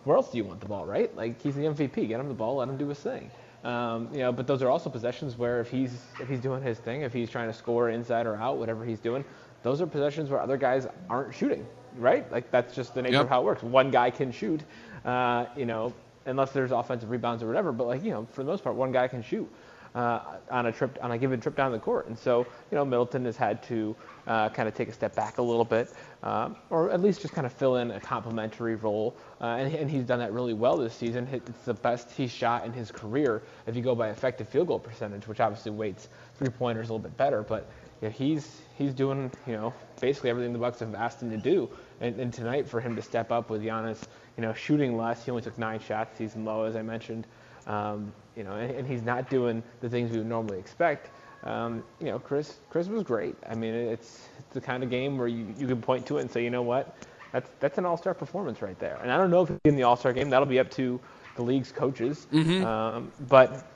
where 0.05 0.15
else 0.15 0.31
do 0.31 0.37
you 0.37 0.45
want 0.45 0.61
the 0.61 0.67
ball, 0.67 0.85
right? 0.85 1.15
Like, 1.17 1.41
he's 1.41 1.55
the 1.55 1.63
MVP. 1.63 2.07
Get 2.07 2.21
him 2.21 2.29
the 2.29 2.35
ball, 2.35 2.57
let 2.57 2.69
him 2.69 2.77
do 2.77 2.87
his 2.89 2.99
thing. 2.99 3.31
Um, 3.65 4.11
you 4.13 4.19
know, 4.19 4.31
but 4.31 4.47
those 4.47 4.61
are 4.63 4.69
also 4.69 4.91
possessions 4.91 5.39
where 5.39 5.61
if 5.63 5.71
he's 5.71 6.03
if 6.21 6.29
he's 6.29 6.41
doing 6.41 6.63
his 6.63 6.79
thing, 6.79 7.01
if 7.01 7.15
he's 7.15 7.31
trying 7.31 7.49
to 7.49 7.55
score 7.55 7.89
inside 7.89 8.27
or 8.27 8.37
out, 8.37 8.59
whatever 8.59 8.85
he's 8.85 9.01
doing, 9.01 9.25
those 9.63 9.81
are 9.81 9.87
possessions 9.87 10.29
where 10.29 10.39
other 10.39 10.59
guys 10.59 10.87
aren't 11.09 11.35
shooting, 11.35 11.67
right? 11.97 12.31
Like 12.31 12.51
that's 12.51 12.75
just 12.75 12.95
the 12.95 13.01
nature 13.01 13.15
Yep. 13.15 13.23
of 13.23 13.29
how 13.31 13.41
it 13.41 13.45
works. 13.47 13.63
One 13.63 13.91
guy 13.91 14.11
can 14.11 14.33
shoot, 14.33 14.61
uh, 15.07 15.47
you 15.57 15.65
know, 15.65 15.95
unless 16.27 16.53
there's 16.53 16.73
offensive 16.73 17.09
rebounds 17.09 17.43
or 17.43 17.47
whatever. 17.47 17.73
But 17.73 17.87
like 17.87 18.05
you 18.05 18.11
know, 18.11 18.27
for 18.33 18.43
the 18.43 18.51
most 18.51 18.63
part, 18.63 18.77
one 18.77 18.93
guy 18.93 19.09
can 19.09 19.23
shoot 19.23 19.51
uh, 19.95 20.39
on 20.51 20.67
a 20.67 20.73
trip 20.73 20.99
on 21.01 21.13
a 21.13 21.19
given 21.19 21.41
trip 21.41 21.57
down 21.57 21.73
the 21.73 21.79
court. 21.79 22.09
And 22.09 22.19
so 22.19 22.41
you 22.71 22.77
know, 22.77 22.85
Middleton 22.85 23.25
has 23.25 23.37
had 23.37 23.63
to 23.65 23.95
uh, 24.27 24.49
kind 24.51 24.69
of 24.69 24.75
take 24.75 24.89
a 24.89 24.93
step 24.93 25.15
back 25.15 25.39
a 25.39 25.43
little 25.43 25.65
bit, 25.65 25.93
um, 26.23 26.57
or 26.71 26.91
at 26.91 27.01
least 27.01 27.23
just 27.23 27.35
kind 27.35 27.47
of 27.47 27.53
fill 27.53 27.77
in 27.77 27.91
a 27.91 28.01
complementary 28.01 28.75
role. 28.75 29.15
Uh, 29.41 29.57
and, 29.59 29.75
and 29.75 29.91
he's 29.91 30.05
done 30.05 30.19
that 30.19 30.33
really 30.33 30.55
well 30.55 30.77
this 30.77 30.95
season. 30.95 31.29
It's 31.31 31.65
the 31.65 31.75
best 31.75 32.11
he's 32.11 32.31
shot 32.31 32.65
in 32.65 32.73
his 32.73 32.91
career 32.91 33.43
if 33.67 33.77
you 33.77 33.83
go 33.83 33.95
by 33.95 34.11
effective 34.11 34.49
field 34.49 34.69
goal 34.69 34.79
percentage, 34.79 35.29
which 35.29 35.41
obviously 35.41 35.71
weights 35.71 36.09
three 36.39 36.49
pointers 36.49 36.89
a 36.89 36.93
little 36.93 37.09
bit 37.09 37.17
better. 37.17 37.43
But 37.43 37.69
he's 38.11 38.61
he's 38.77 38.93
doing 38.93 39.31
you 39.47 39.53
know 39.53 39.73
basically 40.01 40.31
everything 40.31 40.53
the 40.53 40.59
Bucks 40.59 40.81
have 40.81 40.95
asked 40.95 41.23
him 41.23 41.31
to 41.31 41.37
do. 41.37 41.71
And, 42.01 42.19
and 42.19 42.33
tonight 42.33 42.69
for 42.69 42.81
him 42.81 42.97
to 42.97 43.03
step 43.03 43.31
up 43.31 43.49
with 43.49 43.63
Giannis, 43.63 44.03
you 44.37 44.43
know, 44.43 44.53
shooting 44.53 44.97
less. 44.97 45.25
He 45.25 45.31
only 45.31 45.43
took 45.43 45.57
nine 45.59 45.79
shots, 45.79 46.19
season 46.19 46.45
low 46.45 46.65
as 46.65 46.75
I 46.75 46.83
mentioned. 46.83 47.27
Um, 47.67 48.13
you 48.37 48.45
know, 48.45 48.53
and, 48.53 48.71
and 48.71 48.87
he's 48.87 49.03
not 49.03 49.31
doing 49.31 49.63
the 49.81 49.89
things 49.89 50.11
we 50.11 50.19
would 50.19 50.27
normally 50.27 50.59
expect. 50.59 51.11
Um, 51.45 51.85
you 52.01 52.07
know, 52.07 52.19
Chris 52.19 52.57
Chris 52.71 52.89
was 52.89 53.03
great. 53.03 53.37
I 53.49 53.55
mean, 53.55 53.75
it's 53.75 54.29
it's 54.39 54.55
the 54.55 54.61
kind 54.61 54.83
of 54.83 54.91
game 54.91 55.19
where 55.19 55.29
you, 55.29 55.55
you 55.59 55.67
can 55.67 55.81
point 55.81 56.07
to 56.07 56.19
it 56.19 56.23
and 56.23 56.31
say, 56.31 56.43
you 56.43 56.51
know 56.51 56.63
what, 56.63 56.97
that's 57.33 57.51
that's 57.61 57.79
an 57.79 57.85
all-star 57.85 58.15
performance 58.15 58.63
right 58.63 58.79
there. 58.79 58.99
And 59.03 59.11
I 59.13 59.17
don't 59.17 59.31
know 59.31 59.43
if 59.43 59.49
he's 59.49 59.59
in 59.65 59.77
the 59.77 59.83
all-star 59.83 60.13
game. 60.13 60.31
That'll 60.31 60.47
be 60.47 60.59
up 60.59 60.71
to 60.73 60.99
the 61.37 61.43
league's 61.43 61.71
coaches. 61.73 62.27
Mhm. 62.33 62.65
Um, 62.65 63.13
but 63.29 63.67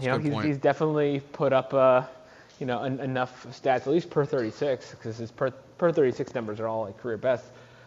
you 0.00 0.08
know, 0.08 0.18
he's, 0.18 0.32
he's 0.44 0.58
definitely 0.58 1.20
put 1.32 1.52
up 1.52 1.74
uh, 1.74 2.02
you 2.58 2.66
know 2.66 2.82
en- 2.82 3.00
enough 3.00 3.46
stats, 3.50 3.82
at 3.82 3.88
least 3.88 4.10
per 4.10 4.24
36, 4.24 4.90
because 4.92 5.16
his 5.18 5.30
per, 5.30 5.50
per 5.78 5.92
36 5.92 6.34
numbers 6.34 6.58
are 6.60 6.68
all 6.68 6.84
like 6.84 6.98
career 6.98 7.16
best. 7.16 7.44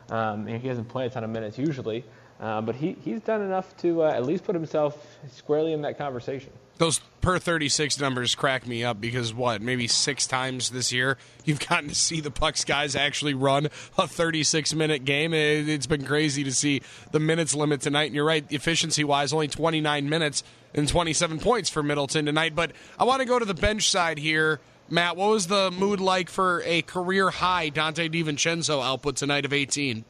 Um, 0.10 0.48
and 0.48 0.62
he 0.62 0.68
doesn't 0.68 0.86
play 0.86 1.06
a 1.06 1.10
ton 1.10 1.24
of 1.24 1.30
minutes 1.30 1.58
usually. 1.58 2.04
Uh, 2.44 2.60
but 2.60 2.76
he, 2.76 2.98
he's 3.06 3.22
done 3.22 3.42
enough 3.42 3.76
to 3.78 4.04
uh, 4.04 4.08
at 4.08 4.26
least 4.26 4.44
put 4.44 4.54
himself 4.54 5.18
squarely 5.32 5.72
in 5.72 5.82
that 5.84 5.98
conversation. 5.98 6.52
Those 6.78 7.00
per 7.22 7.40
36 7.40 8.02
numbers 8.02 8.36
crack 8.36 8.68
me 8.68 8.84
up 8.84 9.00
because 9.00 9.34
what, 9.34 9.62
maybe 9.62 9.88
six 9.88 10.28
times 10.28 10.70
this 10.72 10.92
year 10.92 11.18
you've 11.46 11.60
gotten 11.70 11.88
to 11.88 11.96
see 11.96 12.20
the 12.20 12.30
Bucks 12.30 12.66
guys 12.66 12.98
actually 12.98 13.34
run 13.34 13.70
a 13.98 14.10
36 14.10 14.74
minute 14.74 15.06
game. 15.06 15.34
It, 15.34 15.68
has 15.68 15.88
been 15.88 16.04
crazy 16.04 16.44
to 16.44 16.52
see 16.52 16.82
the 17.12 17.20
minutes 17.22 17.56
limit 17.56 17.80
tonight. 17.80 18.08
And 18.08 18.16
you're 18.16 18.26
right, 18.26 18.46
efficiency 18.52 19.06
wise, 19.06 19.32
only 19.32 19.48
29 19.48 20.10
minutes 20.10 20.44
and 20.74 20.86
27 20.86 21.40
points 21.40 21.70
for 21.70 21.82
Middleton 21.82 22.26
tonight. 22.26 22.56
But 22.56 22.74
I 23.00 23.06
want 23.06 23.22
to 23.22 23.26
go 23.26 23.40
to 23.40 23.46
the 23.46 23.54
bench 23.54 23.90
side 23.90 24.18
here. 24.18 24.60
Matt, 24.90 25.16
what 25.16 25.30
was 25.30 25.48
the 25.48 25.72
mood 25.72 26.02
like 26.02 26.28
for 26.28 26.62
a 26.66 26.82
career 26.82 27.30
high 27.30 27.70
Donte 27.70 28.12
DiVincenzo 28.12 28.84
output 28.84 29.16
tonight 29.16 29.46
of 29.46 29.54
18? 29.54 30.04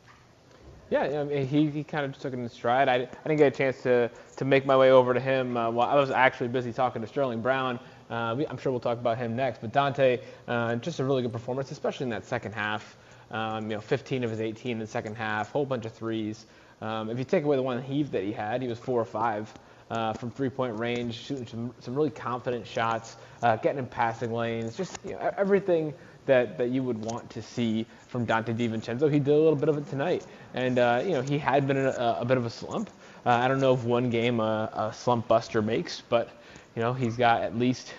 Yeah, 0.93 1.21
I 1.21 1.23
mean, 1.23 1.47
he, 1.47 1.71
he 1.71 1.83
kind 1.83 2.05
of 2.05 2.15
took 2.21 2.33
it 2.33 2.39
in 2.39 2.47
stride. 2.47 2.87
I, 2.87 2.93
I 2.93 3.27
didn't 3.27 3.39
get 3.39 3.47
a 3.47 3.57
chance 3.57 3.81
to, 3.81 4.11
to 4.37 4.45
make 4.45 4.63
my 4.63 4.77
way 4.77 4.91
over 4.91 5.11
to 5.15 5.19
him 5.19 5.57
uh, 5.57 5.71
while 5.71 5.89
I 5.89 5.95
was 5.95 6.11
actually 6.11 6.49
busy 6.49 6.71
talking 6.71 7.01
to 7.01 7.07
Sterling 7.07 7.41
Brown. 7.41 7.79
Uh, 8.11 8.35
I'm 8.47 8.59
sure 8.59 8.71
we'll 8.71 8.79
talk 8.79 8.99
about 8.99 9.17
him 9.17 9.35
next. 9.35 9.59
But 9.59 9.73
Donte, 9.73 10.21
uh, 10.47 10.75
just 10.75 10.99
a 10.99 11.03
really 11.03 11.23
good 11.23 11.33
performance, 11.33 11.71
especially 11.71 12.03
in 12.03 12.09
that 12.11 12.25
second 12.25 12.51
half. 12.51 12.95
Um, 13.31 13.71
you 13.71 13.75
know, 13.77 13.81
15 13.81 14.23
of 14.23 14.29
his 14.29 14.39
18 14.39 14.73
in 14.73 14.77
the 14.77 14.85
second 14.85 15.15
half, 15.15 15.49
whole 15.49 15.65
bunch 15.65 15.87
of 15.87 15.93
threes. 15.93 16.45
Um, 16.79 17.09
if 17.09 17.17
you 17.17 17.23
take 17.23 17.43
away 17.43 17.55
the 17.55 17.63
one 17.63 17.81
heave 17.81 18.11
that 18.11 18.21
he 18.21 18.31
had, 18.31 18.61
he 18.61 18.67
was 18.67 18.77
four 18.77 19.01
or 19.01 19.05
five 19.05 19.51
uh, 19.89 20.13
from 20.13 20.29
three-point 20.29 20.77
range, 20.77 21.15
shooting 21.15 21.47
some, 21.47 21.73
some 21.79 21.95
really 21.95 22.11
confident 22.11 22.67
shots, 22.67 23.17
uh, 23.41 23.55
getting 23.55 23.79
in 23.79 23.87
passing 23.87 24.31
lanes, 24.31 24.77
just 24.77 24.99
you 25.03 25.13
know, 25.13 25.33
everything 25.37 25.91
that, 26.25 26.57
that 26.57 26.69
you 26.69 26.83
would 26.83 27.03
want 27.03 27.29
to 27.31 27.41
see 27.41 27.85
from 28.07 28.25
Donte 28.25 28.55
DiVincenzo. 28.57 29.11
He 29.11 29.19
did 29.19 29.33
a 29.33 29.37
little 29.37 29.55
bit 29.55 29.69
of 29.69 29.77
it 29.77 29.89
tonight, 29.89 30.25
and 30.53 30.79
uh, 30.79 31.01
you 31.03 31.11
know 31.11 31.21
he 31.21 31.37
had 31.37 31.67
been 31.67 31.77
in 31.77 31.85
a, 31.85 32.17
a 32.19 32.25
bit 32.25 32.37
of 32.37 32.45
a 32.45 32.49
slump. 32.49 32.89
Uh, 33.25 33.29
I 33.29 33.47
don't 33.47 33.59
know 33.59 33.73
if 33.73 33.83
one 33.83 34.09
game 34.09 34.39
a, 34.39 34.69
a, 34.73 34.93
slump 34.93 35.27
buster 35.27 35.61
makes, 35.61 36.01
but 36.01 36.29
you 36.75 36.81
know 36.81 36.93
he's 36.93 37.15
got 37.15 37.41
at 37.41 37.57
least 37.57 37.93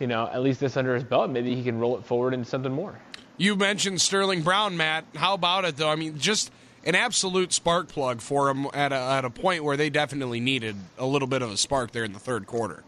you 0.00 0.06
know 0.06 0.28
at 0.32 0.42
least 0.42 0.60
this 0.60 0.76
under 0.76 0.94
his 0.94 1.04
belt. 1.04 1.30
Maybe 1.30 1.54
he 1.54 1.62
can 1.62 1.78
roll 1.78 1.96
it 1.96 2.04
forward 2.04 2.34
into 2.34 2.48
something 2.48 2.72
more. 2.72 2.98
You 3.36 3.56
mentioned 3.56 4.00
Sterling 4.00 4.42
Brown, 4.42 4.76
Matt. 4.76 5.04
How 5.16 5.34
about 5.34 5.64
it 5.64 5.76
though? 5.76 5.90
I 5.90 5.96
mean, 5.96 6.18
just 6.18 6.50
an 6.84 6.94
absolute 6.94 7.52
spark 7.52 7.88
plug 7.88 8.20
for 8.20 8.48
him 8.50 8.66
at 8.74 8.92
a, 8.92 8.96
at 8.96 9.24
a 9.24 9.30
point 9.30 9.64
where 9.64 9.76
they 9.76 9.90
definitely 9.90 10.40
needed 10.40 10.76
a 10.98 11.06
little 11.06 11.28
bit 11.28 11.42
of 11.42 11.50
a 11.50 11.56
spark 11.56 11.92
there 11.92 12.04
in 12.04 12.12
the 12.12 12.18
third 12.18 12.46
quarter. 12.46 12.84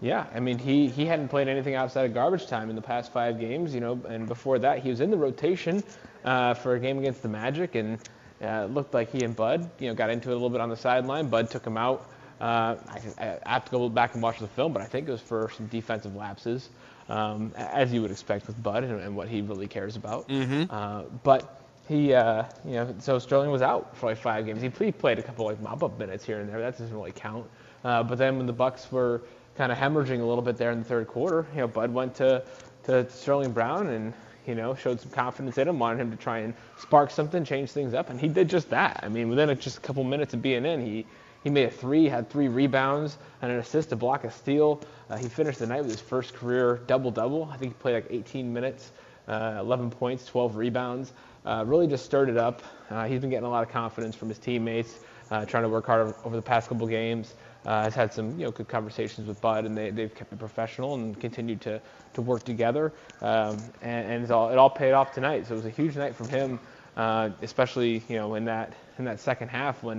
Yeah, 0.00 0.26
I 0.34 0.40
mean 0.40 0.58
he 0.58 0.88
he 0.88 1.06
hadn't 1.06 1.28
played 1.28 1.48
anything 1.48 1.74
outside 1.74 2.06
of 2.06 2.14
garbage 2.14 2.46
time 2.46 2.70
in 2.70 2.76
the 2.76 2.82
past 2.82 3.12
five 3.12 3.40
games, 3.40 3.74
you 3.74 3.80
know, 3.80 4.00
and 4.08 4.26
before 4.28 4.58
that 4.60 4.78
he 4.80 4.90
was 4.90 5.00
in 5.00 5.10
the 5.10 5.16
rotation 5.16 5.82
uh, 6.24 6.54
for 6.54 6.74
a 6.74 6.80
game 6.80 6.98
against 6.98 7.22
the 7.22 7.28
Magic, 7.28 7.74
and 7.74 7.98
uh, 8.42 8.66
looked 8.66 8.94
like 8.94 9.10
he 9.10 9.24
and 9.24 9.34
Bud, 9.34 9.68
you 9.80 9.88
know, 9.88 9.94
got 9.94 10.10
into 10.10 10.30
it 10.30 10.32
a 10.32 10.34
little 10.34 10.50
bit 10.50 10.60
on 10.60 10.68
the 10.68 10.76
sideline. 10.76 11.28
Bud 11.28 11.50
took 11.50 11.66
him 11.66 11.76
out. 11.76 12.08
Uh, 12.40 12.76
I, 12.88 13.38
I, 13.44 13.52
have 13.52 13.64
to 13.64 13.70
go 13.72 13.88
back 13.88 14.14
and 14.14 14.22
watch 14.22 14.38
the 14.38 14.46
film, 14.46 14.72
but 14.72 14.80
I 14.80 14.84
think 14.84 15.08
it 15.08 15.10
was 15.10 15.20
for 15.20 15.50
some 15.56 15.66
defensive 15.66 16.14
lapses, 16.14 16.68
um, 17.08 17.52
as 17.56 17.92
you 17.92 18.00
would 18.00 18.12
expect 18.12 18.46
with 18.46 18.62
Bud 18.62 18.84
and, 18.84 19.00
and, 19.00 19.16
what 19.16 19.26
he 19.26 19.40
really 19.40 19.66
cares 19.66 19.96
about. 19.96 20.28
Mm-hmm. 20.28 20.64
Uh, 20.70 21.02
but 21.24 21.64
he, 21.88 22.14
uh, 22.14 22.44
you 22.64 22.74
know, 22.74 22.94
so 23.00 23.18
Sterling 23.18 23.50
was 23.50 23.60
out 23.60 23.96
for 23.96 24.06
like 24.06 24.18
five 24.18 24.46
games. 24.46 24.62
He 24.62 24.92
played 24.92 25.18
a 25.18 25.22
couple 25.22 25.46
like 25.46 25.60
mop-up 25.60 25.98
minutes 25.98 26.24
here 26.24 26.38
and 26.38 26.48
there. 26.48 26.60
That 26.60 26.78
doesn't 26.78 26.94
really 26.94 27.10
count. 27.10 27.44
Uh, 27.82 28.04
but 28.04 28.18
then 28.18 28.36
when 28.36 28.46
the 28.46 28.52
Bucks 28.52 28.90
were 28.92 29.22
kind 29.58 29.72
of 29.72 29.76
hemorrhaging 29.76 30.20
a 30.20 30.24
little 30.24 30.40
bit 30.40 30.56
there 30.56 30.70
in 30.70 30.78
the 30.78 30.84
third 30.84 31.08
quarter. 31.08 31.44
You 31.52 31.62
know, 31.62 31.68
Bud 31.68 31.92
went 31.92 32.14
to, 32.14 32.44
to 32.84 33.10
Sterling 33.10 33.50
Brown 33.50 33.88
and, 33.88 34.14
you 34.46 34.54
know, 34.54 34.72
showed 34.76 35.00
some 35.00 35.10
confidence 35.10 35.58
in 35.58 35.66
him, 35.66 35.80
wanted 35.80 36.00
him 36.00 36.12
to 36.12 36.16
try 36.16 36.38
and 36.38 36.54
spark 36.78 37.10
something, 37.10 37.44
change 37.44 37.72
things 37.72 37.92
up, 37.92 38.08
and 38.08 38.20
he 38.20 38.28
did 38.28 38.48
just 38.48 38.70
that. 38.70 39.00
I 39.02 39.08
mean, 39.08 39.28
within 39.28 39.54
just 39.58 39.78
a 39.78 39.80
couple 39.80 40.04
minutes 40.04 40.32
of 40.32 40.40
being 40.40 40.64
in, 40.64 40.80
he, 40.80 41.04
he 41.42 41.50
made 41.50 41.64
a 41.64 41.70
three, 41.70 42.04
had 42.04 42.30
three 42.30 42.46
rebounds, 42.46 43.18
and 43.42 43.50
an 43.50 43.58
assist, 43.58 43.90
a 43.90 43.96
block, 43.96 44.22
a 44.22 44.30
steal. 44.30 44.80
Uh, 45.10 45.16
he 45.16 45.28
finished 45.28 45.58
the 45.58 45.66
night 45.66 45.82
with 45.82 45.90
his 45.90 46.00
first 46.00 46.34
career 46.34 46.80
double-double. 46.86 47.50
I 47.52 47.56
think 47.56 47.72
he 47.72 47.78
played 47.80 47.94
like 47.94 48.06
18 48.10 48.52
minutes, 48.52 48.92
uh, 49.26 49.56
11 49.58 49.90
points, 49.90 50.24
12 50.24 50.54
rebounds. 50.54 51.12
Uh, 51.44 51.64
really 51.66 51.88
just 51.88 52.04
stirred 52.04 52.28
it 52.28 52.36
up. 52.36 52.62
Uh, 52.90 53.06
he's 53.06 53.20
been 53.20 53.30
getting 53.30 53.46
a 53.46 53.50
lot 53.50 53.64
of 53.64 53.72
confidence 53.72 54.14
from 54.14 54.28
his 54.28 54.38
teammates, 54.38 55.00
uh, 55.30 55.44
trying 55.44 55.62
to 55.62 55.68
work 55.68 55.86
hard 55.86 56.14
over 56.24 56.36
the 56.36 56.42
past 56.42 56.68
couple 56.68 56.86
games 56.86 57.34
uh, 57.66 57.82
has 57.82 57.94
had 57.94 58.12
some 58.12 58.38
you 58.38 58.44
know 58.44 58.50
good 58.50 58.68
conversations 58.68 59.28
with 59.28 59.40
Bud, 59.40 59.64
and 59.66 59.76
they 59.76 59.90
they've 59.90 60.14
kept 60.14 60.32
it 60.32 60.38
professional 60.38 60.94
and 60.94 61.18
continued 61.20 61.60
to 61.62 61.80
to 62.14 62.22
work 62.22 62.44
together, 62.44 62.92
um, 63.20 63.62
and, 63.82 64.10
and 64.12 64.30
all, 64.30 64.50
it 64.50 64.58
all 64.58 64.70
paid 64.70 64.92
off 64.92 65.12
tonight. 65.12 65.46
So 65.46 65.54
it 65.54 65.56
was 65.56 65.66
a 65.66 65.70
huge 65.70 65.96
night 65.96 66.16
from 66.16 66.28
him, 66.28 66.58
uh, 66.96 67.30
especially 67.42 68.02
you 68.08 68.16
know 68.16 68.34
in 68.36 68.44
that 68.46 68.74
in 68.98 69.04
that 69.04 69.20
second 69.20 69.48
half 69.48 69.82
when 69.82 69.98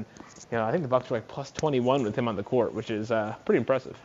you 0.52 0.58
know 0.58 0.66
I 0.66 0.72
think 0.72 0.84
the 0.84 0.90
Bucks 0.90 1.10
were 1.10 1.18
like 1.18 1.28
plus 1.28 1.52
21 1.52 2.04
with 2.04 2.16
him 2.16 2.28
on 2.28 2.36
the 2.36 2.44
court, 2.44 2.74
which 2.74 2.90
is 2.90 3.12
uh, 3.12 3.36
pretty 3.46 3.60
impressive. 3.60 3.98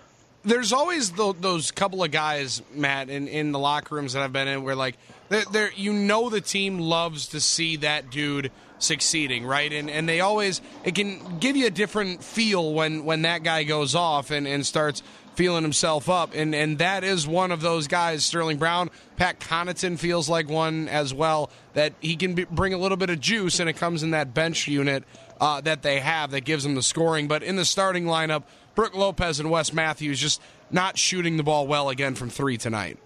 There's 0.44 0.72
always 0.72 1.12
the, 1.12 1.34
those 1.38 1.70
couple 1.70 2.04
of 2.04 2.10
guys, 2.10 2.62
Matt, 2.74 3.08
in, 3.08 3.28
in 3.28 3.52
the 3.52 3.58
locker 3.58 3.94
rooms 3.94 4.12
that 4.12 4.22
I've 4.22 4.32
been 4.32 4.48
in, 4.48 4.62
where 4.62 4.76
like 4.76 4.96
they're, 5.28 5.44
they're, 5.50 5.72
you 5.72 5.92
know 5.92 6.28
the 6.28 6.40
team 6.40 6.78
loves 6.78 7.28
to 7.28 7.40
see 7.40 7.76
that 7.76 8.10
dude 8.10 8.50
succeeding, 8.78 9.46
right? 9.46 9.72
And 9.72 9.90
and 9.90 10.08
they 10.08 10.20
always 10.20 10.60
it 10.84 10.94
can 10.94 11.38
give 11.38 11.56
you 11.56 11.66
a 11.66 11.70
different 11.70 12.22
feel 12.22 12.72
when 12.72 13.04
when 13.04 13.22
that 13.22 13.42
guy 13.42 13.64
goes 13.64 13.94
off 13.94 14.30
and, 14.30 14.46
and 14.46 14.64
starts 14.64 15.02
feeling 15.34 15.62
himself 15.62 16.08
up. 16.08 16.32
And 16.34 16.54
and 16.54 16.78
that 16.78 17.04
is 17.04 17.26
one 17.26 17.50
of 17.50 17.60
those 17.60 17.88
guys, 17.88 18.24
Sterling 18.24 18.58
Brown. 18.58 18.90
Pat 19.16 19.40
Connaughton 19.40 19.98
feels 19.98 20.28
like 20.28 20.48
one 20.48 20.88
as 20.88 21.14
well 21.14 21.50
that 21.74 21.92
he 22.00 22.16
can 22.16 22.34
be, 22.34 22.44
bring 22.44 22.74
a 22.74 22.78
little 22.78 22.96
bit 22.96 23.10
of 23.10 23.20
juice, 23.20 23.60
and 23.60 23.68
it 23.68 23.74
comes 23.74 24.02
in 24.02 24.10
that 24.10 24.34
bench 24.34 24.68
unit 24.68 25.04
uh, 25.40 25.60
that 25.62 25.82
they 25.82 26.00
have 26.00 26.30
that 26.32 26.42
gives 26.44 26.64
them 26.64 26.74
the 26.74 26.82
scoring. 26.82 27.28
But 27.28 27.42
in 27.42 27.56
the 27.56 27.64
starting 27.64 28.04
lineup, 28.04 28.44
Brook 28.74 28.94
Lopez 28.94 29.40
and 29.40 29.50
Wes 29.50 29.72
Matthews 29.72 30.20
just 30.20 30.40
not 30.70 30.98
shooting 30.98 31.36
the 31.36 31.42
ball 31.42 31.66
well 31.66 31.90
again 31.90 32.14
from 32.14 32.30
three 32.30 32.56
tonight. 32.56 32.98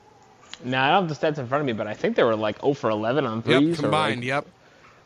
Now 0.64 0.84
I 0.84 0.90
don't 0.90 1.08
have 1.08 1.20
the 1.20 1.26
stats 1.26 1.38
in 1.38 1.46
front 1.46 1.60
of 1.60 1.66
me, 1.66 1.72
but 1.72 1.86
I 1.86 1.94
think 1.94 2.16
they 2.16 2.24
were 2.24 2.36
like 2.36 2.60
0 2.60 2.74
for 2.74 2.90
11 2.90 3.26
on 3.26 3.42
threes. 3.42 3.68
Yep, 3.68 3.78
combined. 3.78 4.20
Like, 4.20 4.26
yep. 4.26 4.46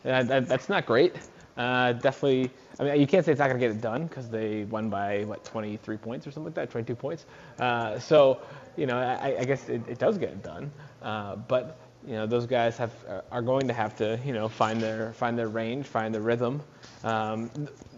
Uh, 0.04 0.22
that, 0.24 0.48
that's 0.48 0.68
not 0.68 0.86
great. 0.86 1.14
Uh, 1.56 1.92
definitely. 1.92 2.50
I 2.80 2.84
mean, 2.84 3.00
you 3.00 3.06
can't 3.06 3.24
say 3.24 3.32
it's 3.32 3.38
not 3.38 3.48
going 3.48 3.60
to 3.60 3.66
get 3.66 3.76
it 3.76 3.80
done 3.80 4.06
because 4.06 4.30
they 4.30 4.64
won 4.64 4.88
by 4.88 5.24
what 5.24 5.44
23 5.44 5.96
points 5.98 6.26
or 6.26 6.30
something 6.30 6.46
like 6.46 6.54
that, 6.54 6.70
22 6.70 6.94
points. 6.94 7.26
Uh, 7.58 7.98
so, 7.98 8.40
you 8.76 8.86
know, 8.86 8.96
I, 8.96 9.36
I 9.40 9.44
guess 9.44 9.68
it, 9.68 9.82
it, 9.86 9.98
does 9.98 10.16
get 10.16 10.30
it 10.30 10.42
done. 10.42 10.72
Uh, 11.02 11.36
but 11.36 11.78
you 12.06 12.14
know, 12.14 12.26
those 12.26 12.46
guys 12.46 12.76
have 12.78 12.92
are 13.30 13.42
going 13.42 13.68
to 13.68 13.74
have 13.74 13.94
to 13.96 14.18
you 14.24 14.32
know 14.32 14.48
find 14.48 14.80
their 14.80 15.12
find 15.12 15.38
their 15.38 15.48
range, 15.48 15.86
find 15.86 16.14
their 16.14 16.22
rhythm. 16.22 16.60
Um, 17.04 17.50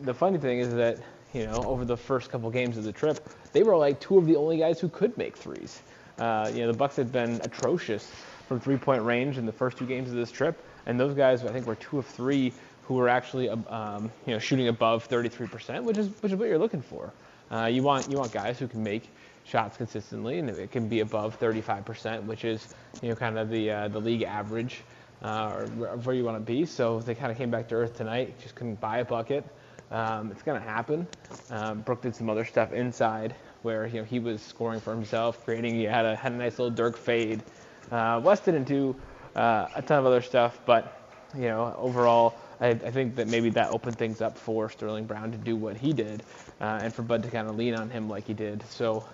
the 0.03 0.13
funny 0.13 0.39
thing 0.39 0.59
is 0.59 0.75
that 0.75 0.99
you 1.35 1.47
know 1.47 1.63
over 1.65 1.85
the 1.85 1.97
first 1.97 2.31
couple 2.31 2.51
games 2.51 2.79
of 2.79 2.85
the 2.85 2.93
trip, 2.93 3.29
they 3.53 3.63
were 3.63 3.77
like 3.77 4.01
two 4.01 4.17
of 4.17 4.27
the 4.27 4.37
only 4.37 4.57
guys 4.57 4.81
who 4.81 4.89
could 4.89 5.17
make 5.19 5.37
threes. 5.37 5.83
Uh, 6.19 6.51
you 6.55 6.61
know, 6.61 6.69
the 6.69 6.79
Bucks 6.79 6.97
had 6.97 7.11
been 7.11 7.41
atrocious 7.43 8.11
from 8.47 8.61
three-point 8.61 9.03
range 9.03 9.37
in 9.37 9.47
the 9.47 9.53
first 9.53 9.77
two 9.77 9.87
games 9.87 10.11
of 10.11 10.17
this 10.17 10.31
trip. 10.31 10.57
And 10.87 10.99
those 11.01 11.15
guys, 11.15 11.45
I 11.45 11.53
think, 11.53 11.67
were 11.67 11.75
two 11.75 11.99
of 11.99 12.07
three 12.07 12.53
who 12.83 12.95
were 12.95 13.09
actually, 13.09 13.49
um, 13.49 14.13
you 14.27 14.35
know, 14.35 14.39
shooting 14.39 14.69
above 14.69 15.09
33%, 15.09 15.83
which 15.83 15.97
is 15.97 16.09
which 16.21 16.33
is 16.33 16.39
what 16.39 16.49
you're 16.49 16.59
looking 16.59 16.83
for. 16.83 17.13
Uh, 17.51 17.67
you 17.67 17.83
want 17.83 18.11
you 18.11 18.19
want 18.19 18.33
guys 18.33 18.59
who 18.59 18.69
can 18.69 18.83
make 18.83 19.09
shots 19.45 19.77
consistently, 19.77 20.39
and 20.39 20.49
it 20.51 20.71
can 20.71 20.89
be 20.89 21.01
above 21.01 21.39
35%, 21.39 22.25
which 22.25 22.45
is 22.45 22.69
you 23.03 23.09
know 23.09 23.15
kind 23.15 23.39
of 23.39 23.49
the 23.49 23.71
uh, 23.71 23.89
the 23.89 23.99
league 23.99 24.23
average 24.23 24.83
uh, 25.23 25.53
or 25.57 25.67
where 25.99 26.15
you 26.15 26.25
want 26.25 26.37
to 26.37 26.41
be. 26.41 26.67
So 26.67 27.01
they 27.01 27.15
kind 27.15 27.33
of 27.33 27.39
came 27.39 27.51
back 27.51 27.69
to 27.69 27.75
earth 27.75 27.97
tonight. 27.97 28.39
Just 28.41 28.55
couldn't 28.55 28.81
buy 28.81 28.99
a 28.99 29.05
bucket. 29.05 29.45
Um, 29.91 30.31
it's 30.31 30.43
going 30.43 30.61
to 30.61 30.67
happen. 30.67 31.07
Um, 31.51 31.83
Brook 31.83 32.03
did 32.03 32.15
some 32.17 32.29
other 32.31 32.45
stuff 32.45 32.73
inside 32.73 33.35
where 33.63 33.87
you 33.87 34.01
know 34.01 34.05
he 34.05 34.19
was 34.19 34.43
scoring 34.43 34.81
for 34.81 34.95
himself, 34.95 35.45
creating. 35.45 35.75
He 35.75 35.85
had 35.85 36.05
a 36.05 36.17
had 36.17 36.33
a 36.33 36.37
nice 36.37 36.59
little 36.59 36.75
Dirk 36.75 36.97
fade. 36.97 37.43
Uh, 37.91 38.37
didn't 38.37 38.65
do 38.65 38.97
uh, 39.37 39.69
a 39.75 39.83
ton 39.83 39.99
of 39.99 40.07
other 40.07 40.23
stuff. 40.23 40.61
But 40.67 41.01
you 41.35 41.45
know, 41.45 41.75
overall, 41.79 42.35
I, 42.61 42.69
I, 42.69 42.91
think 42.91 43.17
that 43.17 43.29
maybe 43.29 43.51
that 43.51 43.71
opened 43.71 43.99
things 43.99 44.21
up 44.21 44.39
for 44.39 44.71
Sterling 44.71 45.05
Brown 45.05 45.33
to 45.33 45.39
do 45.39 45.57
what 45.57 45.77
he 45.77 45.93
did, 45.93 46.23
uh, 46.61 46.81
and 46.83 46.95
for 46.95 47.03
Bud 47.03 47.23
to 47.25 47.31
kind 47.31 47.49
of 47.49 47.57
lean 47.57 47.75
on 47.75 47.91
him 47.91 48.09
like 48.09 48.25
he 48.25 48.35
did. 48.35 48.63
So, 48.69 49.05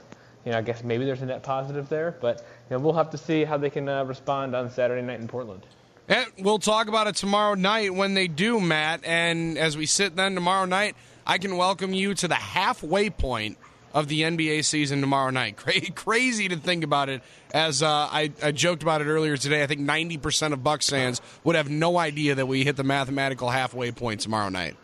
you 0.45 0.53
know, 0.53 0.59
I 0.59 0.62
guess 0.62 0.85
maybe 0.85 1.05
there's 1.05 1.23
a 1.23 1.27
net 1.27 1.43
positive 1.43 1.89
there, 1.89 2.16
but 2.21 2.47
you 2.68 2.77
know, 2.77 2.83
we'll 2.83 2.93
have 2.93 3.11
to 3.11 3.18
see 3.18 3.45
how 3.45 3.57
they 3.57 3.71
can 3.71 3.89
uh, 3.89 4.05
respond 4.05 4.55
on 4.55 4.71
Saturday 4.71 5.03
night 5.03 5.21
in 5.21 5.29
Portland. 5.29 5.64
And 6.11 6.27
we'll 6.41 6.59
talk 6.59 6.89
about 6.89 7.07
it 7.07 7.15
tomorrow 7.15 7.55
night 7.55 7.95
when 7.95 8.15
they 8.15 8.27
do, 8.27 8.61
Matt. 8.61 9.03
And 9.05 9.57
as 9.57 9.77
we 9.77 9.87
sit 9.87 10.17
then 10.17 10.35
tomorrow 10.35 10.65
night, 10.65 10.97
I 11.25 11.39
can 11.39 11.57
welcome 11.57 11.95
you 11.95 12.15
to 12.15 12.27
the 12.27 12.35
halfway 12.35 13.11
point 13.11 13.59
of 13.95 14.09
the 14.09 14.23
NBA 14.23 14.65
season 14.65 15.01
tomorrow 15.01 15.31
night. 15.31 15.57
Crazy 15.95 16.49
to 16.49 16.57
think 16.57 16.83
about 16.83 17.11
it. 17.11 17.23
As 17.55 17.81
uh, 17.81 17.89
I, 17.89 18.33
I, 18.43 18.51
joked 18.51 18.83
about 18.83 19.03
it 19.03 19.05
earlier 19.05 19.37
today, 19.37 19.63
I 19.63 19.69
think 19.69 19.83
90% 19.83 20.53
of 20.53 20.65
Bucks 20.65 20.91
fans 20.91 21.21
would 21.45 21.55
have 21.55 21.71
no 21.71 21.97
idea 21.97 22.35
that 22.35 22.47
we 22.47 22.65
hit 22.65 22.75
the 22.75 22.85
mathematical 22.85 23.49
halfway 23.49 23.93
point 23.93 24.21
tomorrow 24.21 24.49
night. 24.49 24.77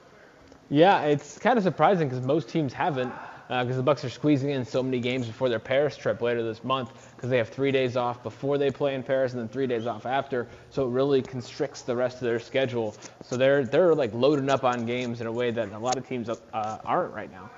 Yeah, 0.70 1.03
it's 1.03 1.39
kind 1.39 1.59
of 1.59 1.64
surprising 1.64 2.09
because 2.09 2.24
most 2.24 2.49
teams 2.49 2.72
haven't. 2.72 3.12
Because 3.49 3.72
uh, 3.72 3.76
the 3.76 3.82
Bucks 3.82 4.05
are 4.05 4.11
squeezing 4.11 4.51
in 4.51 4.64
so 4.64 4.82
many 4.82 4.99
games 4.99 5.26
before 5.26 5.49
their 5.49 5.61
Paris 5.61 5.97
trip 5.97 6.20
later 6.20 6.42
this 6.42 6.64
month 6.64 7.12
because 7.14 7.30
they 7.30 7.38
have 7.38 7.49
three 7.49 7.70
days 7.70 7.97
off 7.97 8.22
before 8.22 8.59
they 8.59 8.70
play 8.70 8.94
in 8.94 9.03
Paris 9.03 9.32
and 9.32 9.40
then 9.40 9.49
three 9.49 9.66
days 9.66 9.86
off 9.86 10.05
after. 10.05 10.49
So 10.70 10.86
it 10.86 10.90
really 10.90 11.22
constricts 11.22 11.82
the 11.82 11.94
rest 11.94 12.16
of 12.16 12.22
their 12.22 12.40
schedule. 12.40 12.97
So 13.22 13.36
they're 13.36 13.64
they're 13.64 13.94
like 13.94 14.12
loading 14.14 14.51
up 14.51 14.64
on 14.64 14.84
games 14.84 15.20
in 15.20 15.26
a 15.26 15.32
way 15.32 15.51
that 15.53 15.72
a 15.72 15.78
lot 15.78 15.97
of 15.97 16.09
teams 16.09 16.28
uh, 16.28 16.78
aren't 16.84 17.14
right 17.14 17.30
now. 17.30 17.51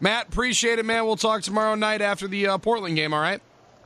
Matt, 0.00 0.28
appreciate 0.28 0.78
it, 0.78 0.84
man. 0.84 1.04
We'll 1.04 1.16
talk 1.16 1.42
tomorrow 1.42 1.74
night 1.74 2.00
after 2.00 2.26
the 2.26 2.48
uh, 2.48 2.58
Portland 2.58 2.96
game. 2.96 3.12
All 3.12 3.20
right. 3.20 3.40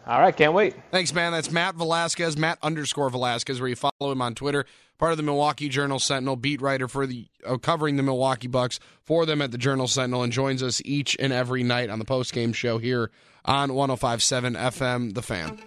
All 0.07 0.21
right, 0.21 0.37
can't 0.37 0.53
wait. 0.53 0.75
Thanks, 0.91 1.15
man. 1.15 1.33
That's 1.33 1.51
Matt 1.51 1.77
Velazquez, 1.77 2.37
Matt 2.37 2.59
underscore 2.63 3.09
Velazquez, 3.09 3.59
where 3.61 3.69
you 3.69 3.77
follow 3.77 4.13
him 4.13 4.21
on 4.21 4.35
Twitter. 4.35 4.67
Part 4.99 5.13
of 5.13 5.17
the 5.17 5.23
Milwaukee 5.23 5.69
Journal 5.69 5.99
Sentinel, 5.99 6.37
beat 6.37 6.61
writer 6.61 6.89
for 6.89 7.07
the 7.07 7.27
uh, 7.45 7.57
covering 7.57 7.97
the 7.97 8.03
Milwaukee 8.03 8.47
Bucks 8.47 8.79
for 9.03 9.27
them 9.27 9.41
at 9.41 9.51
the 9.51 9.59
Journal 9.59 9.89
Sentinel, 9.89 10.23
and 10.23 10.33
joins 10.33 10.63
us 10.63 10.83
each 10.85 11.17
and 11.19 11.33
every 11.33 11.63
night 11.63 11.91
on 11.91 11.99
the 11.99 12.05
post 12.05 12.33
game 12.33 12.53
show 12.53 12.79
here 12.79 13.11
on 13.45 13.71
105.7 13.71 14.57
FM, 14.57 15.15
The 15.15 15.23
Fan. 15.23 15.59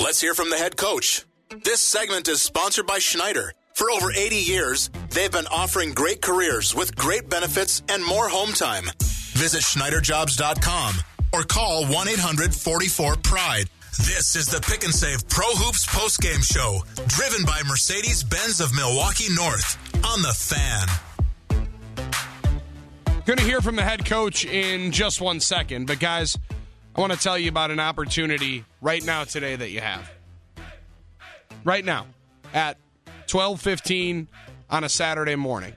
Let's 0.00 0.20
hear 0.20 0.34
from 0.34 0.50
the 0.50 0.56
head 0.56 0.76
coach. 0.76 1.24
This 1.64 1.80
segment 1.80 2.28
is 2.28 2.40
sponsored 2.40 2.86
by 2.86 2.98
Schneider. 2.98 3.54
For 3.74 3.90
over 3.90 4.10
80 4.12 4.36
years, 4.36 4.90
they've 5.10 5.30
been 5.30 5.46
offering 5.48 5.92
great 5.92 6.20
careers 6.22 6.74
with 6.74 6.96
great 6.96 7.28
benefits 7.28 7.82
and 7.88 8.04
more 8.04 8.28
home 8.28 8.52
time. 8.52 8.84
Visit 9.34 9.62
SchneiderJobs.com 9.62 10.94
or 11.32 11.42
call 11.42 11.86
1 11.86 12.08
800 12.08 12.54
44 12.54 13.16
Pride. 13.16 13.68
This 13.98 14.36
is 14.36 14.46
the 14.46 14.60
Pick 14.60 14.84
and 14.84 14.94
Save 14.94 15.28
Pro 15.28 15.46
Hoops 15.48 15.84
postgame 15.86 16.42
show, 16.44 16.82
driven 17.08 17.44
by 17.44 17.62
Mercedes 17.66 18.22
Benz 18.22 18.60
of 18.60 18.74
Milwaukee 18.74 19.32
North 19.34 19.76
on 20.04 20.22
the 20.22 20.32
fan. 20.32 20.86
Going 23.26 23.38
to 23.38 23.44
hear 23.44 23.60
from 23.60 23.76
the 23.76 23.82
head 23.82 24.06
coach 24.06 24.44
in 24.44 24.92
just 24.92 25.20
one 25.20 25.40
second, 25.40 25.86
but 25.86 25.98
guys, 25.98 26.38
I 26.94 27.00
want 27.00 27.12
to 27.12 27.18
tell 27.18 27.36
you 27.36 27.48
about 27.48 27.70
an 27.70 27.80
opportunity 27.80 28.64
right 28.80 29.04
now 29.04 29.24
today 29.24 29.56
that 29.56 29.70
you 29.70 29.80
have. 29.80 30.10
Right 31.64 31.84
now 31.84 32.06
at 32.54 32.76
12:15 33.26 34.28
on 34.70 34.84
a 34.84 34.88
Saturday 34.88 35.36
morning. 35.36 35.74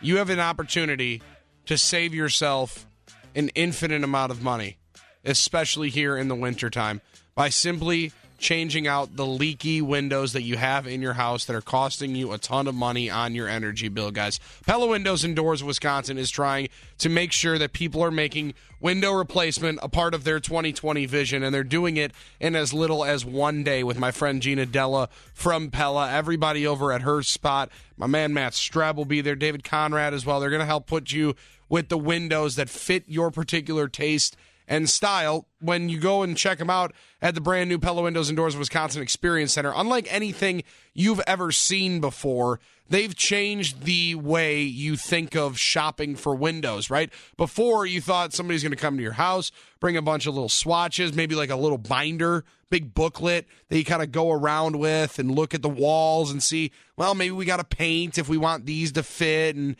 You 0.00 0.18
have 0.18 0.30
an 0.30 0.40
opportunity 0.40 1.22
to 1.66 1.76
save 1.76 2.14
yourself 2.14 2.86
an 3.34 3.48
infinite 3.54 4.04
amount 4.04 4.30
of 4.30 4.42
money 4.42 4.76
especially 5.24 5.90
here 5.90 6.16
in 6.16 6.28
the 6.28 6.34
wintertime, 6.34 7.00
by 7.34 7.48
simply 7.48 8.12
changing 8.38 8.86
out 8.86 9.16
the 9.16 9.26
leaky 9.26 9.80
windows 9.80 10.32
that 10.32 10.42
you 10.42 10.56
have 10.56 10.86
in 10.86 11.00
your 11.00 11.14
house 11.14 11.44
that 11.46 11.56
are 11.56 11.62
costing 11.62 12.14
you 12.14 12.32
a 12.32 12.38
ton 12.38 12.66
of 12.66 12.74
money 12.74 13.08
on 13.08 13.34
your 13.34 13.48
energy 13.48 13.88
bill, 13.88 14.10
guys. 14.10 14.38
Pella 14.66 14.86
Windows 14.86 15.24
and 15.24 15.34
Doors 15.34 15.64
Wisconsin 15.64 16.18
is 16.18 16.30
trying 16.30 16.68
to 16.98 17.08
make 17.08 17.32
sure 17.32 17.58
that 17.58 17.72
people 17.72 18.02
are 18.02 18.10
making 18.10 18.52
window 18.80 19.12
replacement 19.12 19.78
a 19.82 19.88
part 19.88 20.14
of 20.14 20.24
their 20.24 20.40
2020 20.40 21.06
vision, 21.06 21.42
and 21.42 21.54
they're 21.54 21.64
doing 21.64 21.96
it 21.96 22.12
in 22.38 22.54
as 22.54 22.74
little 22.74 23.04
as 23.04 23.24
one 23.24 23.64
day 23.64 23.82
with 23.82 23.98
my 23.98 24.10
friend 24.10 24.42
Gina 24.42 24.66
Della 24.66 25.08
from 25.32 25.70
Pella. 25.70 26.12
Everybody 26.12 26.66
over 26.66 26.92
at 26.92 27.02
her 27.02 27.22
spot. 27.22 27.70
My 27.96 28.06
man 28.06 28.34
Matt 28.34 28.52
Strab 28.52 28.96
will 28.96 29.04
be 29.04 29.20
there, 29.20 29.36
David 29.36 29.64
Conrad 29.64 30.12
as 30.12 30.26
well. 30.26 30.38
They're 30.38 30.50
going 30.50 30.60
to 30.60 30.66
help 30.66 30.86
put 30.86 31.12
you 31.12 31.34
with 31.68 31.88
the 31.88 31.96
windows 31.96 32.56
that 32.56 32.68
fit 32.68 33.04
your 33.06 33.30
particular 33.30 33.88
taste 33.88 34.36
and 34.66 34.88
style 34.88 35.46
when 35.60 35.88
you 35.88 35.98
go 35.98 36.22
and 36.22 36.36
check 36.36 36.58
them 36.58 36.70
out 36.70 36.92
at 37.20 37.34
the 37.34 37.40
brand 37.40 37.68
new 37.68 37.78
Pella 37.78 38.02
Windows 38.02 38.28
and 38.28 38.36
Doors 38.36 38.56
Wisconsin 38.56 39.02
Experience 39.02 39.52
Center. 39.52 39.72
Unlike 39.74 40.12
anything 40.12 40.62
you've 40.92 41.20
ever 41.26 41.52
seen 41.52 42.00
before, 42.00 42.60
they've 42.88 43.14
changed 43.14 43.84
the 43.84 44.14
way 44.14 44.62
you 44.62 44.96
think 44.96 45.34
of 45.34 45.58
shopping 45.58 46.16
for 46.16 46.34
windows, 46.34 46.90
right? 46.90 47.10
Before 47.36 47.86
you 47.86 48.00
thought 48.00 48.32
somebody's 48.32 48.62
going 48.62 48.72
to 48.72 48.76
come 48.76 48.96
to 48.96 49.02
your 49.02 49.12
house, 49.12 49.50
bring 49.80 49.96
a 49.96 50.02
bunch 50.02 50.26
of 50.26 50.34
little 50.34 50.48
swatches, 50.48 51.14
maybe 51.14 51.34
like 51.34 51.50
a 51.50 51.56
little 51.56 51.78
binder, 51.78 52.44
big 52.70 52.94
booklet 52.94 53.46
that 53.68 53.78
you 53.78 53.84
kind 53.84 54.02
of 54.02 54.10
go 54.10 54.32
around 54.32 54.78
with 54.78 55.18
and 55.18 55.30
look 55.30 55.54
at 55.54 55.62
the 55.62 55.68
walls 55.68 56.30
and 56.30 56.42
see, 56.42 56.72
well, 56.96 57.14
maybe 57.14 57.30
we 57.30 57.44
got 57.44 57.58
to 57.58 57.64
paint 57.64 58.18
if 58.18 58.28
we 58.28 58.36
want 58.36 58.66
these 58.66 58.92
to 58.92 59.02
fit 59.02 59.56
and 59.56 59.76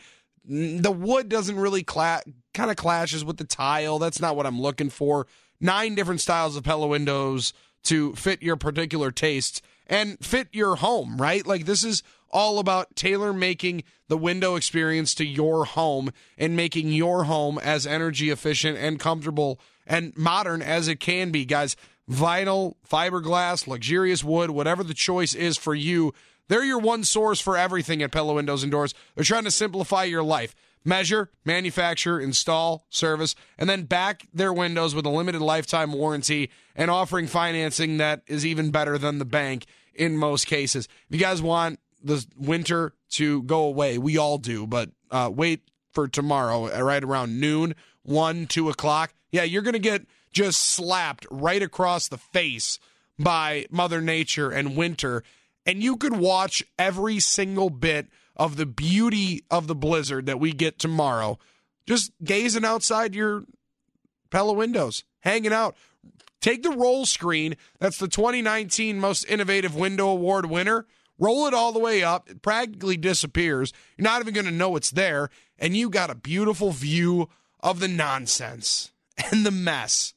the 0.47 0.91
wood 0.91 1.29
doesn't 1.29 1.57
really 1.57 1.83
cla- 1.83 2.23
kind 2.53 2.71
of 2.71 2.77
clashes 2.77 3.25
with 3.25 3.37
the 3.37 3.43
tile. 3.43 3.99
That's 3.99 4.21
not 4.21 4.35
what 4.35 4.45
I'm 4.45 4.61
looking 4.61 4.89
for. 4.89 5.27
Nine 5.59 5.95
different 5.95 6.21
styles 6.21 6.55
of 6.55 6.63
Pella 6.63 6.87
windows 6.87 7.53
to 7.83 8.13
fit 8.15 8.41
your 8.43 8.55
particular 8.55 9.11
tastes 9.11 9.61
and 9.87 10.17
fit 10.23 10.47
your 10.51 10.75
home, 10.77 11.17
right? 11.17 11.45
Like 11.45 11.65
this 11.65 11.83
is 11.83 12.03
all 12.31 12.59
about 12.59 12.95
tailor 12.95 13.31
making 13.31 13.83
the 14.07 14.17
window 14.17 14.55
experience 14.55 15.15
to 15.15 15.25
your 15.25 15.65
home 15.65 16.11
and 16.37 16.55
making 16.55 16.89
your 16.89 17.25
home 17.25 17.57
as 17.59 17.87
energy 17.87 18.29
efficient 18.29 18.77
and 18.77 18.99
comfortable 18.99 19.59
and 19.87 20.15
modern 20.17 20.61
as 20.61 20.87
it 20.87 20.99
can 20.99 21.31
be, 21.31 21.45
guys. 21.45 21.75
Vinyl, 22.09 22.75
fiberglass, 22.87 23.67
luxurious 23.67 24.23
wood, 24.23 24.51
whatever 24.51 24.83
the 24.83 24.93
choice 24.93 25.33
is 25.33 25.57
for 25.57 25.73
you, 25.73 26.13
they're 26.47 26.63
your 26.63 26.79
one 26.79 27.03
source 27.03 27.39
for 27.39 27.57
everything 27.57 28.01
at 28.01 28.11
Pella 28.11 28.33
Windows 28.33 28.63
and 28.63 28.71
Doors. 28.71 28.93
They're 29.15 29.23
trying 29.23 29.45
to 29.45 29.51
simplify 29.51 30.03
your 30.03 30.23
life. 30.23 30.55
Measure, 30.83 31.31
manufacture, 31.43 32.19
install, 32.19 32.85
service, 32.89 33.33
and 33.57 33.67
then 33.67 33.83
back 33.83 34.27
their 34.31 34.53
windows 34.53 34.93
with 34.93 35.05
a 35.05 35.09
limited 35.09 35.41
lifetime 35.41 35.91
warranty 35.93 36.51
and 36.75 36.91
offering 36.91 37.25
financing 37.25 37.97
that 37.97 38.21
is 38.27 38.45
even 38.45 38.69
better 38.69 38.99
than 38.99 39.17
the 39.17 39.25
bank 39.25 39.65
in 39.95 40.15
most 40.15 40.45
cases. 40.45 40.87
If 41.09 41.15
you 41.15 41.19
guys 41.19 41.41
want 41.41 41.79
the 42.03 42.23
winter 42.37 42.93
to 43.11 43.41
go 43.43 43.63
away, 43.63 43.97
we 43.97 44.17
all 44.17 44.37
do, 44.37 44.67
but 44.67 44.91
uh, 45.09 45.31
wait 45.33 45.63
for 45.91 46.07
tomorrow, 46.07 46.67
right 46.83 47.03
around 47.03 47.39
noon, 47.39 47.73
1, 48.03 48.45
2 48.45 48.69
o'clock. 48.69 49.13
Yeah, 49.31 49.43
you're 49.43 49.63
going 49.63 49.73
to 49.73 49.79
get 49.79 50.05
just 50.31 50.59
slapped 50.59 51.25
right 51.31 51.63
across 51.63 52.07
the 52.09 52.17
face 52.17 52.77
by 53.17 53.65
Mother 53.71 54.01
Nature 54.01 54.51
and 54.51 54.75
winter 54.75 55.23
and 55.65 55.83
you 55.83 55.97
could 55.97 56.15
watch 56.15 56.63
every 56.77 57.19
single 57.19 57.69
bit 57.69 58.07
of 58.35 58.57
the 58.57 58.65
beauty 58.65 59.43
of 59.49 59.67
the 59.67 59.75
blizzard 59.75 60.25
that 60.25 60.39
we 60.39 60.51
get 60.51 60.77
tomorrow 60.77 61.37
just 61.85 62.11
gazing 62.23 62.65
outside 62.65 63.15
your 63.15 63.43
Pella 64.29 64.53
windows, 64.53 65.03
hanging 65.19 65.53
out. 65.53 65.75
Take 66.41 66.63
the 66.63 66.71
roll 66.71 67.05
screen, 67.05 67.55
that's 67.79 67.97
the 67.97 68.07
2019 68.07 68.99
Most 68.99 69.23
Innovative 69.25 69.75
Window 69.75 70.09
Award 70.09 70.47
winner. 70.47 70.85
Roll 71.17 71.47
it 71.47 71.53
all 71.53 71.71
the 71.71 71.79
way 71.79 72.03
up. 72.03 72.29
It 72.29 72.41
practically 72.41 72.97
disappears. 72.97 73.71
You're 73.97 74.03
not 74.03 74.21
even 74.21 74.33
going 74.33 74.45
to 74.45 74.51
know 74.51 74.75
it's 74.75 74.91
there. 74.91 75.29
And 75.57 75.75
you 75.75 75.89
got 75.89 76.09
a 76.09 76.15
beautiful 76.15 76.71
view 76.71 77.29
of 77.61 77.79
the 77.79 77.87
nonsense 77.87 78.91
and 79.31 79.45
the 79.45 79.51
mess 79.51 80.13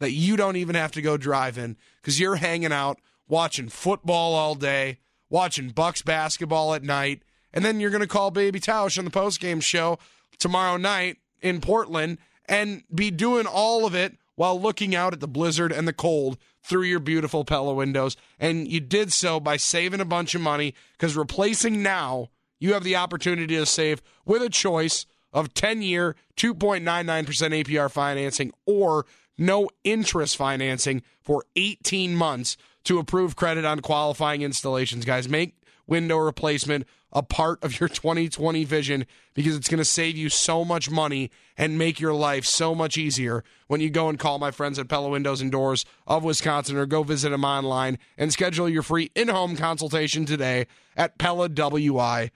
that 0.00 0.12
you 0.12 0.36
don't 0.36 0.56
even 0.56 0.74
have 0.74 0.92
to 0.92 1.02
go 1.02 1.16
driving 1.16 1.76
because 2.00 2.18
you're 2.18 2.36
hanging 2.36 2.72
out 2.72 2.98
watching 3.30 3.68
football 3.68 4.34
all 4.34 4.54
day, 4.54 4.98
watching 5.30 5.70
Bucks 5.70 6.02
basketball 6.02 6.74
at 6.74 6.82
night, 6.82 7.22
and 7.52 7.64
then 7.64 7.80
you're 7.80 7.90
going 7.90 8.02
to 8.02 8.06
call 8.06 8.30
Baby 8.30 8.60
Tausch 8.60 8.98
on 8.98 9.04
the 9.04 9.10
postgame 9.10 9.62
show 9.62 9.98
tomorrow 10.38 10.76
night 10.76 11.18
in 11.40 11.60
Portland 11.60 12.18
and 12.46 12.82
be 12.94 13.10
doing 13.10 13.46
all 13.46 13.86
of 13.86 13.94
it 13.94 14.16
while 14.34 14.60
looking 14.60 14.94
out 14.94 15.12
at 15.12 15.20
the 15.20 15.28
blizzard 15.28 15.72
and 15.72 15.86
the 15.86 15.92
cold 15.92 16.38
through 16.62 16.82
your 16.82 17.00
beautiful 17.00 17.44
Pella 17.44 17.72
windows. 17.72 18.16
And 18.38 18.68
you 18.68 18.80
did 18.80 19.12
so 19.12 19.40
by 19.40 19.56
saving 19.56 20.00
a 20.00 20.04
bunch 20.04 20.34
of 20.34 20.40
money 20.40 20.74
because 20.92 21.16
replacing 21.16 21.82
now, 21.82 22.28
you 22.58 22.74
have 22.74 22.84
the 22.84 22.96
opportunity 22.96 23.56
to 23.56 23.66
save 23.66 24.02
with 24.24 24.42
a 24.42 24.50
choice 24.50 25.06
of 25.32 25.54
10 25.54 25.82
year, 25.82 26.16
2.99% 26.36 27.26
APR 27.64 27.90
financing 27.90 28.52
or 28.66 29.06
no 29.38 29.68
interest 29.84 30.36
financing 30.36 31.02
for 31.20 31.44
18 31.56 32.14
months 32.14 32.56
to 32.84 32.98
approve 32.98 33.36
credit 33.36 33.64
on 33.64 33.80
qualifying 33.80 34.42
installations, 34.42 35.04
guys. 35.04 35.28
Make 35.28 35.54
window 35.86 36.18
replacement 36.18 36.86
a 37.12 37.22
part 37.22 37.62
of 37.62 37.78
your 37.80 37.88
2020 37.90 38.64
vision 38.64 39.06
because 39.34 39.56
it's 39.56 39.68
going 39.68 39.78
to 39.78 39.84
save 39.84 40.16
you 40.16 40.28
so 40.28 40.64
much 40.64 40.90
money 40.90 41.30
and 41.56 41.78
make 41.78 42.00
your 42.00 42.14
life 42.14 42.44
so 42.44 42.74
much 42.74 42.96
easier 42.96 43.44
when 43.66 43.80
you 43.80 43.90
go 43.90 44.08
and 44.08 44.18
call 44.18 44.38
my 44.38 44.50
friends 44.50 44.78
at 44.78 44.88
Pella 44.88 45.08
Windows 45.08 45.40
and 45.40 45.52
Doors 45.52 45.84
of 46.06 46.24
Wisconsin 46.24 46.76
or 46.76 46.86
go 46.86 47.02
visit 47.02 47.30
them 47.30 47.44
online 47.44 47.98
and 48.16 48.32
schedule 48.32 48.68
your 48.68 48.82
free 48.82 49.10
in-home 49.14 49.56
consultation 49.56 50.24
today 50.24 50.66
at 50.96 51.18
PellaWI.com. 51.18 52.32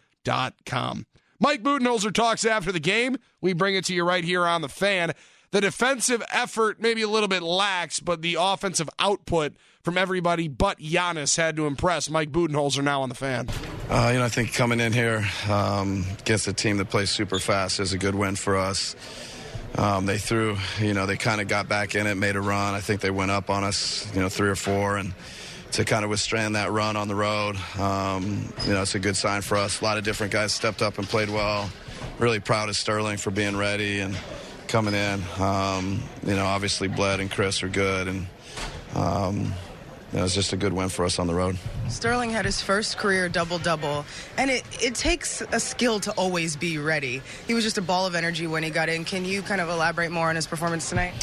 Mike 1.41 1.63
Budenholzer 1.63 2.13
talks 2.13 2.45
after 2.45 2.71
the 2.73 2.81
game. 2.81 3.17
We 3.41 3.53
bring 3.53 3.75
it 3.75 3.85
to 3.87 3.95
you 3.95 4.05
right 4.05 4.25
here 4.25 4.47
on 4.47 4.63
the 4.63 4.69
fan. 4.69 5.13
The 5.51 5.61
defensive 5.61 6.23
effort 6.33 6.81
maybe 6.81 7.03
a 7.03 7.09
little 7.09 7.29
bit 7.29 7.43
lax, 7.43 8.01
but 8.01 8.23
the 8.23 8.37
offensive 8.39 8.91
output– 8.99 9.53
from 9.85 9.99
everybody 9.99 10.49
but 10.49 10.79
Giannis 10.79 11.37
had 11.37 11.57
to 11.57 11.67
impress. 11.67 12.11
Mike 12.11 12.33
Budenholzer 12.33 12.83
now 12.83 13.03
on 13.03 13.11
the 13.11 13.15
fan. 13.15 13.49
Uh, 13.89 14.11
you 14.13 14.19
know, 14.19 14.25
I 14.25 14.31
think 14.31 14.55
coming 14.55 14.81
in 14.81 14.93
here 14.93 15.25
um, 15.49 16.07
against 16.21 16.49
a 16.49 16.55
team 16.55 16.79
that 16.79 16.89
plays 16.89 17.11
super 17.11 17.39
fast 17.39 17.79
is 17.79 17.93
a 17.93 17.99
good 17.99 18.15
win 18.15 18.35
for 18.35 18.57
us. 18.57 18.97
Um, 19.77 20.07
they 20.07 20.19
threw, 20.19 20.57
you 20.81 20.95
know, 20.95 21.05
they 21.05 21.17
kind 21.17 21.41
of 21.41 21.49
got 21.49 21.69
back 21.69 21.95
in 21.95 22.07
it, 22.07 22.15
made 22.15 22.37
a 22.37 22.41
run. 22.41 22.75
I 22.75 22.81
think 22.81 23.01
they 23.03 23.11
went 23.11 23.31
up 23.31 23.51
on 23.51 23.63
us, 23.63 24.11
you 24.15 24.23
know, 24.23 24.29
three 24.29 24.49
or 24.49 24.57
four, 24.57 24.97
and 24.97 25.13
to 25.73 25.85
kind 25.85 26.05
of 26.05 26.11
withstand 26.11 26.55
that 26.55 26.71
run 26.71 26.97
on 26.97 27.09
the 27.09 27.15
road, 27.15 27.57
um, 27.79 28.53
you 28.65 28.73
know, 28.73 28.83
it's 28.83 28.95
a 28.95 29.01
good 29.01 29.17
sign 29.17 29.43
for 29.43 29.57
us. 29.57 29.81
A 29.81 29.85
lot 29.85 29.99
of 29.99 30.05
different 30.05 30.33
guys 30.33 30.53
stepped 30.53 30.81
up 30.81 30.99
and 30.99 31.09
played 31.09 31.29
well. 31.29 31.69
Really 32.21 32.39
proud 32.39 32.69
of 32.69 32.77
Sterling 32.77 33.17
for 33.17 33.33
being 33.33 33.57
ready 33.57 33.99
and 33.99 34.17
coming 34.69 34.95
in. 34.95 35.21
Um, 35.41 36.01
you 36.25 36.37
know, 36.37 36.47
obviously 36.47 36.87
Bled 36.87 37.19
and 37.19 37.29
Chris 37.29 37.65
are 37.65 37.69
good, 37.69 38.07
and 38.07 38.27
know, 40.19 40.25
it's 40.25 40.35
just 40.35 40.53
a 40.53 40.57
good 40.57 40.73
win 40.73 40.89
for 40.89 41.05
us 41.05 41.19
on 41.19 41.27
the 41.27 41.35
road. 41.35 41.59
Sterling 41.89 42.31
had 42.31 42.45
his 42.45 42.61
first 42.61 42.99
career 42.99 43.29
double 43.29 43.59
double, 43.59 44.05
and 44.37 44.51
it, 44.51 44.65
it 44.83 44.95
takes 44.95 45.43
a 45.53 45.61
skill 45.61 46.01
to 46.01 46.13
always 46.13 46.57
be 46.57 46.79
ready. 46.79 47.23
He 47.47 47.55
was 47.55 47.65
just 47.65 47.79
a 47.79 47.83
ball 47.83 48.07
of 48.07 48.15
energy 48.15 48.47
when 48.47 48.63
he 48.63 48.71
got 48.71 48.89
in. 48.89 49.05
Can 49.05 49.25
you 49.25 49.43
kind 49.43 49.61
of 49.61 49.69
elaborate 49.69 50.11
more 50.11 50.29
on 50.29 50.37
his 50.37 50.47
performance 50.47 50.89
tonight? 50.89 51.15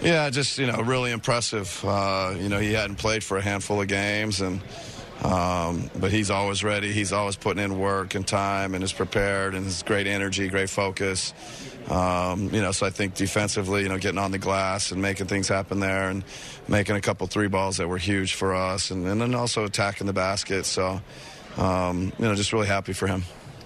Yeah, 0.00 0.28
just 0.30 0.58
you 0.58 0.66
know, 0.66 0.80
really 0.82 1.10
impressive. 1.10 1.82
Uh, 1.84 2.34
you 2.38 2.48
know, 2.48 2.58
he 2.58 2.72
hadn't 2.72 2.96
played 2.96 3.24
for 3.24 3.36
a 3.38 3.42
handful 3.42 3.80
of 3.80 3.88
games, 3.88 4.40
and 4.40 4.60
um, 5.22 5.90
but 5.98 6.10
he's 6.10 6.30
always 6.30 6.62
ready. 6.62 6.92
He's 6.92 7.12
always 7.12 7.36
putting 7.36 7.62
in 7.62 7.78
work 7.78 8.14
and 8.14 8.26
time, 8.26 8.74
and 8.74 8.84
is 8.84 8.92
prepared, 8.92 9.54
and 9.54 9.64
has 9.64 9.82
great 9.82 10.06
energy, 10.06 10.48
great 10.48 10.70
focus. 10.70 11.32
Um, 11.88 12.52
you 12.52 12.60
know, 12.60 12.72
so 12.72 12.84
I 12.84 12.90
think 12.90 13.14
defensively, 13.14 13.82
you 13.82 13.88
know, 13.88 13.98
getting 13.98 14.18
on 14.18 14.32
the 14.32 14.38
glass 14.38 14.90
and 14.90 15.00
making 15.00 15.26
things 15.26 15.48
happen 15.48 15.80
there, 15.80 16.10
and 16.10 16.24
making 16.68 16.96
a 16.96 17.00
couple 17.00 17.26
three 17.28 17.48
balls 17.48 17.76
that 17.76 17.88
were 17.88 17.98
huge 17.98 18.34
for 18.34 18.54
us, 18.54 18.90
and, 18.90 19.06
and 19.06 19.20
then 19.20 19.34
also 19.34 19.64
attacking 19.64 20.06
the 20.06 20.12
basket. 20.12 20.66
So, 20.66 21.00
um, 21.56 22.12
you 22.18 22.24
know, 22.24 22.34
just 22.34 22.52
really 22.52 22.66
happy 22.66 22.92
for 22.92 23.06
him. 23.06 23.22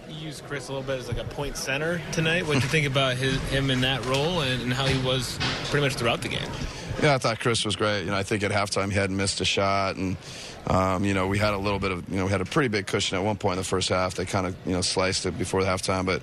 You 0.08 0.26
used 0.26 0.44
Chris 0.44 0.68
a 0.68 0.72
little 0.72 0.86
bit 0.86 0.98
as 0.98 1.08
like 1.08 1.18
a 1.18 1.24
point 1.24 1.56
center 1.56 2.00
tonight. 2.12 2.46
What 2.46 2.54
do 2.54 2.60
you 2.60 2.68
think 2.68 2.86
about 2.86 3.16
his, 3.16 3.38
him 3.44 3.70
in 3.70 3.80
that 3.82 4.04
role 4.04 4.40
and, 4.40 4.60
and 4.60 4.72
how 4.72 4.86
he 4.86 5.00
was 5.06 5.38
pretty 5.70 5.86
much 5.86 5.94
throughout 5.94 6.20
the 6.20 6.28
game? 6.28 6.48
Yeah, 7.02 7.14
I 7.14 7.18
thought 7.18 7.40
Chris 7.40 7.64
was 7.64 7.76
great. 7.76 8.00
You 8.00 8.10
know, 8.10 8.16
I 8.16 8.22
think 8.22 8.42
at 8.42 8.50
halftime 8.50 8.90
he 8.90 8.98
hadn't 8.98 9.16
missed 9.16 9.40
a 9.40 9.44
shot, 9.44 9.96
and 9.96 10.18
um, 10.66 11.04
you 11.04 11.14
know 11.14 11.26
we 11.26 11.38
had 11.38 11.54
a 11.54 11.58
little 11.58 11.78
bit 11.78 11.90
of 11.92 12.08
you 12.08 12.16
know 12.16 12.24
we 12.26 12.30
had 12.30 12.40
a 12.40 12.44
pretty 12.44 12.68
big 12.68 12.86
cushion 12.86 13.16
at 13.18 13.24
one 13.24 13.36
point 13.36 13.54
in 13.54 13.58
the 13.58 13.64
first 13.64 13.88
half. 13.88 14.14
They 14.14 14.24
kind 14.24 14.46
of 14.46 14.56
you 14.66 14.72
know 14.72 14.80
sliced 14.80 15.26
it 15.26 15.38
before 15.38 15.62
the 15.62 15.68
halftime, 15.68 16.06
but 16.06 16.22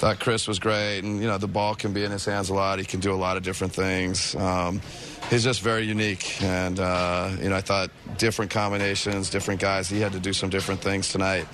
thought 0.00 0.18
Chris 0.18 0.48
was 0.48 0.58
great, 0.58 1.00
and 1.00 1.20
you 1.20 1.26
know 1.26 1.36
the 1.36 1.48
ball 1.48 1.74
can 1.74 1.92
be 1.92 2.04
in 2.04 2.10
his 2.10 2.24
hands 2.24 2.48
a 2.48 2.54
lot. 2.54 2.78
He 2.78 2.84
can 2.86 3.00
do 3.00 3.12
a 3.12 3.16
lot 3.16 3.36
of 3.36 3.42
different 3.42 3.74
things. 3.74 4.34
Um, 4.34 4.80
he's 5.28 5.44
just 5.44 5.60
very 5.60 5.82
unique, 5.82 6.42
and 6.42 6.80
uh, 6.80 7.36
you 7.40 7.50
know 7.50 7.56
I 7.56 7.60
thought 7.60 7.90
different 8.16 8.50
combinations, 8.50 9.28
different 9.28 9.60
guys. 9.60 9.88
He 9.88 10.00
had 10.00 10.12
to 10.12 10.20
do 10.20 10.32
some 10.32 10.48
different 10.48 10.80
things 10.80 11.10
tonight. 11.10 11.46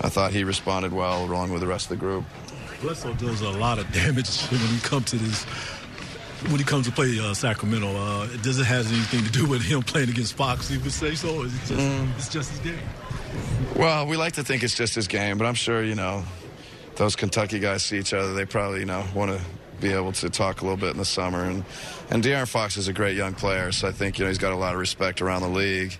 I 0.00 0.08
thought 0.08 0.32
he 0.32 0.42
responded 0.42 0.92
well, 0.92 1.24
along 1.24 1.52
with 1.52 1.60
the 1.60 1.68
rest 1.68 1.86
of 1.86 1.90
the 1.90 1.96
group. 1.96 2.24
Bledsoe 2.80 3.14
does 3.14 3.40
a 3.40 3.50
lot 3.50 3.78
of 3.78 3.90
damage 3.92 4.42
when 4.46 4.60
he 4.60 4.80
comes 4.80 5.10
to 5.10 5.16
this. 5.16 5.46
When 6.48 6.58
he 6.58 6.64
comes 6.64 6.86
to 6.86 6.92
play 6.92 7.18
uh, 7.18 7.32
Sacramento, 7.32 7.88
uh, 7.96 8.26
does 8.42 8.58
it 8.58 8.64
have 8.64 8.86
anything 8.92 9.24
to 9.24 9.30
do 9.30 9.48
with 9.48 9.62
him 9.62 9.82
playing 9.82 10.10
against 10.10 10.34
Fox? 10.34 10.70
You 10.70 10.78
would 10.80 10.92
say 10.92 11.14
so. 11.14 11.40
Or 11.40 11.46
is 11.46 11.54
it 11.54 11.58
just, 11.66 11.72
mm. 11.72 12.16
it's 12.16 12.28
just 12.28 12.50
his 12.50 12.60
game. 12.60 12.78
Well, 13.76 14.06
we 14.06 14.16
like 14.16 14.34
to 14.34 14.44
think 14.44 14.62
it's 14.62 14.74
just 14.74 14.94
his 14.94 15.08
game, 15.08 15.38
but 15.38 15.46
I'm 15.46 15.54
sure 15.54 15.82
you 15.82 15.94
know 15.94 16.22
those 16.96 17.16
Kentucky 17.16 17.58
guys 17.58 17.82
see 17.82 17.98
each 17.98 18.12
other. 18.12 18.34
They 18.34 18.44
probably 18.44 18.80
you 18.80 18.86
know 18.86 19.04
want 19.14 19.32
to 19.32 19.40
be 19.80 19.92
able 19.92 20.12
to 20.12 20.30
talk 20.30 20.60
a 20.60 20.64
little 20.64 20.76
bit 20.76 20.90
in 20.90 20.98
the 20.98 21.04
summer. 21.04 21.44
And 21.44 21.64
and 22.10 22.22
De'Aaron 22.22 22.48
Fox 22.48 22.76
is 22.76 22.88
a 22.88 22.92
great 22.92 23.16
young 23.16 23.34
player, 23.34 23.72
so 23.72 23.88
I 23.88 23.92
think 23.92 24.18
you 24.18 24.24
know 24.24 24.28
he's 24.28 24.38
got 24.38 24.52
a 24.52 24.56
lot 24.56 24.74
of 24.74 24.80
respect 24.80 25.22
around 25.22 25.42
the 25.42 25.48
league, 25.48 25.96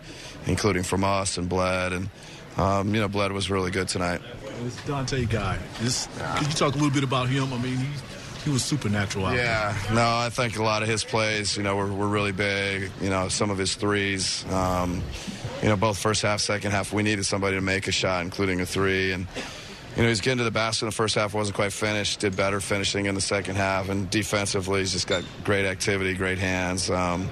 including 0.47 0.83
from 0.83 1.05
us 1.05 1.39
and 1.39 1.49
Bled. 1.49 1.93
And 1.93 2.11
um, 2.57 2.95
you 2.95 3.01
know 3.01 3.09
Bled 3.09 3.33
was 3.33 3.51
really 3.51 3.71
good 3.71 3.89
tonight. 3.89 4.21
This 4.63 4.77
Donte 4.83 5.29
guy. 5.29 5.59
This, 5.81 6.09
yeah. 6.17 6.39
Could 6.39 6.47
you 6.49 6.55
talk 6.55 6.75
a 6.75 6.77
little 6.77 6.91
bit 6.91 7.03
about 7.03 7.29
him? 7.29 7.53
I 7.53 7.59
mean, 7.59 7.77
he's 7.77 8.03
he 8.45 8.51
was 8.51 8.63
supernatural 8.63 9.27
out 9.27 9.37
yeah, 9.37 9.77
there. 9.87 9.95
no, 9.95 10.07
I 10.07 10.29
think 10.29 10.59
a 10.59 10.63
lot 10.63 10.83
of 10.83 10.89
his 10.89 11.03
plays, 11.03 11.57
you 11.57 11.63
know, 11.63 11.77
were, 11.77 11.91
were 11.93 12.09
really 12.09 12.33
big. 12.33 12.91
You 13.01 13.09
know, 13.09 13.29
some 13.29 13.51
of 13.51 13.57
his 13.57 13.75
threes, 13.75 14.45
um, 14.53 15.03
you 15.63 15.69
know, 15.69 15.77
both 15.77 15.99
first 15.99 16.23
half, 16.23 16.41
second 16.41 16.73
half, 16.73 16.93
we 16.93 17.03
needed 17.03 17.25
somebody 17.25 17.57
to 17.57 17.63
make 17.63 17.89
a 17.89 17.93
shot, 17.93 18.23
including 18.23 18.61
a 18.61 18.67
three. 18.67 19.13
And, 19.13 19.27
you 19.97 20.03
know, 20.03 20.09
he's 20.09 20.21
getting 20.21 20.39
to 20.39 20.45
the 20.45 20.51
basket 20.51 20.85
in 20.85 20.89
the 20.89 20.95
first 20.95 21.15
half, 21.15 21.33
wasn't 21.33 21.57
quite 21.57 21.73
finished, 21.73 22.21
did 22.21 22.37
better 22.37 22.61
finishing 22.61 23.07
in 23.07 23.15
the 23.15 23.21
second 23.21 23.57
half. 23.57 23.89
And 23.89 24.11
defensively, 24.11 24.81
he's 24.81 24.93
just 24.93 25.07
got 25.07 25.25
great 25.43 25.65
activity, 25.65 26.15
great 26.15 26.39
hands. 26.39 26.91
Um, 26.91 27.31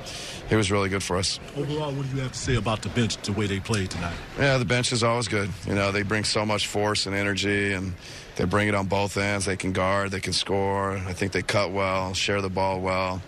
he 0.49 0.57
was 0.57 0.71
really 0.71 0.89
good 0.89 1.03
for 1.03 1.17
us. 1.17 1.41
Overall, 1.57 1.93
what 1.93 2.09
do 2.09 2.17
you 2.17 2.23
have 2.23 2.33
to 2.33 2.39
say 2.39 2.57
about 2.57 2.83
the 2.83 2.89
bench, 2.91 3.17
the 3.19 3.33
way 3.33 3.47
they 3.47 3.61
played 3.61 3.91
tonight? 3.91 4.15
Yeah, 4.39 4.59
the 4.59 4.65
bench 4.65 4.93
is 4.93 5.03
always 5.03 5.29
good. 5.29 5.51
You 5.67 5.75
know, 5.75 5.93
they 5.93 6.03
bring 6.03 6.25
so 6.25 6.47
much 6.47 6.69
force 6.69 7.07
and 7.07 7.15
energy, 7.15 7.73
and 7.73 7.95
they 8.43 8.47
bring 8.49 8.67
it 8.67 8.75
on 8.75 8.87
both 8.87 9.17
ends. 9.17 9.45
They 9.45 9.57
can 9.57 9.71
guard, 9.71 10.11
they 10.11 10.19
can 10.19 10.33
score. 10.33 10.97
I 10.97 11.13
think 11.13 11.31
they 11.31 11.43
cut 11.43 11.71
well, 11.71 12.13
share 12.13 12.43
the 12.43 12.51
ball 12.51 12.81
well. 12.81 13.23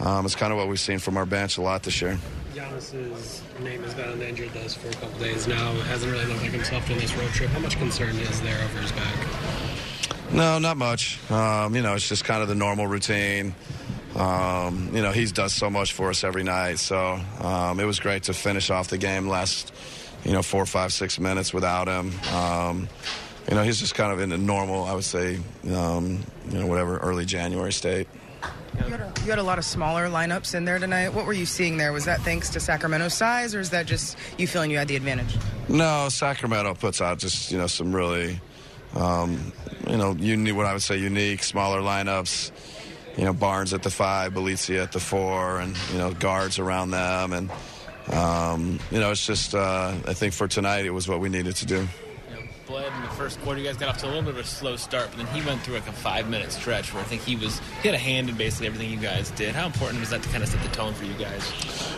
Um, 0.00 0.26
it's 0.26 0.34
kind 0.34 0.52
of 0.52 0.58
what 0.58 0.66
we've 0.66 0.80
seen 0.80 0.98
from 0.98 1.16
our 1.16 1.24
bench 1.24 1.56
a 1.56 1.62
lot 1.62 1.84
this 1.84 2.02
year. 2.02 2.18
Giannis's 2.52 3.44
name 3.60 3.84
has 3.84 3.94
been 3.94 4.08
on 4.08 4.18
the 4.18 4.28
injured 4.28 4.52
list 4.56 4.78
for 4.78 4.88
a 4.88 4.92
couple 4.94 5.20
days 5.20 5.46
now. 5.46 5.72
Hasn't 5.82 6.10
really 6.10 6.24
looked 6.24 6.42
like 6.42 6.50
himself 6.50 6.90
in 6.90 6.98
this 6.98 7.14
road 7.14 7.28
trip. 7.28 7.48
How 7.50 7.60
much 7.60 7.76
concern 7.76 8.16
is 8.16 8.42
there 8.42 8.60
over 8.64 8.80
his 8.80 8.90
back? 8.90 10.32
No, 10.32 10.58
not 10.58 10.76
much. 10.76 11.20
Um, 11.30 11.76
you 11.76 11.82
know, 11.82 11.94
it's 11.94 12.08
just 12.08 12.24
kind 12.24 12.42
of 12.42 12.48
the 12.48 12.56
normal 12.56 12.88
routine. 12.88 13.54
Um, 14.16 14.90
you 14.92 15.00
know, 15.00 15.12
he's 15.12 15.30
does 15.30 15.52
so 15.52 15.70
much 15.70 15.92
for 15.92 16.10
us 16.10 16.24
every 16.24 16.42
night. 16.42 16.80
So 16.80 17.20
um, 17.40 17.78
it 17.78 17.84
was 17.84 18.00
great 18.00 18.24
to 18.24 18.34
finish 18.34 18.70
off 18.70 18.88
the 18.88 18.98
game 18.98 19.28
last, 19.28 19.72
you 20.24 20.32
know, 20.32 20.42
four, 20.42 20.66
five, 20.66 20.92
six 20.92 21.20
minutes 21.20 21.54
without 21.54 21.86
him. 21.86 22.10
You 23.48 23.54
know, 23.54 23.62
he's 23.62 23.78
just 23.78 23.94
kind 23.94 24.12
of 24.12 24.20
in 24.20 24.32
a 24.32 24.38
normal, 24.38 24.84
I 24.84 24.94
would 24.94 25.04
say, 25.04 25.38
um, 25.72 26.24
you 26.50 26.58
know, 26.58 26.66
whatever, 26.66 26.98
early 26.98 27.24
January 27.24 27.72
state. 27.72 28.08
You 28.76 28.82
had, 28.82 29.00
a, 29.00 29.12
you 29.22 29.30
had, 29.30 29.38
a, 29.38 29.42
lot 29.42 29.58
of 29.58 29.64
smaller 29.64 30.06
lineups 30.08 30.54
in 30.54 30.64
there 30.64 30.78
tonight. 30.78 31.10
What 31.10 31.26
were 31.26 31.32
you 31.32 31.46
seeing 31.46 31.76
there? 31.76 31.92
Was 31.92 32.04
that 32.04 32.20
thanks 32.20 32.50
to 32.50 32.60
Sacramento's 32.60 33.14
size, 33.14 33.54
or 33.54 33.60
is 33.60 33.70
that 33.70 33.86
just 33.86 34.18
you 34.36 34.46
feeling 34.46 34.70
you 34.70 34.78
had 34.78 34.88
the 34.88 34.96
advantage? 34.96 35.34
No, 35.68 36.08
Sacramento 36.10 36.74
puts 36.74 37.00
out 37.00 37.18
just 37.18 37.50
you 37.50 37.56
know 37.56 37.68
some 37.68 37.94
really, 37.94 38.38
um, 38.94 39.52
you 39.88 39.96
know, 39.96 40.12
unique, 40.12 40.54
what 40.54 40.66
I 40.66 40.72
would 40.72 40.82
say 40.82 40.98
unique 40.98 41.42
smaller 41.42 41.80
lineups. 41.80 42.50
You 43.16 43.24
know, 43.24 43.32
Barnes 43.32 43.72
at 43.72 43.82
the 43.82 43.90
five, 43.90 44.34
Bjelica 44.34 44.82
at 44.82 44.92
the 44.92 45.00
four, 45.00 45.60
and 45.60 45.74
you 45.92 45.98
know 45.98 46.12
guards 46.12 46.58
around 46.58 46.90
them, 46.90 47.32
and 47.32 47.50
um, 48.12 48.78
you 48.90 49.00
know 49.00 49.10
it's 49.10 49.26
just 49.26 49.54
uh, 49.54 49.94
I 50.06 50.12
think 50.12 50.34
for 50.34 50.48
tonight 50.48 50.84
it 50.84 50.90
was 50.90 51.08
what 51.08 51.20
we 51.20 51.30
needed 51.30 51.56
to 51.56 51.66
do. 51.66 51.88
Bled 52.66 52.92
in 52.92 53.02
the 53.02 53.08
first 53.08 53.40
quarter. 53.42 53.60
You 53.60 53.66
guys 53.66 53.76
got 53.76 53.88
off 53.88 53.98
to 53.98 54.06
a 54.06 54.08
little 54.08 54.22
bit 54.22 54.34
of 54.34 54.38
a 54.38 54.44
slow 54.44 54.76
start, 54.76 55.10
but 55.10 55.18
then 55.18 55.26
he 55.34 55.46
went 55.46 55.62
through 55.62 55.74
like 55.74 55.86
a 55.86 55.92
five 55.92 56.28
minute 56.28 56.50
stretch 56.50 56.92
where 56.92 57.02
I 57.02 57.06
think 57.06 57.22
he 57.22 57.36
was 57.36 57.60
he 57.80 57.88
had 57.88 57.94
a 57.94 57.98
hand 57.98 58.28
in 58.28 58.36
basically 58.36 58.66
everything 58.66 58.90
you 58.90 58.98
guys 58.98 59.30
did. 59.30 59.54
How 59.54 59.66
important 59.66 60.00
was 60.00 60.10
that 60.10 60.22
to 60.22 60.28
kind 60.30 60.42
of 60.42 60.48
set 60.48 60.62
the 60.62 60.68
tone 60.70 60.92
for 60.92 61.04
you 61.04 61.14
guys? 61.14 61.52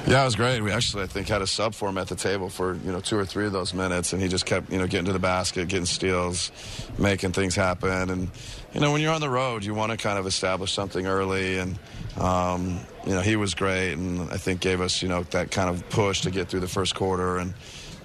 Yeah, 0.07 0.23
it 0.23 0.25
was 0.27 0.37
great. 0.37 0.61
We 0.61 0.71
actually 0.71 1.05
I 1.05 1.07
think 1.07 1.29
had 1.29 1.41
a 1.41 1.47
sub 1.47 1.75
for 1.75 1.89
him 1.89 1.97
at 1.97 2.09
the 2.09 2.16
table 2.16 2.51
for 2.51 2.75
you 2.75 2.93
know 2.93 3.01
two 3.01 3.16
or 3.16 3.25
three 3.25 3.47
of 3.47 3.53
those 3.53 3.73
minutes, 3.73 4.12
and 4.12 4.21
he 4.21 4.29
just 4.29 4.45
kept 4.45 4.71
you 4.71 4.79
know 4.79 4.87
getting 4.87 5.07
to 5.07 5.12
the 5.12 5.19
basket, 5.19 5.69
getting 5.69 5.87
steals, 5.87 6.53
making 6.99 7.33
things 7.33 7.55
happen, 7.55 8.11
and 8.11 8.29
you 8.75 8.81
know 8.81 8.93
when 8.93 9.01
you're 9.01 9.14
on 9.14 9.23
the 9.23 9.31
road, 9.31 9.64
you 9.64 9.75
want 9.75 9.91
to 9.93 9.97
kind 9.97 10.19
of 10.19 10.27
establish 10.27 10.73
something 10.73 11.07
early 11.07 11.59
and. 11.59 11.79
Um, 12.19 12.81
you 13.07 13.14
know, 13.14 13.21
he 13.21 13.37
was 13.37 13.55
great, 13.55 13.93
and 13.93 14.29
I 14.33 14.39
think 14.39 14.61
gave 14.61 14.81
us, 14.81 15.03
you 15.03 15.09
know, 15.09 15.23
that 15.31 15.53
kind 15.53 15.71
of 15.71 15.89
push 15.89 16.23
to 16.23 16.33
get 16.33 16.49
through 16.49 16.61
the 16.61 16.69
first 16.69 16.97
quarter, 16.97 17.39
and 17.39 17.55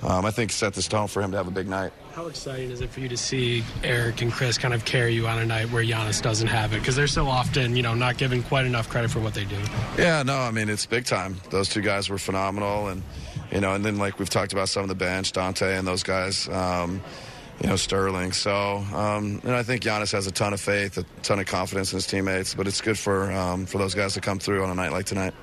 um, 0.04 0.24
I 0.24 0.30
think 0.30 0.52
set 0.52 0.76
the 0.76 0.84
tone 0.84 1.08
for 1.08 1.22
him 1.22 1.32
to 1.32 1.38
have 1.38 1.48
a 1.48 1.52
big 1.52 1.68
night. 1.68 1.92
How 2.14 2.28
exciting 2.28 2.70
is 2.70 2.82
it 2.82 2.92
for 2.92 3.00
you 3.00 3.10
to 3.10 3.18
see 3.18 3.64
Eric 3.84 4.22
and 4.22 4.32
Chris 4.32 4.60
kind 4.60 4.76
of 4.76 4.86
carry 4.86 5.16
you 5.16 5.28
on 5.28 5.40
a 5.40 5.46
night 5.48 5.72
where 5.72 5.84
Giannis 5.84 6.22
doesn't 6.22 6.48
have 6.48 6.72
it? 6.72 6.80
Because 6.80 6.96
they're 6.96 7.08
so 7.08 7.28
often, 7.28 7.76
you 7.76 7.82
know, 7.82 7.96
not 7.96 8.20
given 8.20 8.44
quite 8.44 8.68
enough 8.68 8.88
credit 8.88 9.10
for 9.10 9.20
what 9.20 9.34
they 9.34 9.46
do. 9.46 9.58
Yeah, 9.98 10.22
no, 10.22 10.38
I 10.38 10.52
mean 10.52 10.70
it's 10.70 10.86
big 10.86 11.06
time. 11.06 11.42
Those 11.50 11.70
two 11.70 11.82
guys 11.82 12.12
were 12.12 12.20
phenomenal, 12.20 12.90
and 12.90 13.02
you 13.52 13.62
know, 13.62 13.74
and 13.74 13.84
then 13.84 13.98
like 13.98 14.20
we've 14.20 14.30
talked 14.30 14.54
about 14.54 14.70
some 14.70 14.84
of 14.84 14.90
the 14.90 14.96
bench, 14.96 15.32
Donte 15.32 15.80
and 15.80 15.88
those 15.88 16.04
guys. 16.04 16.48
Um, 16.50 17.02
you 17.62 17.70
know, 17.70 17.76
Sterling. 17.78 18.32
So, 18.32 18.78
um, 18.94 19.42
and 19.44 19.56
I 19.56 19.64
think 19.64 19.82
Giannis 19.82 20.12
has 20.12 20.28
a 20.28 20.32
ton 20.32 20.54
of 20.54 20.62
faith, 20.62 20.98
a 20.98 21.06
ton 21.24 21.40
of 21.40 21.46
confidence 21.48 21.94
in 21.94 21.98
his 21.98 22.06
teammates. 22.06 22.54
But 22.54 22.68
it's 22.68 22.82
good 22.82 22.98
for 22.98 23.32
um, 23.32 23.66
for 23.66 23.80
those 23.80 23.96
guys 23.96 24.14
to 24.14 24.22
come 24.22 24.38
through 24.38 24.64
on 24.64 24.70
a 24.70 24.76
night 24.76 24.92
like 24.92 25.06
tonight. 25.06 25.34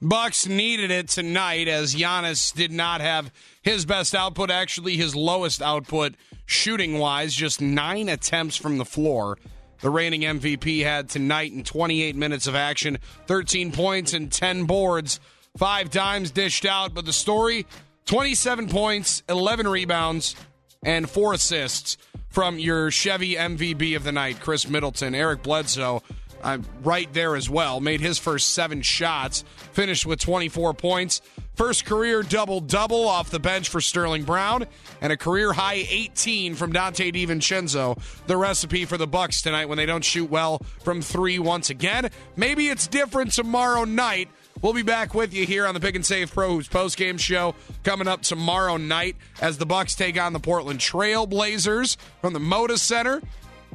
Bucks 0.00 0.46
needed 0.46 0.92
it 0.92 1.08
tonight 1.08 1.66
as 1.66 1.94
Giannis 1.94 2.54
did 2.54 2.70
not 2.70 3.00
have 3.00 3.32
his 3.62 3.84
best 3.84 4.14
output, 4.14 4.50
actually 4.50 4.96
his 4.96 5.16
lowest 5.16 5.60
output 5.60 6.14
shooting 6.46 6.98
wise, 6.98 7.34
just 7.34 7.60
nine 7.60 8.08
attempts 8.08 8.56
from 8.56 8.78
the 8.78 8.84
floor. 8.84 9.38
The 9.80 9.90
reigning 9.90 10.22
MVP 10.22 10.84
had 10.84 11.08
tonight 11.08 11.52
in 11.52 11.64
28 11.64 12.14
minutes 12.16 12.46
of 12.46 12.54
action, 12.54 12.98
13 13.26 13.72
points 13.72 14.12
and 14.12 14.30
10 14.30 14.64
boards, 14.64 15.18
five 15.56 15.90
dimes 15.90 16.30
dished 16.30 16.64
out. 16.64 16.94
But 16.94 17.04
the 17.04 17.12
story 17.12 17.66
27 18.06 18.68
points, 18.68 19.22
11 19.28 19.66
rebounds, 19.66 20.36
and 20.82 21.10
four 21.10 21.32
assists 21.32 21.96
from 22.28 22.58
your 22.58 22.90
Chevy 22.90 23.34
MVP 23.34 23.96
of 23.96 24.04
the 24.04 24.12
night, 24.12 24.40
Khris 24.40 24.68
Middleton. 24.68 25.14
Eric 25.14 25.42
Bledsoe 25.42 26.02
uh, 26.42 26.58
right 26.82 27.12
there 27.12 27.36
as 27.36 27.48
well. 27.48 27.80
Made 27.80 28.00
his 28.00 28.18
first 28.18 28.54
seven 28.54 28.82
shots, 28.82 29.44
finished 29.72 30.06
with 30.06 30.20
24 30.20 30.74
points. 30.74 31.20
First 31.54 31.84
career 31.84 32.22
double 32.22 32.60
double 32.60 33.08
off 33.08 33.30
the 33.30 33.40
bench 33.40 33.68
for 33.68 33.80
Sterling 33.80 34.22
Brown, 34.22 34.66
and 35.00 35.12
a 35.12 35.16
career 35.16 35.52
high 35.52 35.84
18 35.88 36.54
from 36.54 36.72
Donte 36.72 37.12
DiVincenzo. 37.12 38.00
The 38.26 38.36
recipe 38.36 38.84
for 38.84 38.96
the 38.96 39.08
Bucks 39.08 39.42
tonight 39.42 39.66
when 39.66 39.76
they 39.76 39.86
don't 39.86 40.04
shoot 40.04 40.30
well 40.30 40.62
from 40.84 41.02
three 41.02 41.40
once 41.40 41.70
again. 41.70 42.10
Maybe 42.36 42.68
it's 42.68 42.86
different 42.86 43.32
tomorrow 43.32 43.84
night. 43.84 44.28
We'll 44.62 44.72
be 44.72 44.82
back 44.82 45.14
with 45.14 45.32
you 45.32 45.46
here 45.46 45.66
on 45.66 45.74
the 45.74 45.80
Pick 45.80 45.94
and 45.94 46.06
Save 46.06 46.32
Pro 46.32 46.50
Hoops 46.50 46.68
postgame 46.68 47.18
show 47.18 47.54
coming 47.84 48.08
up 48.08 48.22
tomorrow 48.22 48.76
night 48.76 49.16
as 49.40 49.58
the 49.58 49.66
Bucks 49.66 49.94
take 49.94 50.20
on 50.20 50.32
the 50.32 50.40
Portland 50.40 50.80
Trailblazers 50.80 51.96
from 52.20 52.32
the 52.32 52.40
Moda 52.40 52.76
Center 52.76 53.20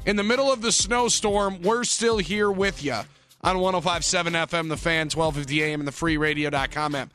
in 0.06 0.16
the 0.16 0.24
middle 0.24 0.52
of 0.52 0.62
the 0.62 0.72
snowstorm, 0.72 1.62
we're 1.62 1.84
still 1.84 2.18
here 2.18 2.52
with 2.52 2.84
you. 2.84 3.00
on 3.42 3.60
1057 3.60 4.34
FM, 4.34 4.70
the 4.70 4.78
fan, 4.78 5.10
1250 5.10 5.64
AM, 5.64 5.82
and 5.82 5.88
the 5.88 5.92
freeradio.com 5.92 6.96
app. 6.96 7.12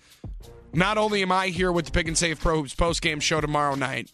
Not 0.73 0.99
only 0.99 1.23
am 1.23 1.33
I 1.33 1.49
here 1.49 1.73
with 1.73 1.87
the 1.87 1.91
Pick 1.91 2.09
and 2.09 2.19
Save 2.19 2.41
Pro 2.41 2.57
Hoops 2.57 2.75
postgame 2.75 3.23
show 3.23 3.41
tomorrow 3.41 3.75
night, 3.75 4.13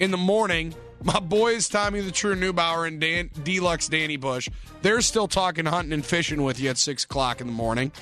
in 0.00 0.10
the 0.10 0.16
morning, 0.16 0.74
my 1.02 1.20
boys 1.20 1.68
Tommy 1.68 2.00
the 2.00 2.10
True 2.10 2.34
Newbauer 2.34 2.86
and 2.86 3.00
Dan, 3.00 3.30
Deluxe 3.42 3.88
Danny 3.88 4.16
Bush, 4.16 4.48
they're 4.82 5.00
still 5.00 5.28
talking 5.28 5.66
hunting 5.66 5.92
and 5.92 6.04
fishing 6.04 6.42
with 6.42 6.58
you 6.58 6.70
at 6.70 6.78
6 6.78 7.04
o'clock 7.04 7.40
in 7.40 7.46
the 7.46 7.52
morning. 7.52 7.92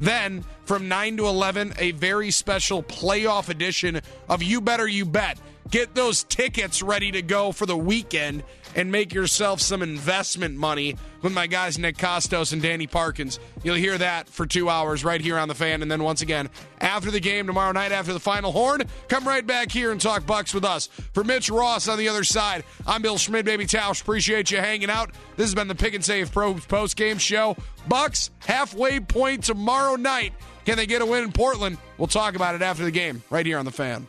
Then 0.00 0.44
from 0.64 0.88
9 0.88 1.18
to 1.18 1.26
11, 1.26 1.74
a 1.78 1.92
very 1.92 2.30
special 2.30 2.82
playoff 2.82 3.48
edition 3.48 4.00
of 4.28 4.42
You 4.42 4.60
Better 4.60 4.88
You 4.88 5.04
Bet. 5.04 5.38
Get 5.70 5.94
those 5.94 6.24
tickets 6.24 6.82
ready 6.82 7.10
to 7.12 7.22
go 7.22 7.52
for 7.52 7.66
the 7.66 7.76
weekend 7.76 8.42
and 8.74 8.90
make 8.90 9.14
yourself 9.14 9.60
some 9.60 9.82
investment 9.82 10.56
money 10.56 10.96
with 11.22 11.32
my 11.32 11.46
guys 11.46 11.78
Nick 11.78 11.96
Kostos 11.96 12.52
and 12.52 12.60
Danny 12.60 12.86
Parkins. 12.86 13.38
You'll 13.62 13.76
hear 13.76 13.96
that 13.98 14.28
for 14.28 14.46
two 14.46 14.68
hours 14.68 15.04
right 15.04 15.20
here 15.20 15.38
on 15.38 15.48
the 15.48 15.54
fan. 15.54 15.82
And 15.82 15.90
then 15.90 16.02
once 16.02 16.22
again, 16.22 16.50
after 16.80 17.10
the 17.10 17.20
game 17.20 17.46
tomorrow 17.46 17.72
night, 17.72 17.92
after 17.92 18.12
the 18.12 18.20
final 18.20 18.52
horn, 18.52 18.82
come 19.08 19.26
right 19.26 19.46
back 19.46 19.72
here 19.72 19.90
and 19.90 20.00
talk 20.00 20.26
Bucks 20.26 20.52
with 20.52 20.64
us. 20.64 20.88
For 21.12 21.24
Mitch 21.24 21.50
Ross 21.50 21.88
on 21.88 21.98
the 21.98 22.08
other 22.08 22.24
side, 22.24 22.64
I'm 22.86 23.02
Bill 23.02 23.16
Schmid, 23.18 23.44
baby 23.44 23.66
Tausch. 23.66 24.02
Appreciate 24.02 24.50
you 24.50 24.58
hanging 24.58 24.90
out. 24.90 25.10
This 25.36 25.46
has 25.46 25.54
been 25.54 25.68
the 25.68 25.74
Pick 25.74 25.94
and 25.94 26.04
Save 26.04 26.32
Pro 26.32 26.54
post 26.54 26.96
game 26.96 27.18
show. 27.18 27.56
Bucks 27.88 28.30
halfway 28.40 29.00
point 29.00 29.44
tomorrow 29.44 29.96
night. 29.96 30.32
Can 30.64 30.76
they 30.76 30.86
get 30.86 31.02
a 31.02 31.06
win 31.06 31.24
in 31.24 31.32
Portland? 31.32 31.78
We'll 31.98 32.08
talk 32.08 32.36
about 32.36 32.54
it 32.54 32.62
after 32.62 32.84
the 32.84 32.90
game 32.90 33.22
right 33.30 33.44
here 33.44 33.58
on 33.58 33.64
the 33.64 33.70
fan. 33.70 34.08